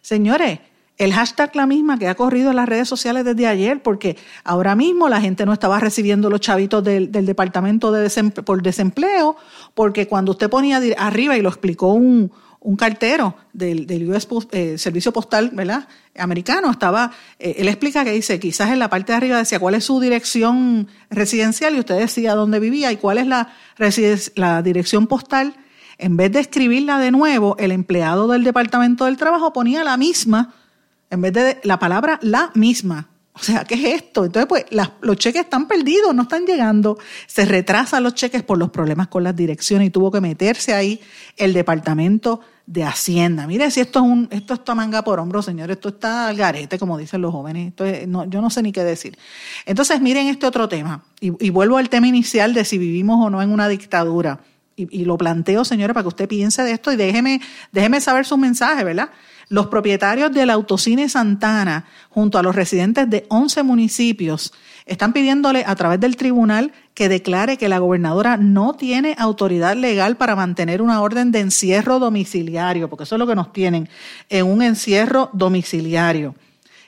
Señores, 0.00 0.60
el 0.96 1.12
hashtag 1.12 1.56
la 1.56 1.66
misma 1.66 1.98
que 1.98 2.08
ha 2.08 2.14
corrido 2.14 2.50
en 2.50 2.56
las 2.56 2.68
redes 2.68 2.88
sociales 2.88 3.24
desde 3.24 3.46
ayer, 3.46 3.82
porque 3.82 4.16
ahora 4.44 4.76
mismo 4.76 5.08
la 5.08 5.20
gente 5.20 5.44
no 5.44 5.52
estaba 5.52 5.80
recibiendo 5.80 6.30
los 6.30 6.40
chavitos 6.40 6.84
del, 6.84 7.10
departamento 7.10 7.90
de 7.90 8.08
por 8.44 8.62
desempleo, 8.62 9.36
porque 9.74 10.06
cuando 10.06 10.32
usted 10.32 10.48
ponía 10.48 10.80
arriba, 10.98 11.36
y 11.36 11.42
lo 11.42 11.48
explicó 11.48 11.92
un, 11.94 12.30
cartero 12.78 13.36
del, 13.52 13.86
del 13.86 14.08
US 14.08 14.26
eh, 14.52 14.78
Servicio 14.78 15.12
Postal 15.12 15.50
¿verdad? 15.52 15.86
americano, 16.16 16.70
estaba, 16.70 17.10
eh, 17.38 17.56
él 17.58 17.68
explica 17.68 18.04
que 18.04 18.12
dice, 18.12 18.40
quizás 18.40 18.70
en 18.70 18.78
la 18.78 18.88
parte 18.88 19.12
de 19.12 19.16
arriba 19.18 19.36
decía 19.36 19.58
cuál 19.58 19.74
es 19.74 19.84
su 19.84 20.00
dirección 20.00 20.88
residencial 21.10 21.74
y 21.74 21.80
usted 21.80 21.98
decía 21.98 22.34
dónde 22.34 22.60
vivía 22.60 22.90
y 22.90 22.96
cuál 22.96 23.18
es 23.18 23.26
la 23.26 24.62
dirección 24.62 25.08
postal. 25.08 25.54
En 25.98 26.16
vez 26.16 26.32
de 26.32 26.40
escribirla 26.40 26.98
de 26.98 27.10
nuevo, 27.10 27.56
el 27.58 27.70
empleado 27.70 28.28
del 28.28 28.44
Departamento 28.44 29.04
del 29.04 29.16
Trabajo 29.16 29.52
ponía 29.52 29.84
la 29.84 29.96
misma 29.96 30.54
en 31.14 31.22
vez 31.22 31.32
de 31.32 31.60
la 31.62 31.78
palabra 31.78 32.18
la 32.22 32.50
misma. 32.54 33.08
O 33.36 33.40
sea, 33.40 33.64
¿qué 33.64 33.74
es 33.74 34.02
esto? 34.02 34.24
Entonces, 34.24 34.46
pues 34.46 34.64
los 35.00 35.16
cheques 35.16 35.42
están 35.42 35.66
perdidos, 35.66 36.14
no 36.14 36.22
están 36.22 36.46
llegando. 36.46 36.98
Se 37.26 37.44
retrasan 37.44 38.04
los 38.04 38.14
cheques 38.14 38.44
por 38.44 38.58
los 38.58 38.70
problemas 38.70 39.08
con 39.08 39.24
las 39.24 39.34
direcciones 39.34 39.88
y 39.88 39.90
tuvo 39.90 40.12
que 40.12 40.20
meterse 40.20 40.72
ahí 40.72 41.00
el 41.36 41.52
departamento 41.52 42.40
de 42.66 42.84
Hacienda. 42.84 43.48
Mire, 43.48 43.72
si 43.72 43.80
esto 43.80 43.98
es 43.98 44.04
un, 44.04 44.28
esto 44.30 44.54
está 44.54 44.76
manga 44.76 45.02
por 45.02 45.18
hombro, 45.18 45.42
señores, 45.42 45.76
esto 45.76 45.88
está 45.88 46.28
al 46.28 46.36
garete, 46.36 46.78
como 46.78 46.96
dicen 46.96 47.22
los 47.22 47.32
jóvenes. 47.32 47.72
no, 48.06 48.24
yo 48.24 48.40
no 48.40 48.50
sé 48.50 48.62
ni 48.62 48.70
qué 48.70 48.84
decir. 48.84 49.18
Entonces, 49.66 50.00
miren 50.00 50.28
este 50.28 50.46
otro 50.46 50.68
tema. 50.68 51.04
Y, 51.20 51.50
vuelvo 51.50 51.78
al 51.78 51.88
tema 51.88 52.06
inicial 52.06 52.54
de 52.54 52.64
si 52.64 52.78
vivimos 52.78 53.18
o 53.24 53.30
no 53.30 53.42
en 53.42 53.50
una 53.50 53.68
dictadura. 53.68 54.40
Y, 54.76 55.00
y 55.00 55.04
lo 55.04 55.18
planteo, 55.18 55.64
señores, 55.64 55.92
para 55.92 56.04
que 56.04 56.08
usted 56.08 56.28
piense 56.28 56.62
de 56.62 56.70
esto 56.70 56.92
y 56.92 56.96
déjeme, 56.96 57.40
déjeme 57.72 58.00
saber 58.00 58.26
su 58.26 58.36
mensaje, 58.36 58.84
¿verdad? 58.84 59.10
Los 59.48 59.66
propietarios 59.66 60.32
del 60.32 60.50
Autocine 60.50 61.08
Santana, 61.08 61.84
junto 62.08 62.38
a 62.38 62.42
los 62.42 62.54
residentes 62.54 63.08
de 63.10 63.26
11 63.28 63.62
municipios, 63.62 64.52
están 64.86 65.12
pidiéndole 65.12 65.64
a 65.66 65.74
través 65.76 66.00
del 66.00 66.16
tribunal 66.16 66.72
que 66.94 67.08
declare 67.08 67.56
que 67.56 67.68
la 67.68 67.78
gobernadora 67.78 68.36
no 68.36 68.74
tiene 68.74 69.16
autoridad 69.18 69.76
legal 69.76 70.16
para 70.16 70.36
mantener 70.36 70.82
una 70.82 71.00
orden 71.00 71.32
de 71.32 71.40
encierro 71.40 71.98
domiciliario, 71.98 72.88
porque 72.88 73.04
eso 73.04 73.14
es 73.16 73.18
lo 73.18 73.26
que 73.26 73.34
nos 73.34 73.52
tienen, 73.52 73.88
en 74.28 74.46
un 74.46 74.62
encierro 74.62 75.30
domiciliario. 75.32 76.34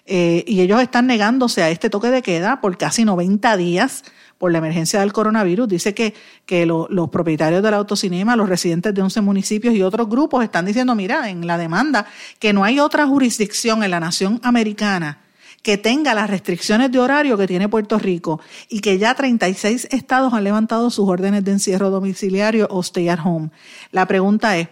Eh, 0.06 0.44
y 0.46 0.60
ellos 0.60 0.80
están 0.80 1.06
negándose 1.06 1.62
a 1.62 1.70
este 1.70 1.90
toque 1.90 2.10
de 2.10 2.22
queda 2.22 2.60
por 2.60 2.78
casi 2.78 3.04
90 3.04 3.56
días 3.56 4.04
por 4.38 4.52
la 4.52 4.58
emergencia 4.58 5.00
del 5.00 5.12
coronavirus. 5.12 5.68
Dice 5.68 5.94
que, 5.94 6.14
que 6.44 6.66
los 6.66 7.10
propietarios 7.10 7.62
del 7.62 7.74
autocinema, 7.74 8.36
los 8.36 8.48
residentes 8.48 8.94
de 8.94 9.02
11 9.02 9.20
municipios 9.20 9.74
y 9.74 9.82
otros 9.82 10.08
grupos 10.08 10.44
están 10.44 10.66
diciendo, 10.66 10.94
mira, 10.94 11.28
en 11.30 11.46
la 11.46 11.58
demanda, 11.58 12.06
que 12.38 12.52
no 12.52 12.64
hay 12.64 12.78
otra 12.78 13.06
jurisdicción 13.06 13.82
en 13.82 13.90
la 13.90 14.00
nación 14.00 14.40
americana 14.42 15.20
que 15.66 15.78
tenga 15.78 16.14
las 16.14 16.30
restricciones 16.30 16.92
de 16.92 17.00
horario 17.00 17.36
que 17.36 17.48
tiene 17.48 17.68
Puerto 17.68 17.98
Rico 17.98 18.40
y 18.68 18.78
que 18.78 18.98
ya 18.98 19.16
36 19.16 19.88
estados 19.90 20.32
han 20.32 20.44
levantado 20.44 20.90
sus 20.90 21.08
órdenes 21.08 21.42
de 21.42 21.50
encierro 21.50 21.90
domiciliario 21.90 22.68
o 22.70 22.78
stay 22.82 23.08
at 23.08 23.18
home. 23.24 23.50
La 23.90 24.06
pregunta 24.06 24.56
es, 24.56 24.68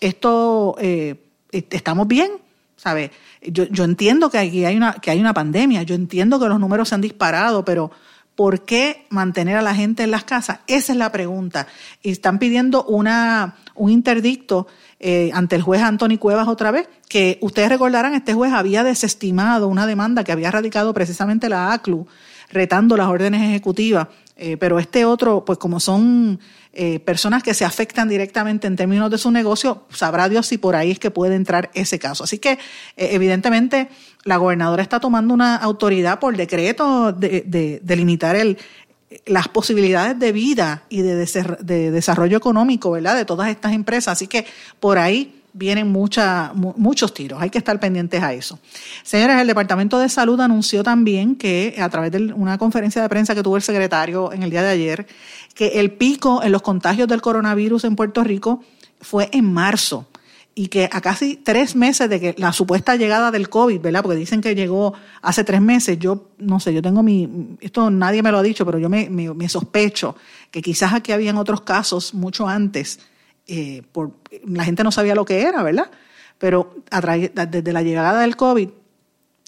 ¿esto 0.00 0.76
eh, 0.78 1.16
estamos 1.50 2.06
bien? 2.06 2.30
¿Sabe? 2.76 3.10
Yo, 3.42 3.64
yo 3.64 3.84
entiendo 3.84 4.30
que 4.30 4.38
aquí 4.38 4.64
hay 4.64 4.76
una, 4.76 4.94
que 4.94 5.10
hay 5.10 5.20
una 5.20 5.34
pandemia, 5.34 5.82
yo 5.82 5.94
entiendo 5.94 6.40
que 6.40 6.48
los 6.48 6.58
números 6.58 6.88
se 6.88 6.94
han 6.94 7.00
disparado, 7.00 7.64
pero 7.64 7.90
¿por 8.34 8.64
qué 8.64 9.06
mantener 9.10 9.56
a 9.56 9.62
la 9.62 9.74
gente 9.74 10.04
en 10.04 10.10
las 10.10 10.24
casas? 10.24 10.60
Esa 10.66 10.92
es 10.92 10.98
la 10.98 11.10
pregunta. 11.10 11.66
Y 12.02 12.10
están 12.10 12.38
pidiendo 12.38 12.84
una, 12.84 13.56
un 13.74 13.90
interdicto 13.90 14.66
eh, 15.00 15.30
ante 15.34 15.56
el 15.56 15.62
juez 15.62 15.82
Anthony 15.82 16.18
Cuevas 16.18 16.48
otra 16.48 16.70
vez, 16.70 16.88
que 17.08 17.38
ustedes 17.40 17.68
recordarán, 17.68 18.14
este 18.14 18.34
juez 18.34 18.52
había 18.52 18.84
desestimado 18.84 19.68
una 19.68 19.86
demanda 19.86 20.24
que 20.24 20.32
había 20.32 20.50
radicado 20.50 20.94
precisamente 20.94 21.48
la 21.48 21.72
ACLU, 21.72 22.06
retando 22.50 22.96
las 22.96 23.08
órdenes 23.08 23.42
ejecutivas, 23.42 24.08
eh, 24.36 24.56
pero 24.56 24.78
este 24.78 25.04
otro, 25.04 25.44
pues 25.44 25.58
como 25.58 25.80
son 25.80 26.38
eh, 26.78 27.00
personas 27.00 27.42
que 27.42 27.52
se 27.52 27.64
afectan 27.64 28.08
directamente 28.08 28.66
en 28.66 28.76
términos 28.76 29.10
de 29.10 29.18
su 29.18 29.30
negocio, 29.30 29.84
sabrá 29.90 30.28
Dios 30.28 30.46
si 30.46 30.56
por 30.56 30.76
ahí 30.76 30.92
es 30.92 30.98
que 30.98 31.10
puede 31.10 31.34
entrar 31.34 31.70
ese 31.74 31.98
caso. 31.98 32.24
Así 32.24 32.38
que, 32.38 32.58
evidentemente, 32.96 33.88
la 34.24 34.36
gobernadora 34.36 34.82
está 34.82 35.00
tomando 35.00 35.34
una 35.34 35.56
autoridad 35.56 36.18
por 36.20 36.36
decreto 36.36 37.12
de, 37.12 37.80
de 37.82 37.96
limitar 37.96 38.36
el, 38.36 38.58
las 39.26 39.48
posibilidades 39.48 40.18
de 40.18 40.32
vida 40.32 40.82
y 40.88 41.02
de, 41.02 41.14
desarrollo 41.90 42.36
económico, 42.36 42.90
¿verdad? 42.90 43.16
De 43.16 43.24
todas 43.24 43.48
estas 43.48 43.72
empresas. 43.72 44.12
Así 44.12 44.26
que 44.26 44.46
por 44.80 44.98
ahí 44.98 45.37
vienen 45.52 45.88
muchos 45.88 47.14
tiros. 47.14 47.40
Hay 47.40 47.50
que 47.50 47.58
estar 47.58 47.78
pendientes 47.80 48.22
a 48.22 48.32
eso. 48.32 48.58
Señores, 49.02 49.40
el 49.40 49.46
Departamento 49.46 49.98
de 49.98 50.08
Salud 50.08 50.40
anunció 50.40 50.82
también 50.82 51.36
que 51.36 51.76
a 51.80 51.88
través 51.88 52.12
de 52.12 52.32
una 52.32 52.58
conferencia 52.58 53.02
de 53.02 53.08
prensa 53.08 53.34
que 53.34 53.42
tuvo 53.42 53.56
el 53.56 53.62
secretario 53.62 54.32
en 54.32 54.42
el 54.42 54.50
día 54.50 54.62
de 54.62 54.70
ayer, 54.70 55.06
que 55.54 55.80
el 55.80 55.92
pico 55.92 56.42
en 56.42 56.52
los 56.52 56.62
contagios 56.62 57.08
del 57.08 57.20
coronavirus 57.20 57.84
en 57.84 57.96
Puerto 57.96 58.22
Rico 58.22 58.62
fue 59.00 59.28
en 59.32 59.52
marzo 59.52 60.06
y 60.58 60.66
que 60.66 60.88
a 60.90 61.00
casi 61.00 61.36
tres 61.36 61.76
meses 61.76 62.10
de 62.10 62.18
que 62.18 62.34
la 62.36 62.52
supuesta 62.52 62.96
llegada 62.96 63.30
del 63.30 63.48
COVID, 63.48 63.80
¿verdad? 63.80 64.02
Porque 64.02 64.18
dicen 64.18 64.40
que 64.40 64.56
llegó 64.56 64.92
hace 65.22 65.44
tres 65.44 65.60
meses, 65.60 66.00
yo 66.00 66.30
no 66.38 66.58
sé, 66.58 66.74
yo 66.74 66.82
tengo 66.82 67.04
mi, 67.04 67.56
esto 67.60 67.90
nadie 67.90 68.24
me 68.24 68.32
lo 68.32 68.38
ha 68.38 68.42
dicho, 68.42 68.66
pero 68.66 68.76
yo 68.76 68.88
me, 68.88 69.08
me, 69.08 69.48
sospecho 69.48 70.16
que 70.50 70.60
quizás 70.60 70.94
aquí 70.94 71.12
habían 71.12 71.36
otros 71.36 71.60
casos 71.60 72.12
mucho 72.12 72.48
antes, 72.48 72.98
eh, 73.48 73.82
por, 73.92 74.12
la 74.46 74.64
gente 74.64 74.84
no 74.84 74.92
sabía 74.92 75.14
lo 75.14 75.24
que 75.24 75.42
era, 75.42 75.62
¿verdad? 75.62 75.90
Pero 76.38 76.76
a 76.90 77.00
desde 77.00 77.72
la 77.72 77.82
llegada 77.82 78.20
del 78.20 78.36
COVID, 78.36 78.68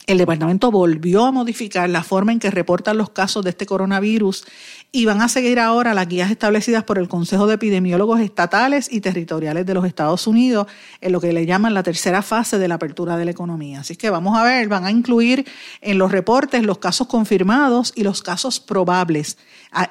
el 0.07 0.19
departamento 0.19 0.71
volvió 0.73 1.27
a 1.27 1.31
modificar 1.31 1.89
la 1.89 2.03
forma 2.03 2.33
en 2.33 2.41
que 2.41 2.51
reportan 2.51 2.99
los 2.99 3.11
casos 3.11 3.45
de 3.45 3.51
este 3.51 3.67
coronavirus 3.67 4.45
y 4.91 5.05
van 5.05 5.21
a 5.21 5.29
seguir 5.29 5.61
ahora 5.61 5.95
las 5.95 6.09
guías 6.09 6.31
establecidas 6.31 6.83
por 6.83 6.99
el 6.99 7.09
Consejo 7.09 7.47
de 7.47 7.55
Epidemiólogos 7.55 8.21
Estatales 8.21 8.89
y 8.91 9.03
Territoriales 9.03 9.67
de 9.67 9.75
los 9.75 9.85
Estados 9.85 10.27
Unidos 10.27 10.67
en 11.01 11.13
lo 11.13 11.21
que 11.21 11.33
le 11.33 11.47
llaman 11.47 11.75
la 11.75 11.83
tercera 11.83 12.23
fase 12.23 12.59
de 12.59 12.67
la 12.67 12.77
apertura 12.77 13.17
de 13.17 13.27
la 13.27 13.31
economía. 13.31 13.81
Así 13.81 13.95
que 13.95 14.11
vamos 14.11 14.37
a 14.37 14.43
ver, 14.43 14.67
van 14.67 14.85
a 14.85 14.91
incluir 14.91 15.47
en 15.81 15.99
los 15.99 16.11
reportes 16.11 16.65
los 16.65 16.79
casos 16.79 17.07
confirmados 17.07 17.93
y 17.95 18.03
los 18.03 18.23
casos 18.23 18.59
probables, 18.59 19.39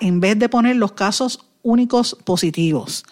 en 0.02 0.20
vez 0.20 0.38
de 0.38 0.50
poner 0.50 0.76
los 0.76 0.94
casos 0.94 1.46
únicos 1.62 2.18
positivos. 2.26 3.06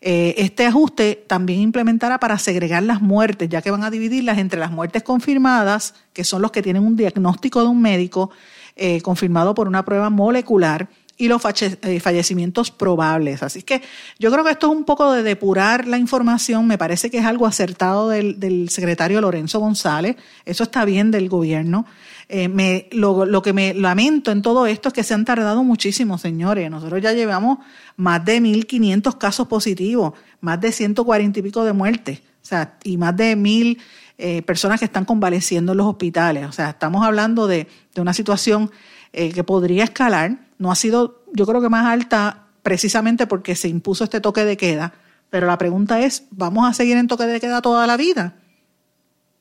Eh, 0.00 0.34
este 0.38 0.64
ajuste 0.64 1.24
también 1.26 1.60
implementará 1.60 2.20
para 2.20 2.38
segregar 2.38 2.82
las 2.84 3.02
muertes, 3.02 3.48
ya 3.48 3.62
que 3.62 3.70
van 3.70 3.82
a 3.82 3.90
dividirlas 3.90 4.38
entre 4.38 4.60
las 4.60 4.70
muertes 4.70 5.02
confirmadas, 5.02 5.94
que 6.12 6.24
son 6.24 6.40
los 6.42 6.52
que 6.52 6.62
tienen 6.62 6.84
un 6.84 6.96
diagnóstico 6.96 7.62
de 7.62 7.68
un 7.68 7.82
médico 7.82 8.30
eh, 8.76 9.00
confirmado 9.00 9.54
por 9.54 9.66
una 9.66 9.84
prueba 9.84 10.08
molecular, 10.08 10.88
y 11.18 11.26
los 11.26 11.42
eh, 11.60 12.00
fallecimientos 12.00 12.70
probables. 12.70 13.42
Así 13.42 13.62
que 13.62 13.82
yo 14.18 14.30
creo 14.30 14.44
que 14.44 14.52
esto 14.52 14.70
es 14.70 14.76
un 14.76 14.84
poco 14.84 15.12
de 15.12 15.24
depurar 15.24 15.86
la 15.88 15.98
información. 15.98 16.66
Me 16.66 16.78
parece 16.78 17.10
que 17.10 17.18
es 17.18 17.24
algo 17.24 17.44
acertado 17.46 18.08
del, 18.08 18.68
secretario 18.70 19.20
Lorenzo 19.20 19.58
González. 19.58 20.16
Eso 20.44 20.62
está 20.62 20.84
bien 20.84 21.10
del 21.10 21.28
gobierno. 21.28 21.84
Me, 22.28 22.88
lo, 22.92 23.24
lo, 23.24 23.40
que 23.40 23.52
me 23.52 23.72
lamento 23.72 24.30
en 24.30 24.42
todo 24.42 24.66
esto 24.66 24.88
es 24.88 24.94
que 24.94 25.02
se 25.02 25.14
han 25.14 25.24
tardado 25.24 25.64
muchísimo, 25.64 26.18
señores. 26.18 26.70
Nosotros 26.70 27.00
ya 27.00 27.12
llevamos 27.12 27.58
más 27.96 28.24
de 28.24 28.40
1.500 28.40 29.16
casos 29.16 29.46
positivos, 29.48 30.12
más 30.40 30.60
de 30.60 30.72
140 30.72 31.38
y 31.38 31.42
pico 31.42 31.64
de 31.64 31.72
muertes, 31.72 32.18
o 32.20 32.46
sea, 32.48 32.76
y 32.84 32.98
más 32.98 33.16
de 33.16 33.36
1.000 33.36 33.78
eh, 34.20 34.42
personas 34.42 34.80
que 34.80 34.84
están 34.84 35.04
convaleciendo 35.04 35.72
en 35.72 35.78
los 35.78 35.86
hospitales. 35.86 36.44
O 36.48 36.50
sea, 36.50 36.70
estamos 36.70 37.06
hablando 37.06 37.46
de, 37.46 37.68
una 37.96 38.12
situación 38.12 38.70
eh, 39.12 39.30
que 39.30 39.44
podría 39.44 39.84
escalar. 39.84 40.38
No 40.58 40.72
ha 40.72 40.74
sido, 40.74 41.22
yo 41.32 41.46
creo 41.46 41.60
que 41.60 41.68
más 41.68 41.86
alta 41.86 42.46
precisamente 42.64 43.28
porque 43.28 43.54
se 43.54 43.68
impuso 43.68 44.02
este 44.02 44.20
toque 44.20 44.44
de 44.44 44.56
queda. 44.56 44.92
Pero 45.30 45.46
la 45.46 45.56
pregunta 45.56 46.00
es, 46.00 46.24
¿vamos 46.30 46.68
a 46.68 46.74
seguir 46.74 46.96
en 46.96 47.06
toque 47.06 47.26
de 47.26 47.38
queda 47.38 47.62
toda 47.62 47.86
la 47.86 47.96
vida? 47.96 48.34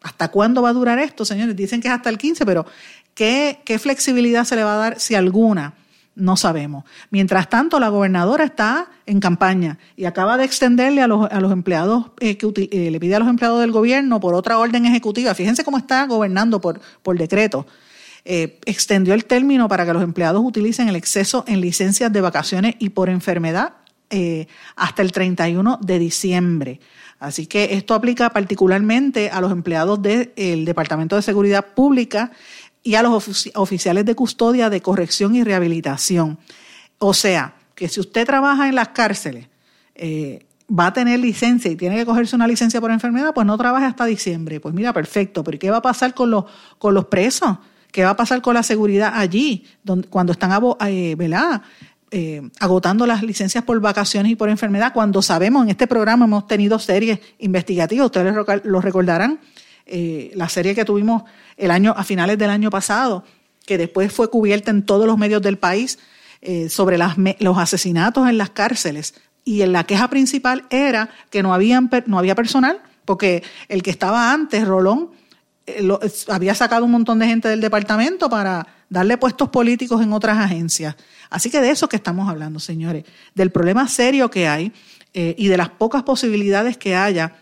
¿Hasta 0.08 0.30
cuándo 0.30 0.62
va 0.62 0.70
a 0.70 0.74
durar 0.74 1.00
esto, 1.00 1.26
señores? 1.26 1.54
Dicen 1.54 1.82
que 1.82 1.90
es 1.90 1.94
hasta 1.94 2.10
el 2.10 2.18
15, 2.18 2.46
pero 2.46 2.66
¿qué, 3.14 3.60
flexibilidad 3.78 4.46
se 4.46 4.56
le 4.56 4.64
va 4.64 4.76
a 4.76 4.78
dar, 4.78 5.00
si 5.02 5.16
alguna, 5.16 5.74
no 6.16 6.38
sabemos. 6.38 6.86
Mientras 7.12 7.50
tanto, 7.50 7.78
la 7.78 7.90
gobernadora 7.90 8.46
está 8.46 8.88
en 9.06 9.20
campaña 9.20 9.80
y 9.98 10.06
acaba 10.06 10.38
de 10.38 10.46
extenderle 10.46 11.02
a 11.02 11.08
los, 11.08 11.30
a 11.30 11.42
los 11.42 11.52
empleados, 11.52 12.12
eh, 12.22 12.38
que 12.38 12.70
eh, 12.72 12.90
le 12.90 13.00
pide 13.02 13.16
a 13.16 13.20
los 13.20 13.28
empleados 13.28 13.60
del 13.60 13.74
gobierno 13.74 14.22
por 14.22 14.34
otra 14.34 14.58
orden 14.60 14.86
ejecutiva. 14.86 15.36
Fíjense 15.36 15.66
cómo 15.66 15.78
está 15.78 16.08
gobernando 16.08 16.62
por, 16.62 16.80
por 17.04 17.18
decreto. 17.18 17.68
Eh, 18.24 18.60
extendió 18.66 19.14
el 19.14 19.26
término 19.26 19.68
para 19.68 19.86
que 19.86 19.92
los 19.92 20.04
empleados 20.04 20.42
utilicen 20.42 20.88
el 20.88 20.96
exceso 20.96 21.44
en 21.48 21.60
licencias 21.60 22.14
de 22.14 22.22
vacaciones 22.22 22.76
y 22.80 22.90
por 22.92 23.10
enfermedad 23.10 23.74
hasta 24.78 25.02
el 25.02 25.12
31 25.12 25.80
de 25.82 26.00
diciembre. 26.00 26.80
Así 27.20 27.48
que 27.48 27.76
esto 27.76 27.94
aplica 27.94 28.30
particularmente 28.30 29.30
a 29.30 29.42
los 29.42 29.52
empleados 29.52 30.02
del 30.02 30.66
Departamento 30.66 31.16
de 31.16 31.22
Seguridad 31.22 31.66
Pública 31.74 32.32
y 32.84 32.96
a 32.96 33.02
los 33.02 33.52
oficiales 33.56 34.06
de 34.06 34.16
custodia 34.16 34.70
de 34.70 34.82
corrección 34.82 35.36
y 35.36 35.44
rehabilitación. 35.44 36.38
O 37.00 37.14
sea, 37.14 37.56
que 37.76 37.90
si 37.90 38.00
usted 38.00 38.26
trabaja 38.26 38.68
en 38.70 38.76
las 38.76 38.90
cárceles, 38.90 39.48
eh, 39.96 40.46
va 40.68 40.88
a 40.88 40.94
tener 40.94 41.20
licencia 41.20 41.72
y 41.72 41.76
tiene 41.76 41.96
que 41.96 42.06
cogerse 42.06 42.36
una 42.36 42.48
licencia 42.48 42.80
por 42.82 42.92
enfermedad, 42.92 43.34
pues 43.34 43.48
no 43.48 43.58
trabaje 43.58 43.86
hasta 43.86 44.06
diciembre. 44.06 44.60
Pues 44.60 44.74
mira, 44.74 44.94
perfecto, 44.94 45.44
pero 45.44 45.58
¿qué 45.60 45.72
va 45.72 45.78
a 45.78 45.82
pasar 45.82 46.14
con 46.14 46.30
los, 46.30 46.46
con 46.78 46.94
los 46.94 47.06
presos? 47.06 47.58
¿Qué 47.92 48.04
va 48.04 48.12
a 48.12 48.18
pasar 48.18 48.42
con 48.42 48.54
la 48.54 48.64
seguridad 48.64 49.14
allí, 49.16 49.66
cuando 50.10 50.34
están 50.34 50.52
eh, 50.88 51.16
eh, 52.12 52.42
agotando 52.60 53.06
las 53.06 53.24
licencias 53.24 53.64
por 53.64 53.80
vacaciones 53.80 54.32
y 54.32 54.36
por 54.36 54.50
enfermedad? 54.50 54.94
Cuando 54.94 55.22
sabemos, 55.22 55.64
en 55.64 55.70
este 55.70 55.88
programa 55.88 56.26
hemos 56.26 56.48
tenido 56.48 56.80
series 56.80 57.20
investigativas, 57.40 58.06
ustedes 58.06 58.34
lo 58.64 58.82
recordarán, 58.82 59.40
eh, 59.86 60.32
la 60.36 60.50
serie 60.50 60.76
que 60.76 60.84
tuvimos 60.84 61.24
el 61.56 61.72
año, 61.72 61.94
a 61.96 62.04
finales 62.04 62.38
del 62.38 62.50
año 62.50 62.70
pasado, 62.70 63.24
que 63.66 63.78
después 63.78 64.12
fue 64.12 64.30
cubierta 64.30 64.72
en 64.72 64.84
todos 64.84 65.06
los 65.06 65.18
medios 65.18 65.42
del 65.42 65.58
país 65.58 65.98
eh, 66.42 66.70
sobre 66.70 66.98
las, 66.98 67.16
los 67.40 67.58
asesinatos 67.58 68.28
en 68.30 68.38
las 68.38 68.50
cárceles. 68.50 69.16
Y 69.46 69.62
en 69.62 69.72
la 69.72 69.86
queja 69.86 70.10
principal 70.10 70.66
era 70.70 71.10
que 71.30 71.42
no, 71.42 71.54
habían, 71.54 71.90
no 72.06 72.20
había 72.20 72.36
personal, 72.36 72.82
porque 73.06 73.44
el 73.70 73.82
que 73.82 73.92
estaba 73.92 74.34
antes, 74.34 74.68
Rolón, 74.68 75.12
eh, 75.68 75.88
había 76.30 76.56
sacado 76.56 76.86
un 76.86 76.92
montón 76.92 77.20
de 77.20 77.28
gente 77.28 77.48
del 77.48 77.62
departamento 77.62 78.30
para 78.30 78.66
darle 78.90 79.18
puestos 79.18 79.50
políticos 79.50 80.02
en 80.02 80.14
otras 80.14 80.38
agencias. 80.38 80.96
Así 81.30 81.52
que 81.52 81.62
de 81.62 81.70
eso 81.70 81.88
que 81.90 81.98
estamos 81.98 82.30
hablando, 82.30 82.60
señores, 82.60 83.04
del 83.36 83.52
problema 83.52 83.88
serio 83.88 84.32
que 84.32 84.48
hay 84.48 84.72
y 85.14 85.48
de 85.48 85.58
las 85.58 85.70
pocas 85.70 86.04
posibilidades 86.04 86.78
que 86.78 86.96
haya 86.96 87.34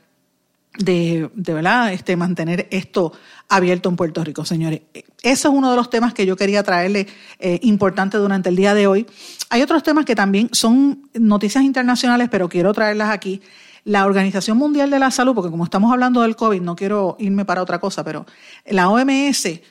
de, 0.78 1.30
de 1.34 1.54
verdad 1.54 1.94
este, 1.94 2.16
mantener 2.16 2.68
esto 2.72 3.14
abierto 3.48 3.90
en 3.90 3.96
Puerto 3.96 4.24
Rico, 4.24 4.46
señores. 4.46 4.82
Eso 5.22 5.50
es 5.50 5.56
uno 5.56 5.70
de 5.70 5.78
los 5.78 5.90
temas 5.90 6.14
que 6.14 6.26
yo 6.26 6.36
quería 6.36 6.64
traerle 6.64 7.08
eh, 7.40 7.60
importante 7.64 8.18
durante 8.18 8.50
el 8.50 8.56
día 8.56 8.74
de 8.74 8.88
hoy. 8.88 9.06
Hay 9.50 9.62
otros 9.62 9.84
temas 9.84 10.06
que 10.06 10.16
también 10.16 10.50
son 10.52 11.10
noticias 11.14 11.64
internacionales, 11.64 12.28
pero 12.32 12.50
quiero 12.50 12.74
traerlas 12.74 13.10
aquí. 13.10 13.42
La 13.86 14.06
Organización 14.06 14.58
Mundial 14.58 14.90
de 14.90 15.00
la 15.00 15.12
Salud, 15.12 15.34
porque 15.34 15.52
como 15.52 15.64
estamos 15.64 15.92
hablando 15.92 16.22
del 16.22 16.36
COVID, 16.36 16.62
no 16.62 16.76
quiero 16.76 17.16
irme 17.20 17.46
para 17.46 17.62
otra 17.62 17.80
cosa, 17.80 18.04
pero 18.04 18.26
la 18.66 18.90
OMS 18.90 19.62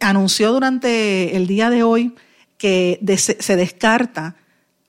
anunció 0.00 0.52
durante 0.52 1.36
el 1.36 1.46
día 1.46 1.70
de 1.70 1.82
hoy 1.82 2.14
que 2.56 2.98
se 3.38 3.56
descarta 3.56 4.36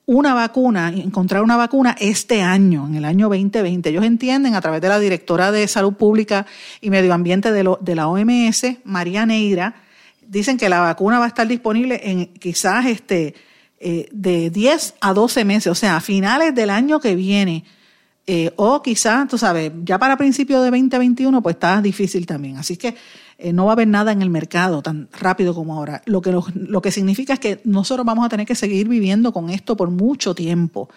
una 0.06 0.34
vacuna, 0.34 0.90
encontrar 0.90 1.44
una 1.44 1.56
vacuna 1.56 1.96
este 2.00 2.42
año, 2.42 2.88
en 2.88 2.96
el 2.96 3.06
año 3.06 3.28
2020. 3.30 3.90
Ellos 3.90 4.04
entienden 4.04 4.56
a 4.56 4.62
través 4.62 4.82
de 4.82 4.90
la 4.90 4.98
directora 4.98 5.52
de 5.52 5.68
Salud 5.68 5.94
Pública 5.94 6.48
y 6.82 6.90
Medio 6.90 7.14
Ambiente 7.14 7.52
de, 7.52 7.96
la 7.96 8.08
OMS, 8.08 8.64
María 8.86 9.28
Neira, 9.28 9.76
dicen 10.26 10.58
que 10.58 10.68
la 10.68 10.80
vacuna 10.80 11.20
va 11.20 11.26
a 11.26 11.28
estar 11.28 11.48
disponible 11.48 12.02
en 12.04 12.26
quizás 12.26 12.88
este, 12.88 13.36
eh, 13.80 14.10
de 14.12 14.50
10 14.50 14.96
a 15.00 15.14
12 15.14 15.46
meses, 15.46 15.68
o 15.68 15.76
sea, 15.76 15.98
a 15.98 16.02
finales 16.02 16.56
del 16.56 16.72
año 16.72 17.00
que 17.00 17.14
viene. 17.14 17.66
Eh, 18.32 18.54
o 18.58 18.80
quizás, 18.84 19.28
tú 19.28 19.40
sabes, 19.40 19.72
ya 19.84 19.98
para 19.98 20.16
principios 20.16 20.62
de 20.64 20.70
2021, 20.70 21.42
pues 21.42 21.56
está 21.56 21.82
difícil 21.82 22.28
también. 22.28 22.58
Así 22.58 22.78
que 22.78 22.96
eh, 23.40 23.52
no 23.52 23.66
va 23.66 23.72
a 23.72 23.74
haber 23.74 23.88
nada 23.88 24.12
en 24.12 24.22
el 24.22 24.30
mercado 24.30 24.84
tan 24.84 25.10
rápido 25.20 25.56
como 25.56 25.74
ahora. 25.74 26.04
Lo 26.06 26.22
que, 26.22 26.32
lo, 26.54 26.80
que 26.80 26.92
significa 26.92 27.34
es 27.34 27.40
que 27.40 27.60
nosotros 27.64 28.06
vamos 28.06 28.24
a 28.24 28.30
tener 28.30 28.46
que 28.46 28.54
seguir 28.54 28.88
viviendo 28.88 29.34
con 29.34 29.50
esto 29.50 29.76
por 29.76 29.90
mucho 29.90 30.36
tiempo. 30.36 30.90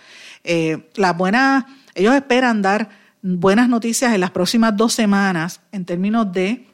Eh, 0.45 0.91
las 0.97 1.17
buenas, 1.17 1.65
ellos 1.95 2.15
esperan 2.15 2.61
dar 2.61 2.91
buenas 3.23 3.67
noticias 3.67 4.13
en 4.13 4.21
las 4.21 4.31
próximas 4.31 4.77
dos 4.77 4.93
semanas 4.93 5.63
en 5.73 5.87
términos 5.87 6.31
de 6.35 6.67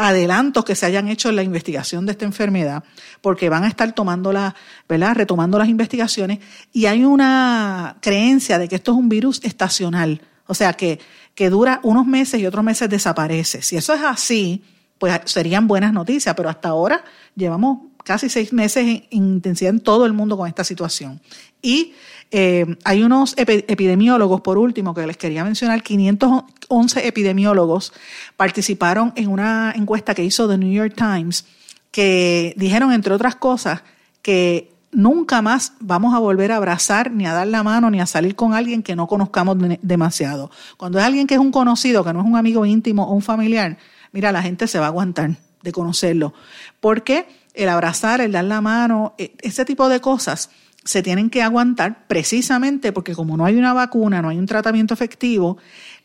adelantos 0.00 0.64
que 0.64 0.74
se 0.74 0.86
hayan 0.86 1.08
hecho 1.08 1.28
en 1.28 1.36
la 1.36 1.42
investigación 1.42 2.06
de 2.06 2.12
esta 2.12 2.24
enfermedad, 2.24 2.82
porque 3.20 3.48
van 3.48 3.64
a 3.64 3.68
estar 3.68 3.92
tomando 3.92 4.32
la, 4.32 4.54
¿verdad? 4.88 5.14
retomando 5.14 5.58
las 5.58 5.68
investigaciones, 5.68 6.38
y 6.72 6.86
hay 6.86 7.04
una 7.04 7.98
creencia 8.00 8.58
de 8.58 8.68
que 8.68 8.76
esto 8.76 8.92
es 8.92 8.98
un 8.98 9.08
virus 9.08 9.40
estacional, 9.44 10.22
o 10.46 10.54
sea 10.54 10.72
que, 10.72 10.98
que 11.34 11.50
dura 11.50 11.80
unos 11.82 12.06
meses 12.06 12.40
y 12.40 12.46
otros 12.46 12.64
meses 12.64 12.88
desaparece. 12.88 13.62
Si 13.62 13.76
eso 13.76 13.92
es 13.92 14.02
así, 14.02 14.64
pues 14.98 15.20
serían 15.26 15.68
buenas 15.68 15.92
noticias, 15.92 16.34
pero 16.34 16.48
hasta 16.48 16.70
ahora 16.70 17.04
llevamos 17.36 17.78
casi 18.04 18.28
seis 18.28 18.52
meses 18.52 18.86
en, 18.86 19.04
intensidad 19.10 19.70
en 19.70 19.80
todo 19.80 20.06
el 20.06 20.12
mundo 20.12 20.36
con 20.36 20.48
esta 20.48 20.64
situación. 20.64 21.20
Y 21.62 21.92
eh, 22.30 22.76
hay 22.84 23.02
unos 23.02 23.34
epidemiólogos, 23.36 24.40
por 24.40 24.56
último, 24.56 24.94
que 24.94 25.06
les 25.06 25.16
quería 25.16 25.44
mencionar, 25.44 25.82
511 25.82 27.06
epidemiólogos 27.06 27.92
participaron 28.36 29.12
en 29.16 29.28
una 29.28 29.72
encuesta 29.74 30.14
que 30.14 30.24
hizo 30.24 30.48
The 30.48 30.56
New 30.58 30.72
York 30.72 30.94
Times, 30.96 31.44
que 31.90 32.54
dijeron, 32.56 32.92
entre 32.92 33.14
otras 33.14 33.34
cosas, 33.34 33.82
que 34.22 34.70
nunca 34.92 35.42
más 35.42 35.72
vamos 35.80 36.14
a 36.14 36.18
volver 36.18 36.52
a 36.52 36.56
abrazar, 36.56 37.10
ni 37.10 37.26
a 37.26 37.32
dar 37.32 37.48
la 37.48 37.62
mano, 37.62 37.90
ni 37.90 38.00
a 38.00 38.06
salir 38.06 38.36
con 38.36 38.54
alguien 38.54 38.82
que 38.82 38.94
no 38.94 39.08
conozcamos 39.08 39.56
demasiado. 39.82 40.50
Cuando 40.76 40.98
es 40.98 41.04
alguien 41.04 41.26
que 41.26 41.34
es 41.34 41.40
un 41.40 41.50
conocido, 41.50 42.04
que 42.04 42.12
no 42.12 42.20
es 42.20 42.26
un 42.26 42.36
amigo 42.36 42.64
íntimo 42.64 43.08
o 43.08 43.12
un 43.12 43.22
familiar, 43.22 43.76
mira, 44.12 44.30
la 44.30 44.42
gente 44.42 44.68
se 44.68 44.78
va 44.78 44.86
a 44.86 44.88
aguantar 44.88 45.36
de 45.62 45.72
conocerlo. 45.72 46.32
Porque 46.80 47.26
el 47.54 47.68
abrazar, 47.68 48.20
el 48.20 48.32
dar 48.32 48.44
la 48.44 48.60
mano, 48.60 49.14
e, 49.18 49.34
ese 49.42 49.64
tipo 49.64 49.88
de 49.88 50.00
cosas 50.00 50.50
se 50.84 51.02
tienen 51.02 51.30
que 51.30 51.42
aguantar 51.42 52.06
precisamente 52.06 52.92
porque 52.92 53.14
como 53.14 53.36
no 53.36 53.44
hay 53.44 53.56
una 53.56 53.72
vacuna, 53.72 54.22
no 54.22 54.28
hay 54.28 54.38
un 54.38 54.46
tratamiento 54.46 54.94
efectivo, 54.94 55.58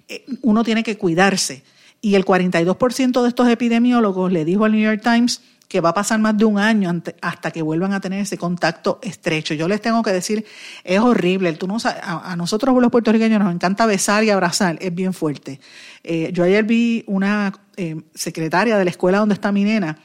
eh, 0.07 0.25
uno 0.41 0.63
tiene 0.63 0.83
que 0.83 0.97
cuidarse. 0.97 1.63
Y 2.01 2.15
el 2.15 2.25
42% 2.25 3.21
de 3.23 3.29
estos 3.29 3.47
epidemiólogos 3.47 4.31
le 4.31 4.45
dijo 4.45 4.65
al 4.65 4.73
New 4.73 4.81
York 4.81 5.01
Times 5.01 5.41
que 5.67 5.81
va 5.81 5.89
a 5.89 5.93
pasar 5.93 6.19
más 6.19 6.37
de 6.37 6.45
un 6.45 6.59
año 6.59 7.01
hasta 7.21 7.51
que 7.51 7.61
vuelvan 7.61 7.93
a 7.93 7.99
tener 7.99 8.21
ese 8.21 8.37
contacto 8.37 8.99
estrecho. 9.01 9.55
Yo 9.55 9.67
les 9.67 9.81
tengo 9.81 10.03
que 10.03 10.11
decir, 10.11 10.45
es 10.83 10.99
horrible. 10.99 11.51
Tú 11.53 11.67
no, 11.67 11.77
a, 11.83 12.35
nosotros 12.35 12.79
los 12.79 12.91
puertorriqueños 12.91 13.39
nos 13.39 13.53
encanta 13.53 13.87
besar 13.87 14.23
y 14.23 14.29
abrazar, 14.29 14.77
es 14.79 14.93
bien 14.93 15.13
fuerte. 15.13 15.59
Eh, 16.03 16.29
yo 16.33 16.43
ayer 16.43 16.63
vi 16.63 17.03
una 17.07 17.51
eh, 17.77 18.01
secretaria 18.13 18.77
de 18.77 18.85
la 18.85 18.91
escuela 18.91 19.17
donde 19.17 19.33
está 19.33 19.51
mi 19.51 19.63
nena 19.63 19.97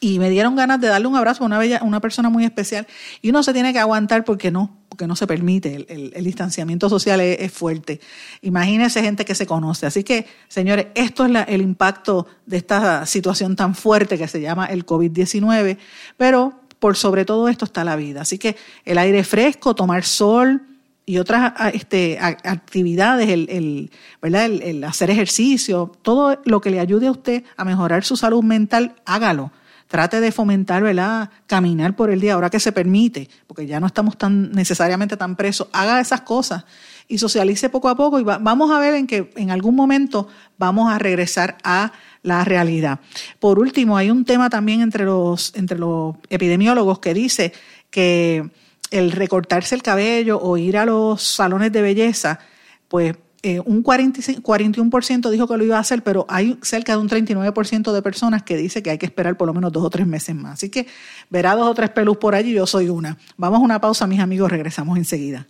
y 0.00 0.18
me 0.18 0.30
dieron 0.30 0.54
ganas 0.54 0.80
de 0.80 0.88
darle 0.88 1.08
un 1.08 1.16
abrazo 1.16 1.42
a 1.42 1.46
una, 1.46 1.58
bella, 1.58 1.80
una 1.82 2.00
persona 2.00 2.28
muy 2.28 2.44
especial 2.44 2.86
y 3.20 3.30
uno 3.30 3.42
se 3.42 3.52
tiene 3.52 3.72
que 3.72 3.78
aguantar 3.78 4.24
porque 4.24 4.50
no, 4.50 4.76
porque 4.88 5.06
no 5.06 5.16
se 5.16 5.26
permite, 5.26 5.86
el, 5.88 6.24
distanciamiento 6.24 6.88
social 6.88 7.20
es, 7.20 7.52
fuerte. 7.52 8.00
Imagínense 8.42 9.02
gente 9.02 9.24
que 9.24 9.34
se 9.34 9.46
conoce. 9.46 9.86
Así 9.86 10.04
que, 10.04 10.26
señores, 10.48 10.88
esto 10.94 11.26
es 11.26 11.32
el 11.48 11.62
impacto 11.62 12.26
de 12.46 12.58
esta 12.58 13.06
situación 13.06 13.56
tan 13.56 13.74
fuerte 13.74 14.18
que 14.18 14.28
se 14.28 14.40
llama 14.40 14.66
el 14.66 14.86
COVID-19, 14.86 15.78
pero 16.16 16.60
por 16.78 16.96
sobre 16.96 17.24
todo 17.24 17.48
esto 17.48 17.64
está 17.64 17.82
la 17.82 17.96
vida. 17.96 18.22
Así 18.22 18.38
que 18.38 18.56
el 18.84 18.98
aire 18.98 19.24
fresco, 19.24 19.74
tomar 19.74 20.04
sol, 20.04 20.62
y 21.06 21.16
otras 21.16 21.54
este, 21.72 22.18
actividades, 22.20 23.30
el, 23.30 23.48
el 23.48 23.90
el, 24.34 24.84
hacer 24.84 25.10
ejercicio, 25.10 25.90
todo 26.02 26.38
lo 26.44 26.60
que 26.60 26.68
le 26.68 26.80
ayude 26.80 27.06
a 27.06 27.10
usted 27.10 27.44
a 27.56 27.64
mejorar 27.64 28.04
su 28.04 28.14
salud 28.14 28.44
mental, 28.44 28.94
hágalo 29.06 29.50
trate 29.88 30.20
de 30.20 30.30
fomentar, 30.30 30.82
¿verdad? 30.82 31.30
Caminar 31.46 31.96
por 31.96 32.10
el 32.10 32.20
día, 32.20 32.34
ahora 32.34 32.50
que 32.50 32.60
se 32.60 32.72
permite, 32.72 33.28
porque 33.46 33.66
ya 33.66 33.80
no 33.80 33.86
estamos 33.86 34.16
tan 34.16 34.52
necesariamente 34.52 35.16
tan 35.16 35.34
presos, 35.34 35.68
haga 35.72 36.00
esas 36.00 36.20
cosas 36.20 36.64
y 37.08 37.18
socialice 37.18 37.70
poco 37.70 37.88
a 37.88 37.96
poco 37.96 38.20
y 38.20 38.22
vamos 38.22 38.70
a 38.70 38.78
ver 38.78 38.94
en 38.94 39.06
que 39.06 39.32
en 39.36 39.50
algún 39.50 39.74
momento 39.74 40.28
vamos 40.58 40.92
a 40.92 40.98
regresar 40.98 41.56
a 41.64 41.92
la 42.22 42.44
realidad. 42.44 43.00
Por 43.40 43.58
último, 43.58 43.96
hay 43.96 44.10
un 44.10 44.26
tema 44.26 44.50
también 44.50 44.82
entre 44.82 45.04
los, 45.04 45.54
entre 45.56 45.78
los 45.78 46.16
epidemiólogos 46.28 46.98
que 46.98 47.14
dice 47.14 47.54
que 47.90 48.50
el 48.90 49.12
recortarse 49.12 49.74
el 49.74 49.82
cabello 49.82 50.38
o 50.40 50.58
ir 50.58 50.76
a 50.76 50.84
los 50.84 51.22
salones 51.22 51.72
de 51.72 51.82
belleza, 51.82 52.40
pues 52.88 53.16
eh, 53.42 53.60
un 53.64 53.84
41% 53.84 55.30
dijo 55.30 55.46
que 55.46 55.56
lo 55.56 55.64
iba 55.64 55.76
a 55.76 55.80
hacer, 55.80 56.02
pero 56.02 56.26
hay 56.28 56.58
cerca 56.62 56.92
de 56.92 56.98
un 56.98 57.08
39% 57.08 57.92
de 57.92 58.02
personas 58.02 58.42
que 58.42 58.56
dice 58.56 58.82
que 58.82 58.90
hay 58.90 58.98
que 58.98 59.06
esperar 59.06 59.36
por 59.36 59.46
lo 59.46 59.54
menos 59.54 59.72
dos 59.72 59.84
o 59.84 59.90
tres 59.90 60.06
meses 60.06 60.34
más. 60.34 60.54
Así 60.54 60.70
que 60.70 60.86
verá 61.30 61.54
dos 61.54 61.68
o 61.68 61.74
tres 61.74 61.90
pelus 61.90 62.16
por 62.16 62.34
allí, 62.34 62.52
yo 62.52 62.66
soy 62.66 62.88
una. 62.88 63.16
Vamos 63.36 63.60
a 63.60 63.62
una 63.62 63.80
pausa, 63.80 64.06
mis 64.06 64.20
amigos, 64.20 64.50
regresamos 64.50 64.98
enseguida. 64.98 65.46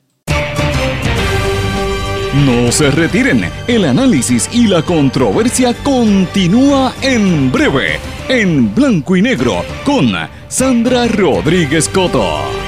No 2.34 2.70
se 2.70 2.90
retiren, 2.90 3.46
el 3.66 3.84
análisis 3.86 4.48
y 4.52 4.66
la 4.66 4.82
controversia 4.82 5.74
continúa 5.82 6.92
en 7.00 7.50
breve, 7.50 7.98
en 8.28 8.74
blanco 8.74 9.16
y 9.16 9.22
negro, 9.22 9.64
con 9.84 10.12
Sandra 10.48 11.08
Rodríguez 11.08 11.88
Coto. 11.88 12.67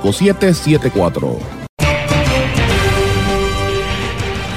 5774. 0.00 1.38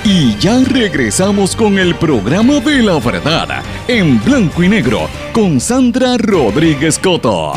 Y 0.06 0.36
ya 0.38 0.60
regresamos 0.64 1.56
con 1.56 1.78
el 1.78 1.94
programa 1.96 2.60
de 2.62 2.82
la 2.82 3.00
verdad 3.00 3.64
en 3.88 4.24
blanco 4.24 4.64
y 4.64 4.70
negro 4.70 5.08
con 5.34 5.60
Sandra 5.60 6.18
Rodríguez 6.18 6.98
Coto. 6.98 7.54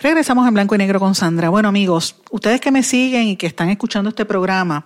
Regresamos 0.00 0.46
en 0.46 0.54
blanco 0.54 0.74
y 0.76 0.78
negro 0.78 1.00
con 1.00 1.16
Sandra. 1.16 1.48
Bueno 1.48 1.68
amigos, 1.68 2.14
ustedes 2.30 2.60
que 2.60 2.70
me 2.70 2.84
siguen 2.84 3.26
y 3.26 3.36
que 3.36 3.48
están 3.48 3.70
escuchando 3.70 4.10
este 4.10 4.24
programa, 4.24 4.84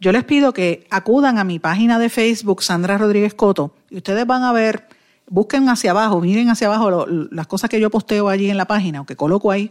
yo 0.00 0.10
les 0.10 0.24
pido 0.24 0.54
que 0.54 0.86
acudan 0.90 1.38
a 1.38 1.44
mi 1.44 1.58
página 1.58 1.98
de 1.98 2.08
Facebook, 2.08 2.62
Sandra 2.62 2.96
Rodríguez 2.96 3.34
Coto, 3.34 3.74
y 3.90 3.98
ustedes 3.98 4.26
van 4.26 4.42
a 4.44 4.52
ver, 4.52 4.88
busquen 5.28 5.68
hacia 5.68 5.90
abajo, 5.92 6.20
miren 6.20 6.50
hacia 6.50 6.66
abajo 6.66 7.06
las 7.06 7.46
cosas 7.46 7.70
que 7.70 7.80
yo 7.80 7.90
posteo 7.90 8.28
allí 8.28 8.50
en 8.50 8.56
la 8.56 8.66
página 8.66 9.00
o 9.00 9.06
que 9.06 9.16
coloco 9.16 9.50
ahí. 9.50 9.70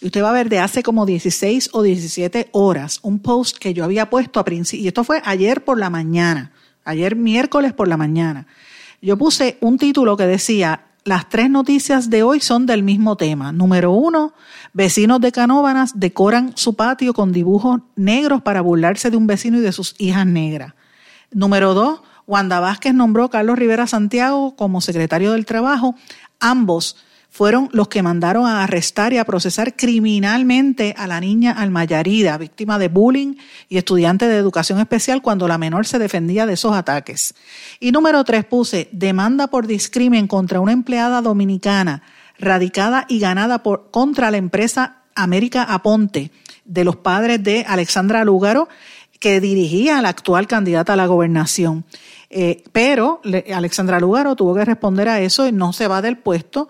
Y 0.00 0.06
usted 0.06 0.22
va 0.22 0.30
a 0.30 0.32
ver 0.32 0.48
de 0.48 0.58
hace 0.58 0.82
como 0.82 1.06
16 1.06 1.70
o 1.72 1.82
17 1.82 2.48
horas 2.52 2.98
un 3.02 3.20
post 3.20 3.58
que 3.58 3.72
yo 3.72 3.84
había 3.84 4.10
puesto 4.10 4.40
a 4.40 4.44
principio, 4.44 4.84
y 4.84 4.88
esto 4.88 5.04
fue 5.04 5.22
ayer 5.24 5.64
por 5.64 5.78
la 5.78 5.90
mañana, 5.90 6.52
ayer 6.84 7.14
miércoles 7.14 7.72
por 7.72 7.88
la 7.88 7.96
mañana. 7.96 8.46
Yo 9.00 9.16
puse 9.16 9.58
un 9.60 9.78
título 9.78 10.16
que 10.16 10.26
decía, 10.26 10.86
las 11.04 11.28
tres 11.28 11.50
noticias 11.50 12.10
de 12.10 12.22
hoy 12.22 12.40
son 12.40 12.66
del 12.66 12.84
mismo 12.84 13.16
tema. 13.16 13.50
Número 13.50 13.90
uno, 13.90 14.34
vecinos 14.72 15.20
de 15.20 15.32
Canóvanas 15.32 15.98
decoran 15.98 16.52
su 16.56 16.74
patio 16.74 17.12
con 17.12 17.32
dibujos 17.32 17.80
negros 17.96 18.42
para 18.42 18.60
burlarse 18.60 19.10
de 19.10 19.16
un 19.16 19.26
vecino 19.26 19.58
y 19.58 19.62
de 19.62 19.72
sus 19.72 19.96
hijas 19.98 20.26
negras. 20.26 20.74
Número 21.32 21.74
dos, 21.74 22.02
Wanda 22.32 22.60
Vázquez 22.60 22.94
nombró 22.94 23.24
a 23.24 23.30
Carlos 23.30 23.58
Rivera 23.58 23.86
Santiago 23.86 24.56
como 24.56 24.80
secretario 24.80 25.32
del 25.32 25.44
Trabajo. 25.44 25.94
Ambos 26.40 26.96
fueron 27.28 27.68
los 27.72 27.88
que 27.88 28.02
mandaron 28.02 28.46
a 28.46 28.64
arrestar 28.64 29.12
y 29.12 29.18
a 29.18 29.26
procesar 29.26 29.76
criminalmente 29.76 30.94
a 30.96 31.06
la 31.06 31.20
niña 31.20 31.52
Almayarida, 31.52 32.38
víctima 32.38 32.78
de 32.78 32.88
bullying 32.88 33.34
y 33.68 33.76
estudiante 33.76 34.28
de 34.28 34.38
educación 34.38 34.80
especial 34.80 35.20
cuando 35.20 35.46
la 35.46 35.58
menor 35.58 35.86
se 35.86 35.98
defendía 35.98 36.46
de 36.46 36.54
esos 36.54 36.72
ataques. 36.72 37.34
Y 37.80 37.92
número 37.92 38.24
tres 38.24 38.46
puse 38.46 38.88
demanda 38.92 39.48
por 39.48 39.66
discrimen 39.66 40.26
contra 40.26 40.60
una 40.60 40.72
empleada 40.72 41.20
dominicana 41.20 42.02
radicada 42.38 43.04
y 43.08 43.18
ganada 43.18 43.62
por, 43.62 43.90
contra 43.90 44.30
la 44.30 44.38
empresa 44.38 45.02
América 45.14 45.64
Aponte 45.64 46.30
de 46.64 46.84
los 46.84 46.96
padres 46.96 47.42
de 47.42 47.66
Alexandra 47.68 48.24
Lúgaro, 48.24 48.70
que 49.22 49.40
dirigía 49.40 49.98
a 49.98 50.02
la 50.02 50.08
actual 50.08 50.48
candidata 50.48 50.94
a 50.94 50.96
la 50.96 51.06
gobernación. 51.06 51.84
Eh, 52.34 52.64
pero 52.72 53.20
Alexandra 53.54 54.00
Lúgaro 54.00 54.34
tuvo 54.34 54.54
que 54.54 54.64
responder 54.64 55.06
a 55.10 55.20
eso 55.20 55.46
y 55.46 55.52
no 55.52 55.74
se 55.74 55.86
va 55.86 56.00
del 56.00 56.16
puesto 56.16 56.66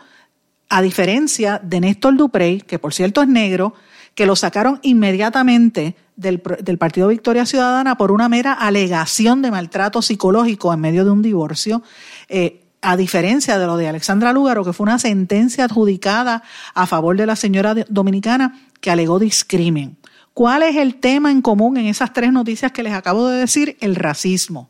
a 0.69 0.83
diferencia 0.83 1.61
de 1.63 1.79
Néstor 1.79 2.17
Duprey, 2.17 2.63
que 2.63 2.81
por 2.81 2.93
cierto 2.93 3.23
es 3.23 3.29
negro, 3.29 3.75
que 4.17 4.27
lo 4.27 4.35
sacaron 4.35 4.81
inmediatamente 4.83 5.95
del, 6.17 6.41
Partido 6.41 7.09
Victoria 7.09 7.47
Ciudadana 7.47 7.97
por 7.97 8.11
una 8.11 8.29
mera 8.29 8.53
alegación 8.55 9.41
de 9.41 9.53
maltrato 9.53 10.03
psicológico 10.03 10.73
en 10.75 10.81
medio 10.81 11.05
de 11.05 11.13
un 11.13 11.23
divorcio, 11.23 11.83
eh, 12.29 12.65
a 12.81 12.97
diferencia 12.97 13.57
de 13.57 13.67
lo 13.67 13.77
de 13.77 13.89
Alexandra 13.89 14.33
Lúgaro, 14.33 14.65
que 14.65 14.73
fue 14.73 14.85
una 14.85 14.99
sentencia 14.99 15.67
adjudicada 15.67 16.43
a 16.75 16.87
favor 16.87 17.17
de 17.17 17.27
la 17.27 17.37
señora 17.37 17.77
dominicana 17.89 18.59
que 18.81 18.91
alegó 18.91 19.21
discrimen. 19.21 19.97
¿Cuál 20.35 20.65
es 20.65 20.77
el 20.77 20.97
tema 20.97 21.31
en 21.31 21.41
común 21.41 21.77
en 21.77 21.87
esas 21.87 22.13
tres 22.13 22.33
noticias 22.33 22.73
que 22.73 22.83
les 22.83 22.95
acabo 22.95 23.29
de 23.29 23.39
decir? 23.39 23.77
El 23.81 23.95
racismo. 23.95 24.69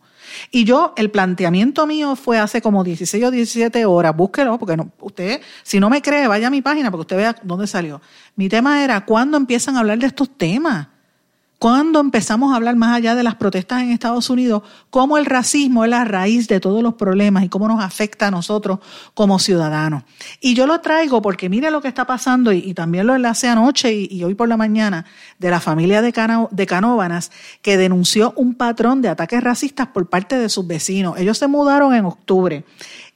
Y 0.51 0.65
yo, 0.65 0.93
el 0.97 1.11
planteamiento 1.11 1.87
mío 1.87 2.17
fue 2.17 2.39
hace 2.39 2.61
como 2.63 2.85
16 2.85 3.25
o 3.25 3.31
17 3.31 3.85
horas, 3.85 4.17
búsquelo, 4.17 4.59
porque 4.59 4.77
no, 4.77 4.93
usted, 5.01 5.41
si 5.63 5.81
no 5.81 5.91
me 5.91 6.03
cree, 6.03 6.29
vaya 6.29 6.47
a 6.47 6.51
mi 6.51 6.63
página 6.63 6.91
para 6.91 6.99
que 6.99 7.03
usted 7.03 7.17
vea 7.17 7.37
dónde 7.43 7.67
salió. 7.67 8.01
Mi 8.37 8.49
tema 8.49 8.83
era, 8.83 9.05
¿cuándo 9.05 9.37
empiezan 9.37 9.77
a 9.77 9.81
hablar 9.81 9.99
de 9.99 10.07
estos 10.07 10.37
temas? 10.37 10.89
Cuando 11.63 12.01
empezamos 12.01 12.53
a 12.53 12.57
hablar 12.57 12.75
más 12.75 12.97
allá 12.97 13.15
de 13.15 13.23
las 13.23 13.37
protestas 13.37 13.83
en 13.83 13.93
Estados 13.93 14.29
Unidos, 14.31 14.65
cómo 14.91 15.17
el 15.17 15.25
racismo 15.27 15.85
es 15.85 15.91
la 15.91 16.05
raíz 16.05 16.49
de 16.49 16.59
todos 16.59 16.83
los 16.83 16.95
problemas 16.95 17.45
y 17.45 17.49
cómo 17.49 17.69
nos 17.69 17.85
afecta 17.85 18.27
a 18.27 18.31
nosotros 18.33 18.81
como 19.15 19.39
ciudadanos. 19.39 20.03
Y 20.41 20.55
yo 20.55 20.67
lo 20.67 20.81
traigo 20.81 21.23
porque 21.23 21.49
mire 21.49 21.71
lo 21.71 21.81
que 21.81 21.87
está 21.87 22.05
pasando, 22.05 22.53
y, 22.53 22.75
también 22.75 23.07
lo 23.07 23.15
enlacé 23.15 23.47
anoche 23.47 23.95
y, 23.95 24.25
hoy 24.25 24.35
por 24.35 24.49
la 24.49 24.57
mañana, 24.57 25.07
de 25.39 25.51
la 25.51 25.61
familia 25.61 26.03
de, 26.03 26.13
de 26.51 26.67
Canóbanas, 26.67 27.31
que 27.63 27.77
denunció 27.77 28.33
un 28.35 28.57
patrón 28.57 29.01
de 29.01 29.11
ataques 29.11 29.41
racistas 29.41 29.87
por 29.87 30.09
parte 30.11 30.37
de 30.39 30.49
sus 30.49 30.67
vecinos. 30.67 31.17
Ellos 31.17 31.39
se 31.39 31.47
mudaron 31.47 31.95
en 31.95 32.07
octubre. 32.07 32.65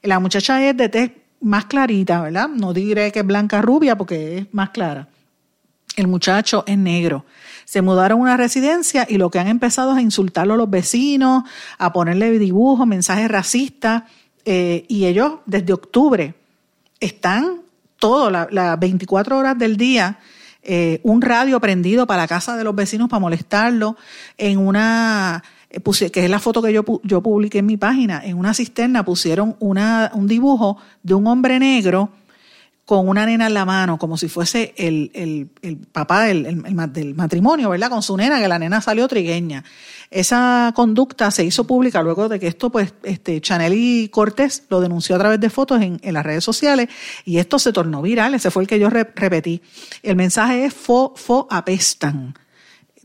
La 0.03 0.21
muchacha 0.21 0.65
es 0.65 0.77
de 0.77 0.87
tez 0.87 1.11
más 1.41 1.65
clarita, 1.65 2.21
¿verdad? 2.21 2.47
No 2.47 2.71
diré 2.71 3.11
que 3.11 3.19
es 3.19 3.25
blanca 3.25 3.61
rubia 3.61 3.97
porque 3.97 4.37
es 4.37 4.53
más 4.53 4.69
clara. 4.69 5.09
El 5.97 6.07
muchacho 6.07 6.63
es 6.65 6.77
negro 6.77 7.25
se 7.67 7.81
mudaron 7.81 8.19
a 8.19 8.21
una 8.21 8.37
residencia 8.37 9.05
y 9.09 9.17
lo 9.17 9.29
que 9.29 9.39
han 9.39 9.49
empezado 9.49 9.91
es 9.91 9.97
a 9.97 10.01
insultarlo 10.01 10.53
a 10.53 10.57
los 10.57 10.69
vecinos, 10.69 11.43
a 11.77 11.91
ponerle 11.91 12.39
dibujos, 12.39 12.87
mensajes 12.87 13.29
racistas, 13.29 14.03
eh, 14.45 14.85
y 14.87 15.05
ellos 15.05 15.39
desde 15.45 15.73
octubre 15.73 16.33
están 17.01 17.59
todas 17.99 18.47
las 18.53 18.79
24 18.79 19.37
horas 19.37 19.57
del 19.57 19.75
día 19.75 20.17
eh, 20.63 21.01
un 21.03 21.21
radio 21.21 21.59
prendido 21.59 22.07
para 22.07 22.21
la 22.21 22.27
casa 22.29 22.55
de 22.55 22.63
los 22.63 22.73
vecinos 22.73 23.09
para 23.09 23.19
molestarlo, 23.19 23.97
en 24.37 24.59
una, 24.59 25.43
eh, 25.69 26.09
que 26.09 26.23
es 26.23 26.29
la 26.29 26.39
foto 26.39 26.61
que 26.61 26.71
yo, 26.71 26.85
yo 27.03 27.21
publiqué 27.21 27.57
en 27.57 27.65
mi 27.65 27.75
página, 27.75 28.21
en 28.23 28.37
una 28.37 28.53
cisterna 28.53 29.03
pusieron 29.03 29.57
una, 29.59 30.09
un 30.13 30.25
dibujo 30.25 30.77
de 31.03 31.15
un 31.15 31.27
hombre 31.27 31.59
negro 31.59 32.11
con 32.87 33.09
una 33.09 33.25
nena 33.25 33.47
en 33.47 33.53
la 33.53 33.65
mano, 33.65 33.99
como 33.99 34.15
si 34.15 34.29
fuese 34.29 34.73
el, 34.77 35.11
el, 35.13 35.49
el 35.61 35.75
papá 35.75 36.21
del, 36.23 36.63
del, 36.93 37.15
matrimonio, 37.15 37.69
¿verdad? 37.69 37.89
Con 37.89 38.01
su 38.01 38.15
nena, 38.15 38.39
que 38.39 38.47
la 38.47 38.57
nena 38.57 38.79
salió 38.79 39.09
trigueña. 39.09 39.65
Esa 40.09 40.71
conducta 40.73 41.29
se 41.31 41.43
hizo 41.43 41.67
pública 41.67 42.01
luego 42.01 42.29
de 42.29 42.39
que 42.39 42.47
esto, 42.47 42.69
pues, 42.69 42.93
este, 43.03 43.41
Chanel 43.41 43.73
y 43.75 44.07
Cortés 44.07 44.63
lo 44.69 44.79
denunció 44.79 45.17
a 45.17 45.19
través 45.19 45.41
de 45.41 45.49
fotos 45.49 45.81
en, 45.81 45.99
en 46.01 46.13
las 46.13 46.25
redes 46.25 46.45
sociales 46.45 46.87
y 47.25 47.39
esto 47.39 47.59
se 47.59 47.73
tornó 47.73 48.01
viral. 48.01 48.33
Ese 48.35 48.51
fue 48.51 48.63
el 48.63 48.69
que 48.69 48.79
yo 48.79 48.89
repetí. 48.89 49.61
El 50.01 50.15
mensaje 50.15 50.63
es 50.63 50.73
fo, 50.73 51.13
fo 51.13 51.45
apestan, 51.51 52.35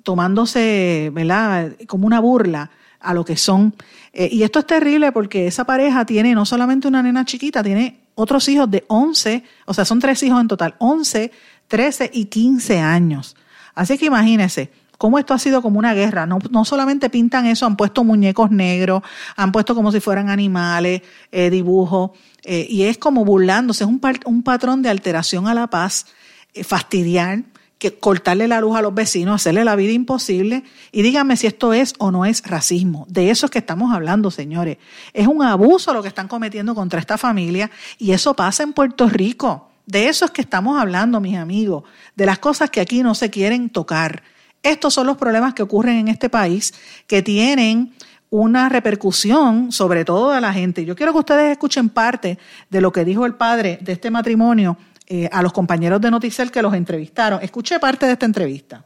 tomándose, 0.05 1.11
¿verdad? 1.13 1.73
Como 1.89 2.07
una 2.07 2.21
burla 2.21 2.71
a 3.01 3.15
lo 3.15 3.25
que 3.25 3.37
son. 3.37 3.75
Eh, 4.13 4.29
y 4.31 4.45
esto 4.45 4.61
es 4.61 4.67
terrible 4.69 5.11
porque 5.11 5.49
esa 5.49 5.65
pareja 5.65 6.07
tiene 6.07 6.37
no 6.37 6.47
solamente 6.47 6.87
una 6.87 7.03
nena 7.03 7.25
chiquita, 7.25 7.65
tiene 7.65 8.02
otros 8.15 8.49
hijos 8.49 8.71
de 8.71 8.85
11, 8.89 9.45
o 9.67 9.75
sea, 9.75 9.85
son 9.85 10.01
tres 10.01 10.23
hijos 10.23 10.41
en 10.41 10.49
total, 10.49 10.75
11, 10.79 11.33
13 11.69 12.11
y 12.13 12.27
15 12.27 12.79
años. 12.79 13.37
Así 13.75 13.97
que 13.97 14.07
imagínense 14.07 14.71
cómo 14.99 15.19
esto 15.19 15.35
ha 15.35 15.39
sido 15.39 15.63
como 15.63 15.81
una 15.81 15.95
guerra. 15.95 16.27
No, 16.27 16.39
no 16.51 16.65
solamente 16.65 17.11
pintan 17.11 17.47
eso, 17.47 17.67
han 17.67 17.77
puesto 17.77 18.05
muñecos 18.05 18.53
negros, 18.53 19.03
han 19.35 19.51
puesto 19.51 19.75
como 19.75 19.91
si 19.91 19.99
fueran 19.99 20.31
animales, 20.31 21.03
eh, 21.33 21.51
dibujos, 21.51 22.13
eh, 22.45 22.67
y 22.69 22.85
es 22.85 22.99
como 22.99 23.25
burlándose, 23.25 23.85
es 23.85 23.91
un, 23.91 24.01
un 24.27 24.43
patrón 24.43 24.83
de 24.83 24.91
alteración 24.91 25.49
a 25.49 25.55
la 25.55 25.67
paz, 25.69 26.07
eh, 26.55 26.63
fastidiar, 26.63 27.43
que 27.83 27.99
cortarle 27.99 28.47
la 28.47 28.61
luz 28.61 28.77
a 28.77 28.81
los 28.81 28.95
vecinos, 28.95 29.35
hacerle 29.35 29.65
la 29.65 29.75
vida 29.75 29.91
imposible. 29.91 30.63
Y 30.93 31.03
díganme 31.03 31.37
si 31.37 31.49
esto 31.49 31.73
es 31.73 31.95
o 31.99 32.13
no 32.13 32.25
es 32.25 32.41
racismo. 32.47 33.07
De 33.09 33.31
eso 33.31 33.47
es 33.47 33.51
que 33.51 33.59
estamos 33.59 33.93
hablando, 33.93 34.31
señores. 34.31 34.79
Es 35.13 35.27
un 35.27 35.43
abuso 35.43 35.93
lo 35.93 36.01
que 36.01 36.07
están 36.07 36.29
cometiendo 36.29 36.77
contra 36.77 37.01
esta 37.01 37.19
familia 37.19 37.73
y 37.99 38.13
eso 38.13 38.35
pasa 38.35 38.63
en 38.63 38.73
Puerto 38.73 39.09
Rico. 39.09 39.69
De 39.85 40.07
eso 40.07 40.25
es 40.25 40.31
que 40.31 40.43
estamos 40.43 40.81
hablando, 40.81 41.19
mis 41.19 41.37
amigos, 41.37 41.83
de 42.15 42.25
las 42.25 42.39
cosas 42.39 42.71
que 42.71 42.81
aquí 42.81 43.03
no 43.03 43.17
se 43.17 43.31
quieren 43.31 43.69
tocar. 43.69 44.23
Estos 44.63 44.95
son 44.95 45.09
los 45.09 45.17
problemas 45.17 45.53
que 45.53 45.65
ocurren 45.65 45.97
en 45.97 46.07
este 46.07 46.31
país, 46.31 46.73
que 47.09 47.21
tienen 47.21 47.95
una 48.31 48.69
repercusión 48.69 49.73
sobre 49.73 50.05
todo 50.05 50.31
a 50.31 50.41
la 50.41 50.53
gente. 50.53 50.85
Yo 50.85 50.95
quiero 50.95 51.13
que 51.13 51.19
ustedes 51.19 51.51
escuchen 51.51 51.89
parte 51.89 52.39
de 52.71 52.81
lo 52.81 52.93
que 52.93 53.05
dijo 53.05 53.27
el 53.27 53.35
padre 53.35 53.81
de 53.81 53.95
este 53.95 54.09
matrimonio 54.09 54.77
eh, 55.07 55.29
a 55.33 55.43
los 55.43 55.53
compañeros 55.53 56.01
de 56.01 56.11
Noticel 56.11 56.51
que 56.51 56.63
los 56.63 56.75
entrevistaron. 56.75 57.41
Escuché 57.43 57.79
parte 57.79 58.07
de 58.07 58.13
esta 58.13 58.27
entrevista. 58.27 58.85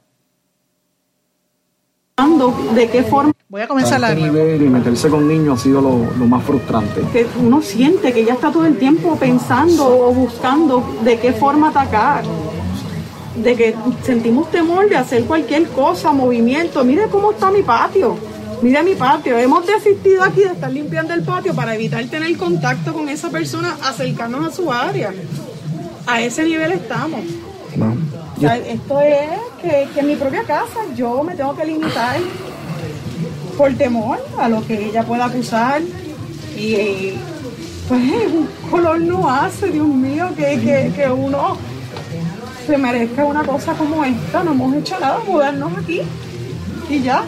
¿De 2.75 2.89
qué 2.89 3.03
forma? 3.03 3.33
Voy 3.49 3.61
a 3.61 3.69
comenzar 3.69 4.03
a 4.03 4.11
este 4.11 4.23
nivel 4.23 4.63
y 4.63 4.69
meterse 4.69 5.11
con 5.11 5.29
niños 5.29 5.61
ha 5.61 5.63
sido 5.63 5.83
lo, 5.83 6.27
más 6.27 6.43
frustrante. 6.43 7.03
Que 7.13 7.27
uno 7.39 7.61
siente 7.61 8.13
que 8.13 8.25
ya 8.25 8.33
está 8.33 8.51
todo 8.51 8.65
el 8.65 8.79
tiempo 8.79 9.17
pensando 9.17 9.87
o 9.87 10.13
buscando 10.13 10.97
de 11.05 11.19
qué 11.19 11.35
forma 11.35 11.69
atacar. 11.69 12.25
De 13.37 13.55
que 13.55 13.75
sentimos 14.03 14.51
temor 14.51 14.89
de 14.89 14.97
hacer 14.97 15.25
cualquier 15.25 15.69
cosa, 15.69 16.13
movimiento. 16.13 16.83
Mire 16.85 17.09
cómo 17.09 17.33
está 17.33 17.51
mi 17.51 17.63
patio. 17.63 18.17
Mire 18.63 18.83
mi 18.83 18.95
patio. 18.95 19.37
Hemos 19.37 19.67
desistido 19.67 20.25
aquí 20.25 20.41
de 20.41 20.53
estar 20.53 20.73
limpiando 20.73 21.13
el 21.13 21.23
patio 21.23 21.55
para 21.55 21.75
evitar 21.75 22.03
tener 22.07 22.35
contacto 22.39 22.95
con 22.95 23.11
esa 23.11 23.29
persona, 23.29 23.77
acercarnos 23.83 24.47
a 24.47 24.51
su 24.51 24.73
área 24.73 25.13
a 26.07 26.21
ese 26.21 26.45
nivel 26.45 26.73
estamos. 26.73 27.21
esto 28.41 29.01
es 29.01 29.29
que, 29.61 30.01
en 30.01 30.07
mi 30.07 30.17
propia 30.17 30.43
casa 30.45 30.81
yo 30.95 31.23
me 31.23 31.35
tengo 31.35 31.55
que 31.57 31.65
limitar 31.65 32.19
por 33.59 33.73
temor 33.75 34.19
a 34.39 34.49
lo 34.49 34.65
que 34.67 34.87
ella 34.87 35.03
pueda 35.03 35.27
acusar. 35.27 35.83
Y 36.57 37.13
pues 37.89 38.01
un 38.01 38.49
color 38.71 39.01
no 39.01 39.29
hace, 39.29 39.71
Dios 39.71 39.87
mío, 39.87 40.29
que, 40.37 40.93
que, 40.95 41.09
uno 41.11 41.57
se 42.67 42.79
merezca 42.79 43.25
una 43.25 43.45
cosa 43.45 43.75
como 43.75 44.05
esta. 44.05 44.43
No 44.43 44.53
hemos 44.53 44.75
hecho 44.77 44.99
nada, 44.99 45.19
mudarnos 45.27 45.77
aquí 45.79 46.03
y 46.89 47.03
ya. 47.03 47.25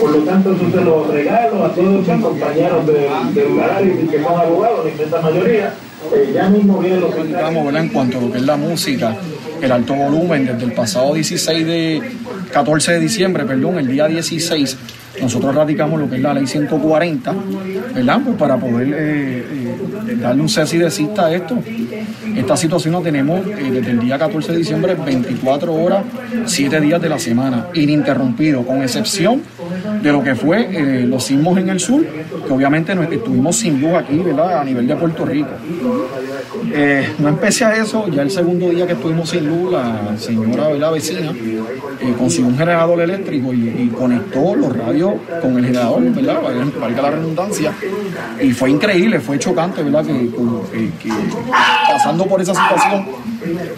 Por 0.00 0.10
lo 0.10 0.18
tanto, 0.22 0.52
eso 0.52 0.70
se 0.70 0.80
lo 0.80 1.06
regalo 1.08 1.64
a 1.64 1.68
todos 1.68 2.08
mis 2.08 2.22
compañeros 2.22 2.86
del 2.86 3.48
lugar 3.50 3.82
y 3.84 4.06
que 4.08 4.22
son 4.22 4.40
abogados, 4.40 4.84
la 4.86 4.90
inmensa 4.90 5.20
mayoría. 5.20 5.74
Eh, 6.12 6.32
ya 6.34 6.48
mismo 6.48 6.78
vienen 6.78 7.00
los 7.00 7.14
¿verdad? 7.16 7.76
En 7.76 7.88
cuanto 7.88 8.18
a 8.18 8.20
lo 8.20 8.32
que 8.32 8.38
es 8.38 8.44
la 8.44 8.56
música, 8.56 9.16
el 9.60 9.72
alto 9.72 9.94
volumen, 9.94 10.46
desde 10.46 10.64
el 10.64 10.72
pasado 10.72 11.14
16 11.14 11.66
de 11.66 12.02
14 12.52 12.92
de 12.92 13.00
diciembre, 13.00 13.44
perdón, 13.44 13.78
el 13.78 13.88
día 13.88 14.06
16 14.06 14.76
nosotros 15.20 15.54
radicamos 15.54 16.00
lo 16.00 16.08
que 16.10 16.16
es 16.16 16.22
la 16.22 16.34
ley 16.34 16.46
140, 16.46 17.34
¿verdad? 17.94 18.20
Pues 18.24 18.36
para 18.36 18.56
poder 18.56 18.88
eh, 18.88 19.44
eh, 20.08 20.16
darle 20.20 20.42
un 20.42 20.48
cese 20.48 20.76
y 20.76 20.80
desista 20.80 21.26
a 21.26 21.34
esto. 21.34 21.58
Esta 22.34 22.56
situación 22.56 22.94
la 22.94 23.00
tenemos 23.00 23.46
eh, 23.46 23.70
desde 23.70 23.92
el 23.92 24.00
día 24.00 24.18
14 24.18 24.52
de 24.52 24.58
diciembre, 24.58 24.94
24 24.94 25.72
horas, 25.72 26.04
7 26.46 26.80
días 26.80 27.00
de 27.00 27.08
la 27.08 27.18
semana, 27.18 27.68
ininterrumpido, 27.74 28.66
con 28.66 28.82
excepción 28.82 29.42
de 30.02 30.12
lo 30.12 30.22
que 30.22 30.34
fue 30.34 31.04
los 31.06 31.24
sismos 31.24 31.58
en 31.58 31.68
el 31.68 31.80
sur, 31.80 32.04
que 32.46 32.52
obviamente 32.52 32.92
estuvimos 33.12 33.56
sin 33.56 33.80
luz 33.80 33.94
aquí, 33.94 34.18
¿verdad? 34.18 34.60
A 34.60 34.64
nivel 34.64 34.86
de 34.86 34.96
Puerto 34.96 35.24
Rico. 35.24 35.50
no 37.18 37.28
empecé 37.28 37.64
a 37.64 37.76
eso, 37.76 38.08
ya 38.08 38.22
el 38.22 38.30
segundo 38.30 38.70
día 38.70 38.86
que 38.86 38.92
estuvimos 38.92 39.30
sin 39.30 39.46
luz, 39.46 39.72
la 39.72 40.16
señora 40.18 40.70
la 40.74 40.90
vecina 40.90 41.32
consiguió 42.18 42.48
un 42.48 42.58
generador 42.58 43.00
eléctrico 43.00 43.52
y 43.52 43.90
conectó 43.96 44.54
los 44.54 44.76
radios 44.76 45.14
con 45.40 45.58
el 45.58 45.66
generador, 45.66 46.02
¿verdad? 46.02 46.40
Valga 46.80 47.02
la 47.02 47.10
redundancia. 47.10 47.72
Y 48.40 48.52
fue 48.52 48.70
increíble, 48.70 49.20
fue 49.20 49.38
chocante, 49.38 49.82
¿verdad? 49.82 50.04
Que, 50.04 50.30
pasando 51.88 52.26
por 52.26 52.40
esa 52.40 52.54
situación 52.54 53.06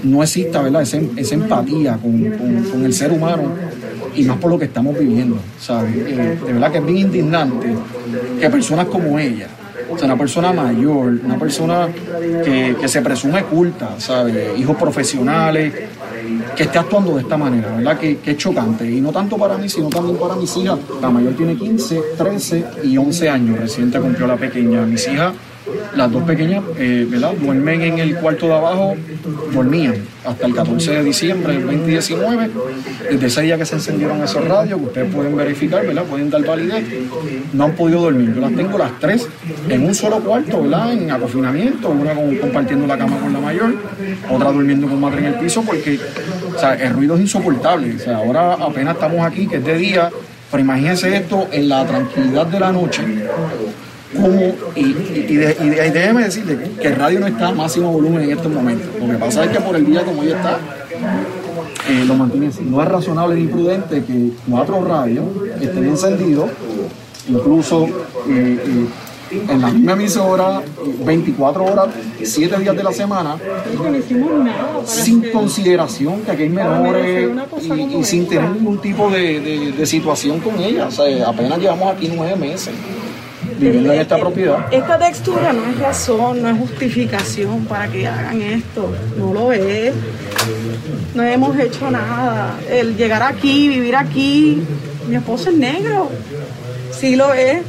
no 0.05 0.23
exista, 0.23 0.63
¿verdad? 0.63 0.83
Esa, 0.83 1.35
empatía 1.35 1.99
con, 1.99 2.85
el 2.85 2.93
ser 2.93 3.13
humano 3.13 3.53
y 4.15 4.25
más 4.25 4.39
por 4.39 4.51
lo 4.51 4.59
que 4.59 4.65
estamos 4.67 4.99
viviendo, 4.99 5.39
¿sabes? 5.61 5.96
De 6.05 6.53
verdad 6.53 6.73
que 6.73 6.79
es 6.79 6.87
bien 6.87 6.99
indignante 6.99 7.75
que 8.41 8.51
personas 8.51 8.87
como 8.87 9.19
ella, 9.19 9.49
o 9.91 9.97
sea, 9.97 10.07
una 10.07 10.17
persona 10.17 10.53
mayor, 10.53 11.19
una 11.25 11.39
persona 11.39 11.89
que, 12.45 12.77
que 12.81 12.89
se 12.89 13.03
presume 13.03 13.45
culta, 13.45 13.95
¿sabes? 13.99 14.59
Hijos 14.59 14.77
profesionales, 14.77 15.73
que 16.57 16.63
esté 16.65 16.79
actuando 16.79 17.15
de 17.15 17.23
esta 17.23 17.37
manera, 17.37 17.77
¿verdad? 17.77 17.99
Que, 17.99 18.19
que, 18.19 18.33
es 18.33 18.37
chocante. 18.37 18.91
Y 18.91 19.01
no 19.01 19.13
tanto 19.13 19.37
para 19.37 19.57
mí, 19.57 19.69
sino 19.69 19.89
también 19.89 20.17
para 20.17 20.35
mis 20.35 20.57
hijas. 20.57 20.79
La 21.01 21.11
mayor 21.11 21.35
tiene 21.35 21.57
15, 21.57 22.03
13 22.19 22.65
y 22.85 22.97
11 22.97 23.29
años. 23.29 23.59
Reciente 23.59 24.01
cumplió 24.01 24.27
la 24.27 24.37
pequeña. 24.37 24.83
Mis 24.83 25.07
hijas 25.09 25.33
las 25.95 26.13
dos 26.13 26.23
pequeñas, 26.25 26.63
eh, 26.79 27.07
¿verdad? 27.09 27.33
Duermen 27.41 27.83
en 27.83 27.99
el 27.99 28.17
cuarto 28.17 28.47
de 28.47 28.55
abajo, 28.55 28.95
dormían 29.53 29.95
hasta 30.25 30.47
el 30.47 30.55
14 30.55 30.93
de 30.93 31.05
diciembre 31.05 31.53
del 31.55 31.63
2019. 31.67 32.51
Desde 33.11 33.27
ese 33.27 33.43
día 33.43 33.57
que 33.57 33.65
se 33.65 33.77
encendieron 33.77 34.23
esos 34.23 34.47
radios, 34.47 34.79
que 34.81 34.87
ustedes 34.87 35.15
pueden 35.15 35.37
verificar, 35.37 35.87
¿verdad? 35.87 36.05
Pueden 36.05 36.31
dar 36.31 36.45
validez, 36.45 36.85
no 37.53 37.65
han 37.65 37.73
podido 37.73 38.03
dormir. 38.03 38.35
Yo 38.35 38.41
las 38.41 38.55
tengo 38.55 38.79
las 38.79 38.99
tres 38.99 39.29
en 39.69 39.85
un 39.85 39.95
solo 39.95 40.21
cuarto, 40.21 40.63
¿verdad? 40.63 40.93
En 40.93 41.11
acofinamiento, 41.11 41.89
una 41.91 42.15
compartiendo 42.41 42.87
la 42.87 42.99
cama 42.99 43.19
con 43.19 43.33
la 43.33 43.41
mayor, 43.41 43.75
otra 44.31 44.53
durmiendo 44.53 44.89
con 44.89 45.01
madre 45.01 45.19
en 45.19 45.27
el 45.27 45.35
piso, 45.35 45.63
porque 45.63 45.99
o 46.55 46.59
sea, 46.59 46.75
el 46.75 46.93
ruido 46.93 47.15
es 47.17 47.23
insoportable. 47.23 47.95
O 47.97 47.99
sea, 47.99 48.19
ahora 48.19 48.55
apenas 48.55 48.95
estamos 48.95 49.25
aquí, 49.25 49.47
que 49.47 49.57
es 49.57 49.65
de 49.65 49.77
día, 49.77 50.11
pero 50.51 50.63
imagínense 50.63 51.17
esto 51.17 51.49
en 51.51 51.69
la 51.69 51.85
tranquilidad 51.85 52.47
de 52.47 52.61
la 52.61 52.73
noche 52.73 53.03
y, 54.75 54.81
y, 54.81 55.37
déjeme 55.37 56.25
decirle 56.25 56.71
que 56.81 56.89
el 56.89 56.97
radio 56.97 57.21
no 57.21 57.27
está 57.27 57.49
a 57.49 57.53
máximo 57.53 57.93
volumen 57.93 58.23
en 58.25 58.33
estos 58.33 58.51
momentos. 58.51 58.89
Lo 59.01 59.07
que 59.07 59.19
pasa 59.19 59.45
es 59.45 59.51
que 59.51 59.61
por 59.61 59.77
el 59.77 59.87
día 59.87 60.05
como 60.05 60.25
ya 60.25 60.37
está, 60.37 60.59
eh, 61.89 62.05
lo 62.07 62.15
mantiene 62.15 62.49
así. 62.49 62.63
No 62.65 62.83
es 62.83 62.89
razonable 62.89 63.37
ni 63.37 63.47
prudente 63.47 64.05
que 64.05 64.31
cuatro 64.49 64.85
radios 64.85 65.27
estén 65.61 65.85
encendidos, 65.85 66.51
incluso 67.29 67.85
eh, 68.29 68.59
eh, 68.67 68.87
en 69.49 69.61
la 69.61 69.69
misma 69.71 69.93
emisora, 69.93 70.63
24 71.05 71.65
horas, 71.65 71.89
7 72.23 72.59
días 72.59 72.77
de 72.77 72.83
la 72.83 72.93
semana, 72.93 73.37
sin 74.85 75.31
consideración 75.31 76.23
que 76.23 76.31
aquí 76.31 76.43
hay 76.45 76.49
menores 76.49 77.31
y, 77.61 78.05
sin 78.05 78.27
tener 78.27 78.51
ningún 78.51 78.79
tipo 78.79 79.11
de, 79.11 79.73
de 79.77 79.87
situación 79.87 80.41
con 80.41 80.59
ellas. 80.59 80.99
O 80.99 81.05
sea, 81.05 81.29
apenas 81.29 81.59
llevamos 81.59 81.95
aquí 81.95 82.11
nueve 82.15 82.37
meses 82.37 82.73
viviendo 83.59 83.93
en 83.93 84.01
esta 84.01 84.19
propiedad. 84.19 84.73
Esta 84.73 84.99
textura 84.99 85.53
no 85.53 85.67
es 85.67 85.79
razón, 85.79 86.43
no 86.43 86.49
es 86.49 86.59
justificación 86.59 87.65
para 87.67 87.89
que 87.89 88.07
hagan 88.07 88.43
esto, 88.43 88.93
no 89.17 89.33
lo 89.33 89.53
es. 89.53 89.95
No 91.15 91.23
hemos 91.23 91.59
hecho 91.59 91.91
nada. 91.91 92.59
El 92.69 92.97
llegar 92.97 93.23
aquí, 93.23 93.69
vivir 93.69 93.97
aquí, 93.97 94.63
mi 95.09 95.17
esposo 95.17 95.51
es 95.51 95.57
negro, 95.57 96.11
sí 96.93 97.17
lo 97.17 97.33
es. 97.33 97.63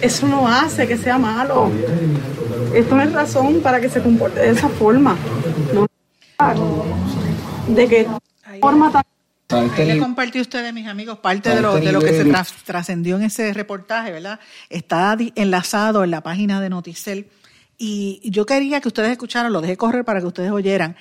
Eso 0.00 0.26
no 0.26 0.48
hace 0.48 0.86
que 0.86 0.96
sea 0.96 1.18
malo. 1.18 1.70
Esto 2.74 2.96
no 2.96 3.02
es 3.02 3.12
razón 3.12 3.60
para 3.60 3.80
que 3.80 3.90
se 3.90 4.00
comporte 4.00 4.40
de 4.40 4.50
esa 4.50 4.68
forma. 4.68 5.16
No 5.74 5.86
de 7.68 7.86
que 7.86 8.06
forma 8.60 8.90
tan 8.90 9.02
Ahí 9.50 9.86
le 9.86 9.98
compartí 9.98 10.40
ustedes, 10.40 10.72
mis 10.72 10.86
amigos, 10.86 11.18
parte 11.18 11.54
de 11.54 11.60
lo, 11.60 11.74
de 11.74 11.92
lo 11.92 12.00
que 12.00 12.12
se 12.12 12.32
trascendió 12.64 13.16
en 13.16 13.24
ese 13.24 13.52
reportaje, 13.52 14.12
¿verdad? 14.12 14.40
Está 14.68 15.16
enlazado 15.34 16.04
en 16.04 16.10
la 16.10 16.22
página 16.22 16.60
de 16.60 16.70
Noticel. 16.70 17.28
Y 17.78 18.20
yo 18.30 18.44
quería 18.46 18.80
que 18.80 18.88
ustedes 18.88 19.10
escucharan, 19.10 19.52
lo 19.52 19.60
dejé 19.60 19.76
correr 19.76 20.04
para 20.04 20.20
que 20.20 20.26
ustedes 20.26 20.50
oyeran, 20.50 20.96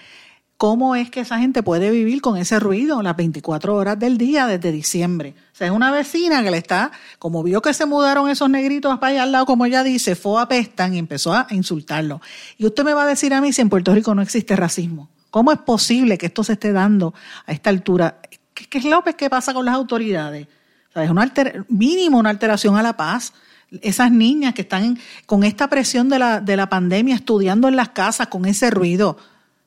cómo 0.60 0.97
es 0.97 1.10
que 1.10 1.22
esa 1.22 1.39
gente 1.39 1.64
puede 1.64 1.89
vivir 1.89 2.22
con 2.22 2.36
ese 2.36 2.60
ruido 2.60 3.02
las 3.02 3.16
24 3.16 3.76
horas 3.76 3.97
del 3.97 4.18
día 4.18 4.45
desde 4.45 4.74
diciembre. 4.74 5.34
O 5.54 5.56
sea, 5.56 5.68
es 5.68 5.74
una 5.74 5.89
vecina 5.89 6.43
que 6.43 6.52
le 6.52 6.58
está, 6.58 6.91
como 7.18 7.43
vio 7.43 7.62
que 7.62 7.74
se 7.74 7.86
mudaron 7.86 8.30
esos 8.30 8.50
negritos 8.50 9.00
para 9.00 9.12
allá 9.12 9.24
al 9.24 9.32
lado, 9.32 9.45
como 9.45 9.66
ella 9.66 9.84
dice, 9.84 10.18
fue 10.18 10.41
a 10.41 10.50
pestan 10.50 10.93
y 10.93 11.00
empezó 11.00 11.34
a 11.34 11.47
insultarlo. 11.52 12.22
Y 12.58 12.66
usted 12.66 12.84
me 12.84 12.93
va 12.93 13.04
a 13.04 13.08
decir 13.08 13.34
a 13.34 13.39
mí 13.39 13.54
si 13.54 13.62
en 13.62 13.70
Puerto 13.70 13.95
Rico 13.95 14.14
no 14.14 14.22
existe 14.22 14.54
racismo. 14.58 15.10
¿Cómo 15.32 15.54
es 15.54 15.60
posible 15.60 16.18
que 16.18 16.26
esto 16.26 16.43
se 16.43 16.54
esté 16.54 16.74
dando 16.74 17.14
a 17.45 17.54
esta 17.54 17.70
altura? 17.70 18.20
¿Qué, 18.68 18.78
es 18.80 18.86
lo 18.86 19.03
que 19.03 19.30
pasa 19.30 19.53
con 19.53 19.66
las 19.66 19.76
autoridades? 19.76 20.47
Es 20.95 21.10
una 21.10 21.32
mínimo 21.68 22.18
una 22.18 22.30
alteración 22.30 22.76
a 22.76 22.84
la 22.84 22.97
paz. 22.97 23.34
Esas 23.82 24.12
niñas 24.12 24.53
que 24.53 24.64
están 24.64 24.97
con 25.26 25.43
esta 25.43 25.68
presión 25.68 26.10
de 26.10 26.20
la, 26.20 26.41
de 26.41 26.57
la 26.57 26.70
pandemia 26.70 27.16
estudiando 27.16 27.68
en 27.68 27.76
las 27.76 27.89
casas 27.89 28.28
con 28.28 28.45
ese 28.45 28.72
ruido. 28.72 29.18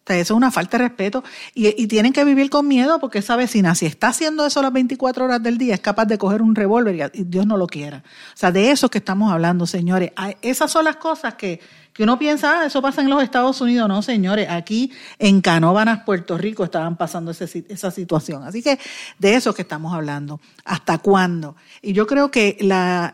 Eso 0.08 0.34
es 0.34 0.36
una 0.36 0.50
falta 0.50 0.78
de 0.78 0.84
respeto. 0.84 1.22
Y, 1.54 1.86
tienen 1.86 2.12
que 2.12 2.24
vivir 2.24 2.50
con 2.50 2.66
miedo 2.66 2.98
porque 2.98 3.18
esa 3.18 3.36
vecina, 3.36 3.74
si 3.74 3.86
está 3.86 4.08
haciendo 4.08 4.44
eso 4.44 4.62
las 4.62 4.72
24 4.72 5.24
horas 5.24 5.42
del 5.42 5.58
día, 5.58 5.74
es 5.74 5.80
capaz 5.80 6.06
de 6.06 6.18
coger 6.18 6.42
un 6.42 6.54
revólver 6.54 7.12
y 7.14 7.24
Dios 7.24 7.46
no 7.46 7.56
lo 7.56 7.66
quiera. 7.66 8.02
O 8.34 8.36
sea, 8.36 8.50
de 8.50 8.70
eso 8.70 8.88
que 8.88 8.98
estamos 8.98 9.32
hablando, 9.32 9.66
señores. 9.66 10.12
Esas 10.42 10.70
son 10.70 10.84
las 10.84 10.96
cosas 10.96 11.34
que, 11.34 11.60
que 11.92 12.02
uno 12.02 12.18
piensa, 12.18 12.60
ah, 12.60 12.66
eso 12.66 12.82
pasa 12.82 13.02
en 13.02 13.10
los 13.10 13.22
Estados 13.22 13.60
Unidos. 13.60 13.88
No, 13.88 14.02
señores, 14.02 14.48
aquí 14.50 14.90
en 15.18 15.40
Canóvanas, 15.40 16.02
Puerto 16.04 16.36
Rico, 16.36 16.64
estaban 16.64 16.96
pasando 16.96 17.30
esa 17.30 17.90
situación. 17.90 18.42
Así 18.44 18.62
que 18.62 18.78
de 19.18 19.34
eso 19.34 19.54
que 19.54 19.62
estamos 19.62 19.94
hablando. 19.94 20.40
¿Hasta 20.64 20.98
cuándo? 20.98 21.56
Y 21.80 21.92
yo 21.92 22.06
creo 22.06 22.30
que 22.30 22.56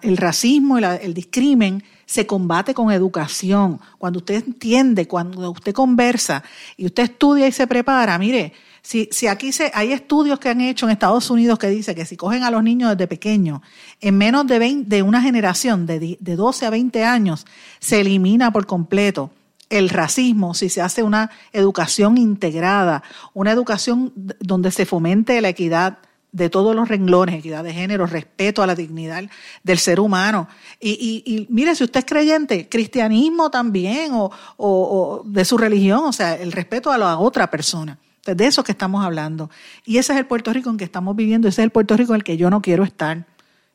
el 0.02 0.16
racismo 0.16 0.78
y 0.78 0.84
el 0.84 1.14
discrimen 1.14 1.82
se 2.08 2.26
combate 2.26 2.72
con 2.72 2.90
educación. 2.90 3.80
Cuando 3.98 4.20
usted 4.20 4.42
entiende, 4.46 5.06
cuando 5.06 5.50
usted 5.50 5.74
conversa 5.74 6.42
y 6.78 6.86
usted 6.86 7.02
estudia 7.02 7.46
y 7.46 7.52
se 7.52 7.66
prepara, 7.66 8.18
mire, 8.18 8.54
si, 8.80 9.10
si 9.12 9.26
aquí 9.26 9.52
se, 9.52 9.70
hay 9.74 9.92
estudios 9.92 10.38
que 10.38 10.48
han 10.48 10.62
hecho 10.62 10.86
en 10.86 10.92
Estados 10.92 11.28
Unidos 11.28 11.58
que 11.58 11.68
dice 11.68 11.94
que 11.94 12.06
si 12.06 12.16
cogen 12.16 12.44
a 12.44 12.50
los 12.50 12.62
niños 12.62 12.90
desde 12.92 13.06
pequeños, 13.06 13.60
en 14.00 14.16
menos 14.16 14.46
de, 14.46 14.84
de 14.86 15.02
una 15.02 15.20
generación 15.20 15.84
de, 15.84 16.16
de 16.18 16.36
12 16.36 16.64
a 16.64 16.70
20 16.70 17.04
años, 17.04 17.46
se 17.78 18.00
elimina 18.00 18.50
por 18.52 18.66
completo 18.66 19.30
el 19.68 19.90
racismo, 19.90 20.54
si 20.54 20.70
se 20.70 20.80
hace 20.80 21.02
una 21.02 21.30
educación 21.52 22.16
integrada, 22.16 23.02
una 23.34 23.52
educación 23.52 24.14
donde 24.40 24.70
se 24.70 24.86
fomente 24.86 25.38
la 25.42 25.50
equidad 25.50 25.98
de 26.32 26.50
todos 26.50 26.74
los 26.76 26.88
renglones, 26.88 27.36
equidad 27.36 27.64
de 27.64 27.72
género, 27.72 28.06
respeto 28.06 28.62
a 28.62 28.66
la 28.66 28.74
dignidad 28.74 29.24
del 29.62 29.78
ser 29.78 30.00
humano. 30.00 30.48
Y, 30.80 31.22
y, 31.24 31.46
mire, 31.50 31.74
si 31.74 31.84
usted 31.84 32.00
es 32.00 32.06
creyente, 32.06 32.68
cristianismo 32.68 33.50
también, 33.50 34.12
o, 34.12 34.30
o, 34.56 35.22
de 35.24 35.44
su 35.44 35.56
religión, 35.56 36.00
o 36.04 36.12
sea, 36.12 36.34
el 36.34 36.52
respeto 36.52 36.90
a 36.92 36.98
la 36.98 37.18
otra 37.18 37.50
persona. 37.50 37.98
De 38.26 38.46
eso 38.46 38.62
que 38.62 38.72
estamos 38.72 39.02
hablando. 39.02 39.48
Y 39.86 39.96
ese 39.96 40.12
es 40.12 40.18
el 40.18 40.26
Puerto 40.26 40.52
Rico 40.52 40.68
en 40.68 40.76
que 40.76 40.84
estamos 40.84 41.16
viviendo, 41.16 41.48
ese 41.48 41.62
es 41.62 41.64
el 41.64 41.70
Puerto 41.70 41.96
Rico 41.96 42.12
en 42.12 42.16
el 42.16 42.24
que 42.24 42.36
yo 42.36 42.50
no 42.50 42.60
quiero 42.60 42.84
estar. 42.84 43.24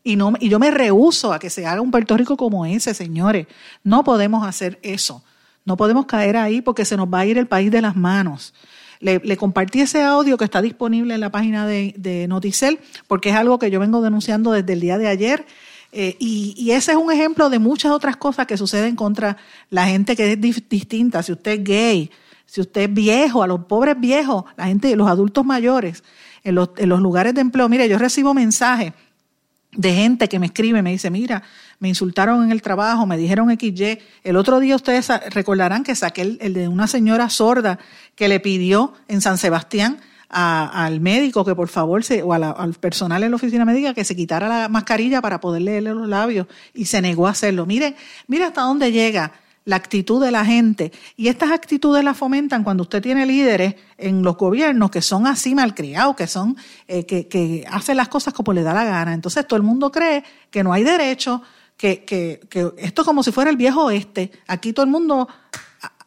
Y, 0.04 0.16
no, 0.16 0.34
y 0.40 0.50
yo 0.50 0.60
me 0.60 0.70
rehuso 0.70 1.34
a 1.34 1.40
que 1.40 1.50
se 1.50 1.66
haga 1.66 1.82
un 1.82 1.90
Puerto 1.90 2.16
Rico 2.18 2.38
como 2.38 2.66
ese, 2.66 2.94
señores. 2.94 3.48
No 3.84 4.04
podemos 4.04 4.46
hacer 4.46 4.80
eso. 4.84 5.24
No 5.66 5.78
podemos 5.78 6.06
caer 6.06 6.36
ahí 6.38 6.62
porque 6.62 6.86
se 6.86 6.98
nos 6.98 7.08
va 7.08 7.20
a 7.20 7.26
ir 7.26 7.38
el 7.38 7.48
país 7.48 7.72
de 7.72 7.82
las 7.82 7.96
manos. 7.96 8.54
Le, 9.04 9.38
compartí 9.38 9.82
ese 9.82 10.02
audio 10.02 10.38
que 10.38 10.46
está 10.46 10.62
disponible 10.62 11.14
en 11.14 11.20
la 11.20 11.30
página 11.30 11.68
de, 11.68 12.26
Noticel, 12.28 12.80
porque 13.08 13.30
es 13.30 13.36
algo 13.36 13.60
que 13.60 13.70
yo 13.70 13.80
vengo 13.80 14.02
denunciando 14.02 14.52
desde 14.52 14.74
el 14.74 14.80
día 14.80 14.98
de 14.98 15.08
ayer. 15.08 15.46
Eh, 15.92 16.16
y, 16.20 16.72
ese 16.72 16.94
es 16.94 16.98
un 16.98 17.12
ejemplo 17.12 17.50
de 17.50 17.60
muchas 17.60 17.92
otras 17.92 18.16
cosas 18.16 18.48
que 18.48 18.58
suceden 18.58 18.96
contra 18.96 19.38
la 19.70 19.86
gente 19.88 20.16
que 20.16 20.32
es 20.32 20.42
distinta. 20.70 21.22
Si 21.22 21.34
usted 21.34 21.52
es 21.60 21.64
gay, 21.64 22.12
si 22.46 22.62
usted 22.62 22.84
es 22.84 22.94
viejo, 22.94 23.44
a 23.44 23.48
los 23.48 23.66
pobres 23.66 24.00
viejos, 24.00 24.46
la 24.56 24.66
gente, 24.66 24.96
los 24.96 25.10
adultos 25.10 25.46
mayores, 25.46 26.04
en 26.44 26.56
los, 26.56 26.70
en 26.78 26.90
los 26.90 27.00
lugares 27.00 27.34
de 27.34 27.42
empleo. 27.42 27.68
Mire, 27.68 27.90
yo 27.90 27.98
recibo 27.98 28.34
mensajes 28.34 28.94
de 29.76 29.94
gente 29.94 30.30
que 30.30 30.40
me 30.40 30.48
escribe, 30.48 30.82
me 30.82 30.92
dice, 30.92 31.10
mira, 31.10 31.44
me 31.80 31.90
insultaron 31.90 32.44
en 32.44 32.52
el 32.52 32.62
trabajo, 32.62 33.06
me 33.06 33.18
dijeron 33.18 33.50
XY. 33.50 34.00
El 34.24 34.36
otro 34.38 34.60
día 34.60 34.76
ustedes 34.76 35.10
recordarán 35.32 35.84
que 35.84 35.96
saqué 35.96 36.38
el, 36.40 36.54
de 36.54 36.68
una 36.68 36.88
señora 36.88 37.30
sorda 37.30 37.80
que 38.16 38.28
le 38.28 38.40
pidió 38.40 38.94
en 39.08 39.22
San 39.22 39.38
Sebastián 39.38 40.00
al 40.30 41.00
médico 41.00 41.46
que 41.46 41.54
por 41.54 41.68
favor, 41.68 42.04
se, 42.04 42.24
o 42.24 42.34
al 42.34 42.74
personal 42.74 43.22
en 43.24 43.30
la 43.30 43.36
oficina 43.36 43.66
médica 43.66 43.94
que 43.94 44.04
se 44.04 44.16
quitara 44.16 44.48
la 44.48 44.68
mascarilla 44.68 45.22
para 45.22 45.40
poder 45.40 45.62
leerle 45.62 45.94
los 45.94 46.08
labios 46.08 46.48
y 46.74 46.86
se 46.86 47.02
negó 47.02 47.28
a 47.28 47.32
hacerlo. 47.32 47.68
Miren, 47.68 47.96
mira 48.28 48.48
hasta 48.48 48.62
dónde 48.62 48.92
llega 48.92 49.32
la 49.66 49.78
actitud 49.78 50.24
de 50.24 50.32
la 50.32 50.46
gente. 50.46 50.92
Y 51.16 51.28
estas 51.28 51.52
actitudes 51.52 52.04
las 52.04 52.18
fomentan 52.18 52.64
cuando 52.64 52.84
usted 52.84 53.02
tiene 53.02 53.26
líderes 53.26 53.76
en 53.98 54.24
los 54.24 54.38
gobiernos 54.38 54.92
que 54.92 55.02
son 55.02 55.28
así 55.28 55.56
malcriados, 55.56 56.16
que 56.16 56.28
son, 56.28 56.58
eh, 56.88 57.06
que, 57.06 57.28
que, 57.28 57.66
hacen 57.70 57.98
las 57.98 58.10
cosas 58.10 58.34
como 58.34 58.54
le 58.54 58.64
da 58.64 58.74
la 58.74 58.86
gana. 58.86 59.14
Entonces 59.14 59.48
todo 59.48 59.58
el 59.58 59.64
mundo 59.64 59.92
cree 59.92 60.24
que 60.50 60.64
no 60.64 60.74
hay 60.74 60.84
derecho, 60.84 61.42
que, 61.78 62.04
que, 62.04 62.42
que 62.50 62.72
esto 62.78 63.02
es 63.02 63.06
como 63.06 63.24
si 63.24 63.32
fuera 63.32 63.50
el 63.50 63.58
viejo 63.58 63.86
oeste. 63.86 64.32
Aquí 64.48 64.74
todo 64.74 64.86
el 64.86 64.92
mundo 64.92 65.28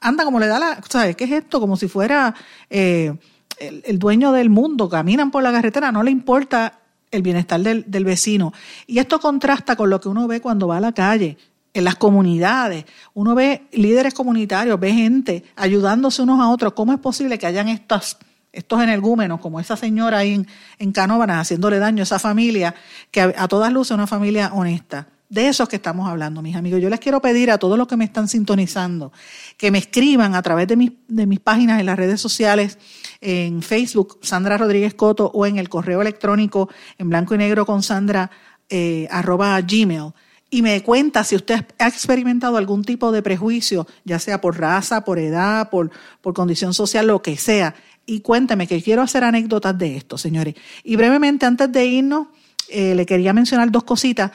anda 0.01 0.25
como 0.25 0.39
le 0.39 0.47
da 0.47 0.59
la, 0.59 0.81
¿sabes? 0.89 1.17
¿Qué 1.17 1.25
es 1.25 1.33
esto? 1.33 1.61
Como 1.61 1.77
si 1.77 1.89
fuera 1.89 2.35
eh, 2.71 3.15
el, 3.59 3.99
dueño 3.99 4.33
del 4.33 4.51
mundo. 4.51 4.89
Caminan 4.89 5.31
por 5.31 5.43
la 5.43 5.53
carretera, 5.53 5.93
no 5.93 6.03
le 6.03 6.11
importa 6.11 6.81
el 7.11 7.23
bienestar 7.23 7.61
del, 7.61 7.85
del 7.91 8.05
vecino. 8.05 8.53
Y 8.87 8.99
esto 8.99 9.19
contrasta 9.19 9.77
con 9.77 9.91
lo 9.91 10.01
que 10.01 10.09
uno 10.09 10.27
ve 10.29 10.41
cuando 10.41 10.69
va 10.69 10.77
a 10.77 10.81
la 10.81 10.93
calle 10.93 11.39
en 11.77 11.85
las 11.85 11.97
comunidades. 11.97 12.87
Uno 13.13 13.35
ve 13.35 13.67
líderes 13.73 14.15
comunitarios, 14.15 14.81
ve 14.81 14.95
gente 14.95 15.45
ayudándose 15.57 16.23
unos 16.23 16.41
a 16.41 16.49
otros. 16.49 16.73
¿Cómo 16.73 16.95
es 16.95 16.99
posible 16.99 17.39
que 17.39 17.47
hayan 17.47 17.69
estos, 17.69 18.17
estos 18.51 18.83
energúmenos, 18.83 19.41
como 19.41 19.61
esa 19.61 19.77
señora 19.77 20.19
ahí 20.19 20.33
en, 20.33 20.47
en 20.79 20.93
Canóvanas, 20.93 21.43
haciéndole 21.43 21.79
daño 21.79 22.01
a 22.01 22.05
esa 22.05 22.19
familia, 22.19 22.75
que 23.11 23.21
a, 23.21 23.47
todas 23.47 23.71
luces 23.71 23.91
es 23.91 23.97
una 23.97 24.07
familia 24.07 24.53
honesta? 24.55 25.09
De 25.29 25.49
esos 25.49 25.69
que 25.69 25.77
estamos 25.77 26.09
hablando, 26.09 26.41
mis 26.41 26.57
amigos. 26.57 26.81
Yo 26.81 26.89
les 26.89 27.01
quiero 27.01 27.21
pedir 27.21 27.51
a 27.51 27.59
todos 27.59 27.77
los 27.77 27.87
que 27.87 27.97
me 27.97 28.07
están 28.07 28.27
sintonizando 28.27 29.13
que 29.59 29.71
me 29.71 29.79
escriban 29.79 30.35
a 30.35 30.41
través 30.41 30.69
de 30.69 30.77
mis, 30.77 30.93
de 31.09 31.27
mis 31.27 31.41
páginas 31.41 31.79
en 31.79 31.85
las 31.85 31.99
redes 31.99 32.23
sociales, 32.23 32.79
en 33.21 33.61
Facebook, 33.61 34.19
Sandra 34.23 34.57
Rodríguez 34.57 34.95
Coto, 34.95 35.31
o 35.35 35.45
en 35.45 35.59
el 35.59 35.69
correo 35.69 36.01
electrónico 36.01 36.71
en 36.97 37.11
blanco 37.11 37.35
y 37.35 37.39
negro 37.39 37.67
con 37.67 37.83
Sandra, 37.83 38.31
eh, 38.71 39.09
arroba 39.11 39.61
gmail 39.61 40.13
y 40.51 40.63
me 40.63 40.83
cuenta 40.83 41.25
si 41.25 41.37
usted 41.37 41.65
ha 41.79 41.89
experimentado 41.89 42.57
algún 42.57 42.85
tipo 42.85 43.11
de 43.13 43.23
prejuicio, 43.23 43.87
ya 44.05 44.19
sea 44.19 44.41
por 44.41 44.59
raza, 44.59 45.05
por 45.05 45.19
edad, 45.19 45.71
por, 45.71 45.91
por 46.21 46.35
condición 46.35 46.73
social, 46.73 47.07
lo 47.07 47.21
que 47.21 47.37
sea. 47.37 47.75
Y 48.07 48.21
cuénteme 48.21 48.69
que 48.69 48.83
quiero 48.83 49.03
hacer 49.03 49.25
anécdotas 49.25 49.77
de 49.77 49.97
esto, 49.97 50.17
señores. 50.17 50.55
Y 50.85 50.95
brevemente, 50.95 51.47
antes 51.47 51.71
de 51.73 51.85
irnos, 51.87 52.29
eh, 52.69 52.95
le 52.95 53.07
quería 53.07 53.33
mencionar 53.33 53.71
dos 53.71 53.85
cositas 53.85 54.31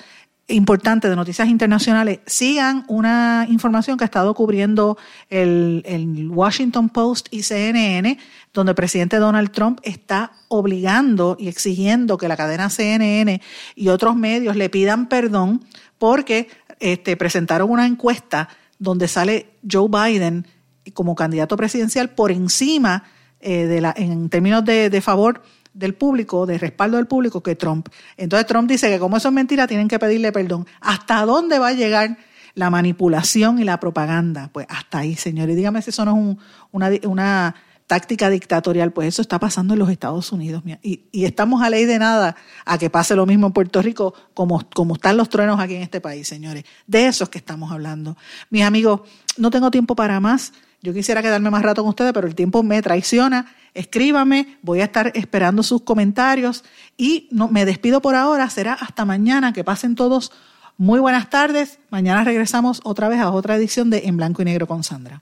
importantes 0.48 1.10
de 1.10 1.16
noticias 1.16 1.48
internacionales. 1.48 2.20
Sigan 2.26 2.84
una 2.88 3.46
información 3.50 3.98
que 3.98 4.04
ha 4.04 4.06
estado 4.06 4.34
cubriendo 4.34 4.98
el, 5.30 5.84
el, 5.86 6.30
Washington 6.30 6.90
Post 6.90 7.28
y 7.32 7.44
CNN, 7.44 8.18
donde 8.54 8.72
el 8.72 8.76
presidente 8.76 9.18
Donald 9.18 9.52
Trump 9.52 9.80
está 9.84 10.34
obligando 10.50 11.38
y 11.40 11.48
exigiendo 11.48 12.18
que 12.18 12.28
la 12.28 12.38
cadena 12.38 12.70
CNN 12.70 13.42
y 13.76 13.88
otros 13.88 14.16
medios 14.16 14.56
le 14.56 14.70
pidan 14.70 15.08
perdón 15.08 15.64
porque 15.98 16.50
este, 16.80 17.16
presentaron 17.16 17.70
una 17.70 17.86
encuesta 17.86 18.50
donde 18.80 19.08
sale 19.08 19.52
Joe 19.70 19.88
Biden 19.88 20.48
como 20.94 21.16
candidato 21.16 21.56
presidencial 21.56 22.10
por 22.10 22.32
encima 22.32 23.04
eh, 23.40 23.66
de 23.66 23.82
la, 23.82 23.94
en 23.96 24.30
términos 24.30 24.66
de, 24.66 24.90
de, 24.90 25.02
favor 25.02 25.44
del 25.74 25.94
público, 25.96 26.46
de 26.46 26.58
respaldo 26.58 26.98
del 26.98 27.08
público, 27.08 27.42
que 27.42 27.56
Trump. 27.56 27.88
Entonces 28.18 28.48
Trump 28.48 28.70
dice 28.70 28.90
que 28.90 29.00
como 29.00 29.18
eso 29.18 29.30
es 29.30 29.34
mentira, 29.34 29.68
tienen 29.68 29.88
que 29.88 30.00
pedirle 30.00 30.32
perdón. 30.32 30.68
¿Hasta 30.80 31.26
dónde 31.26 31.60
va 31.60 31.70
a 31.70 31.74
llegar 31.74 32.18
la 32.54 32.70
manipulación 32.70 33.60
y 33.60 33.64
la 33.64 33.80
propaganda? 33.80 34.50
Pues 34.52 34.68
hasta 34.70 35.00
ahí, 35.00 35.16
señores. 35.16 35.56
Dígame 35.56 35.82
si 35.82 35.90
eso 35.90 36.06
no 36.06 36.12
es 36.12 36.18
un, 36.18 36.40
una, 36.72 36.90
una 37.04 37.56
táctica 37.92 38.30
dictatorial, 38.30 38.94
pues 38.94 39.10
eso 39.10 39.22
está 39.22 39.38
pasando 39.38 39.74
en 39.74 39.80
los 39.80 39.90
Estados 39.90 40.32
Unidos. 40.32 40.64
Y, 40.82 41.02
y, 41.12 41.26
estamos 41.26 41.62
a 41.62 41.70
ley 41.70 41.84
de 41.84 42.00
nada 42.00 42.38
a 42.64 42.78
que 42.78 42.90
pase 42.90 43.18
lo 43.18 43.26
mismo 43.26 43.48
en 43.48 43.52
Puerto 43.52 43.82
Rico 43.82 44.14
como, 44.34 44.66
como 44.74 44.94
están 44.94 45.18
los 45.18 45.28
truenos 45.28 45.60
aquí 45.60 45.76
en 45.76 45.82
este 45.82 46.00
país, 46.00 46.26
señores. 46.26 46.64
De 46.88 47.08
eso 47.08 47.26
es 47.26 47.30
que 47.30 47.38
estamos 47.38 47.70
hablando. 47.70 48.16
Mis 48.50 48.64
amigos, 48.64 49.02
no 49.36 49.50
tengo 49.50 49.72
tiempo 49.72 49.94
para 49.94 50.22
más. 50.22 50.54
Yo 50.82 50.94
quisiera 50.94 51.22
quedarme 51.22 51.50
más 51.50 51.62
rato 51.62 51.84
con 51.84 51.90
ustedes, 51.90 52.12
pero 52.14 52.28
el 52.28 52.36
tiempo 52.36 52.64
me 52.64 52.82
traiciona. 52.82 53.54
Escríbame, 53.74 54.58
voy 54.62 54.82
a 54.82 54.86
estar 54.86 55.12
esperando 55.16 55.64
sus 55.64 55.84
comentarios 55.84 56.64
y 56.98 57.28
no, 57.32 57.48
me 57.48 57.66
despido 57.66 58.02
por 58.02 58.16
ahora. 58.16 58.50
Será 58.50 58.74
hasta 58.74 59.06
mañana. 59.06 59.54
Que 59.54 59.64
pasen 59.64 59.96
todos 59.96 60.32
muy 60.78 61.00
buenas 61.00 61.30
tardes. 61.30 61.80
Mañana 61.90 62.24
regresamos 62.24 62.82
otra 62.84 63.10
vez 63.10 63.20
a 63.20 63.30
otra 63.32 63.56
edición 63.56 63.90
de 63.90 64.08
En 64.08 64.18
Blanco 64.18 64.42
y 64.42 64.46
Negro 64.46 64.68
con 64.68 64.84
Sandra. 64.84 65.22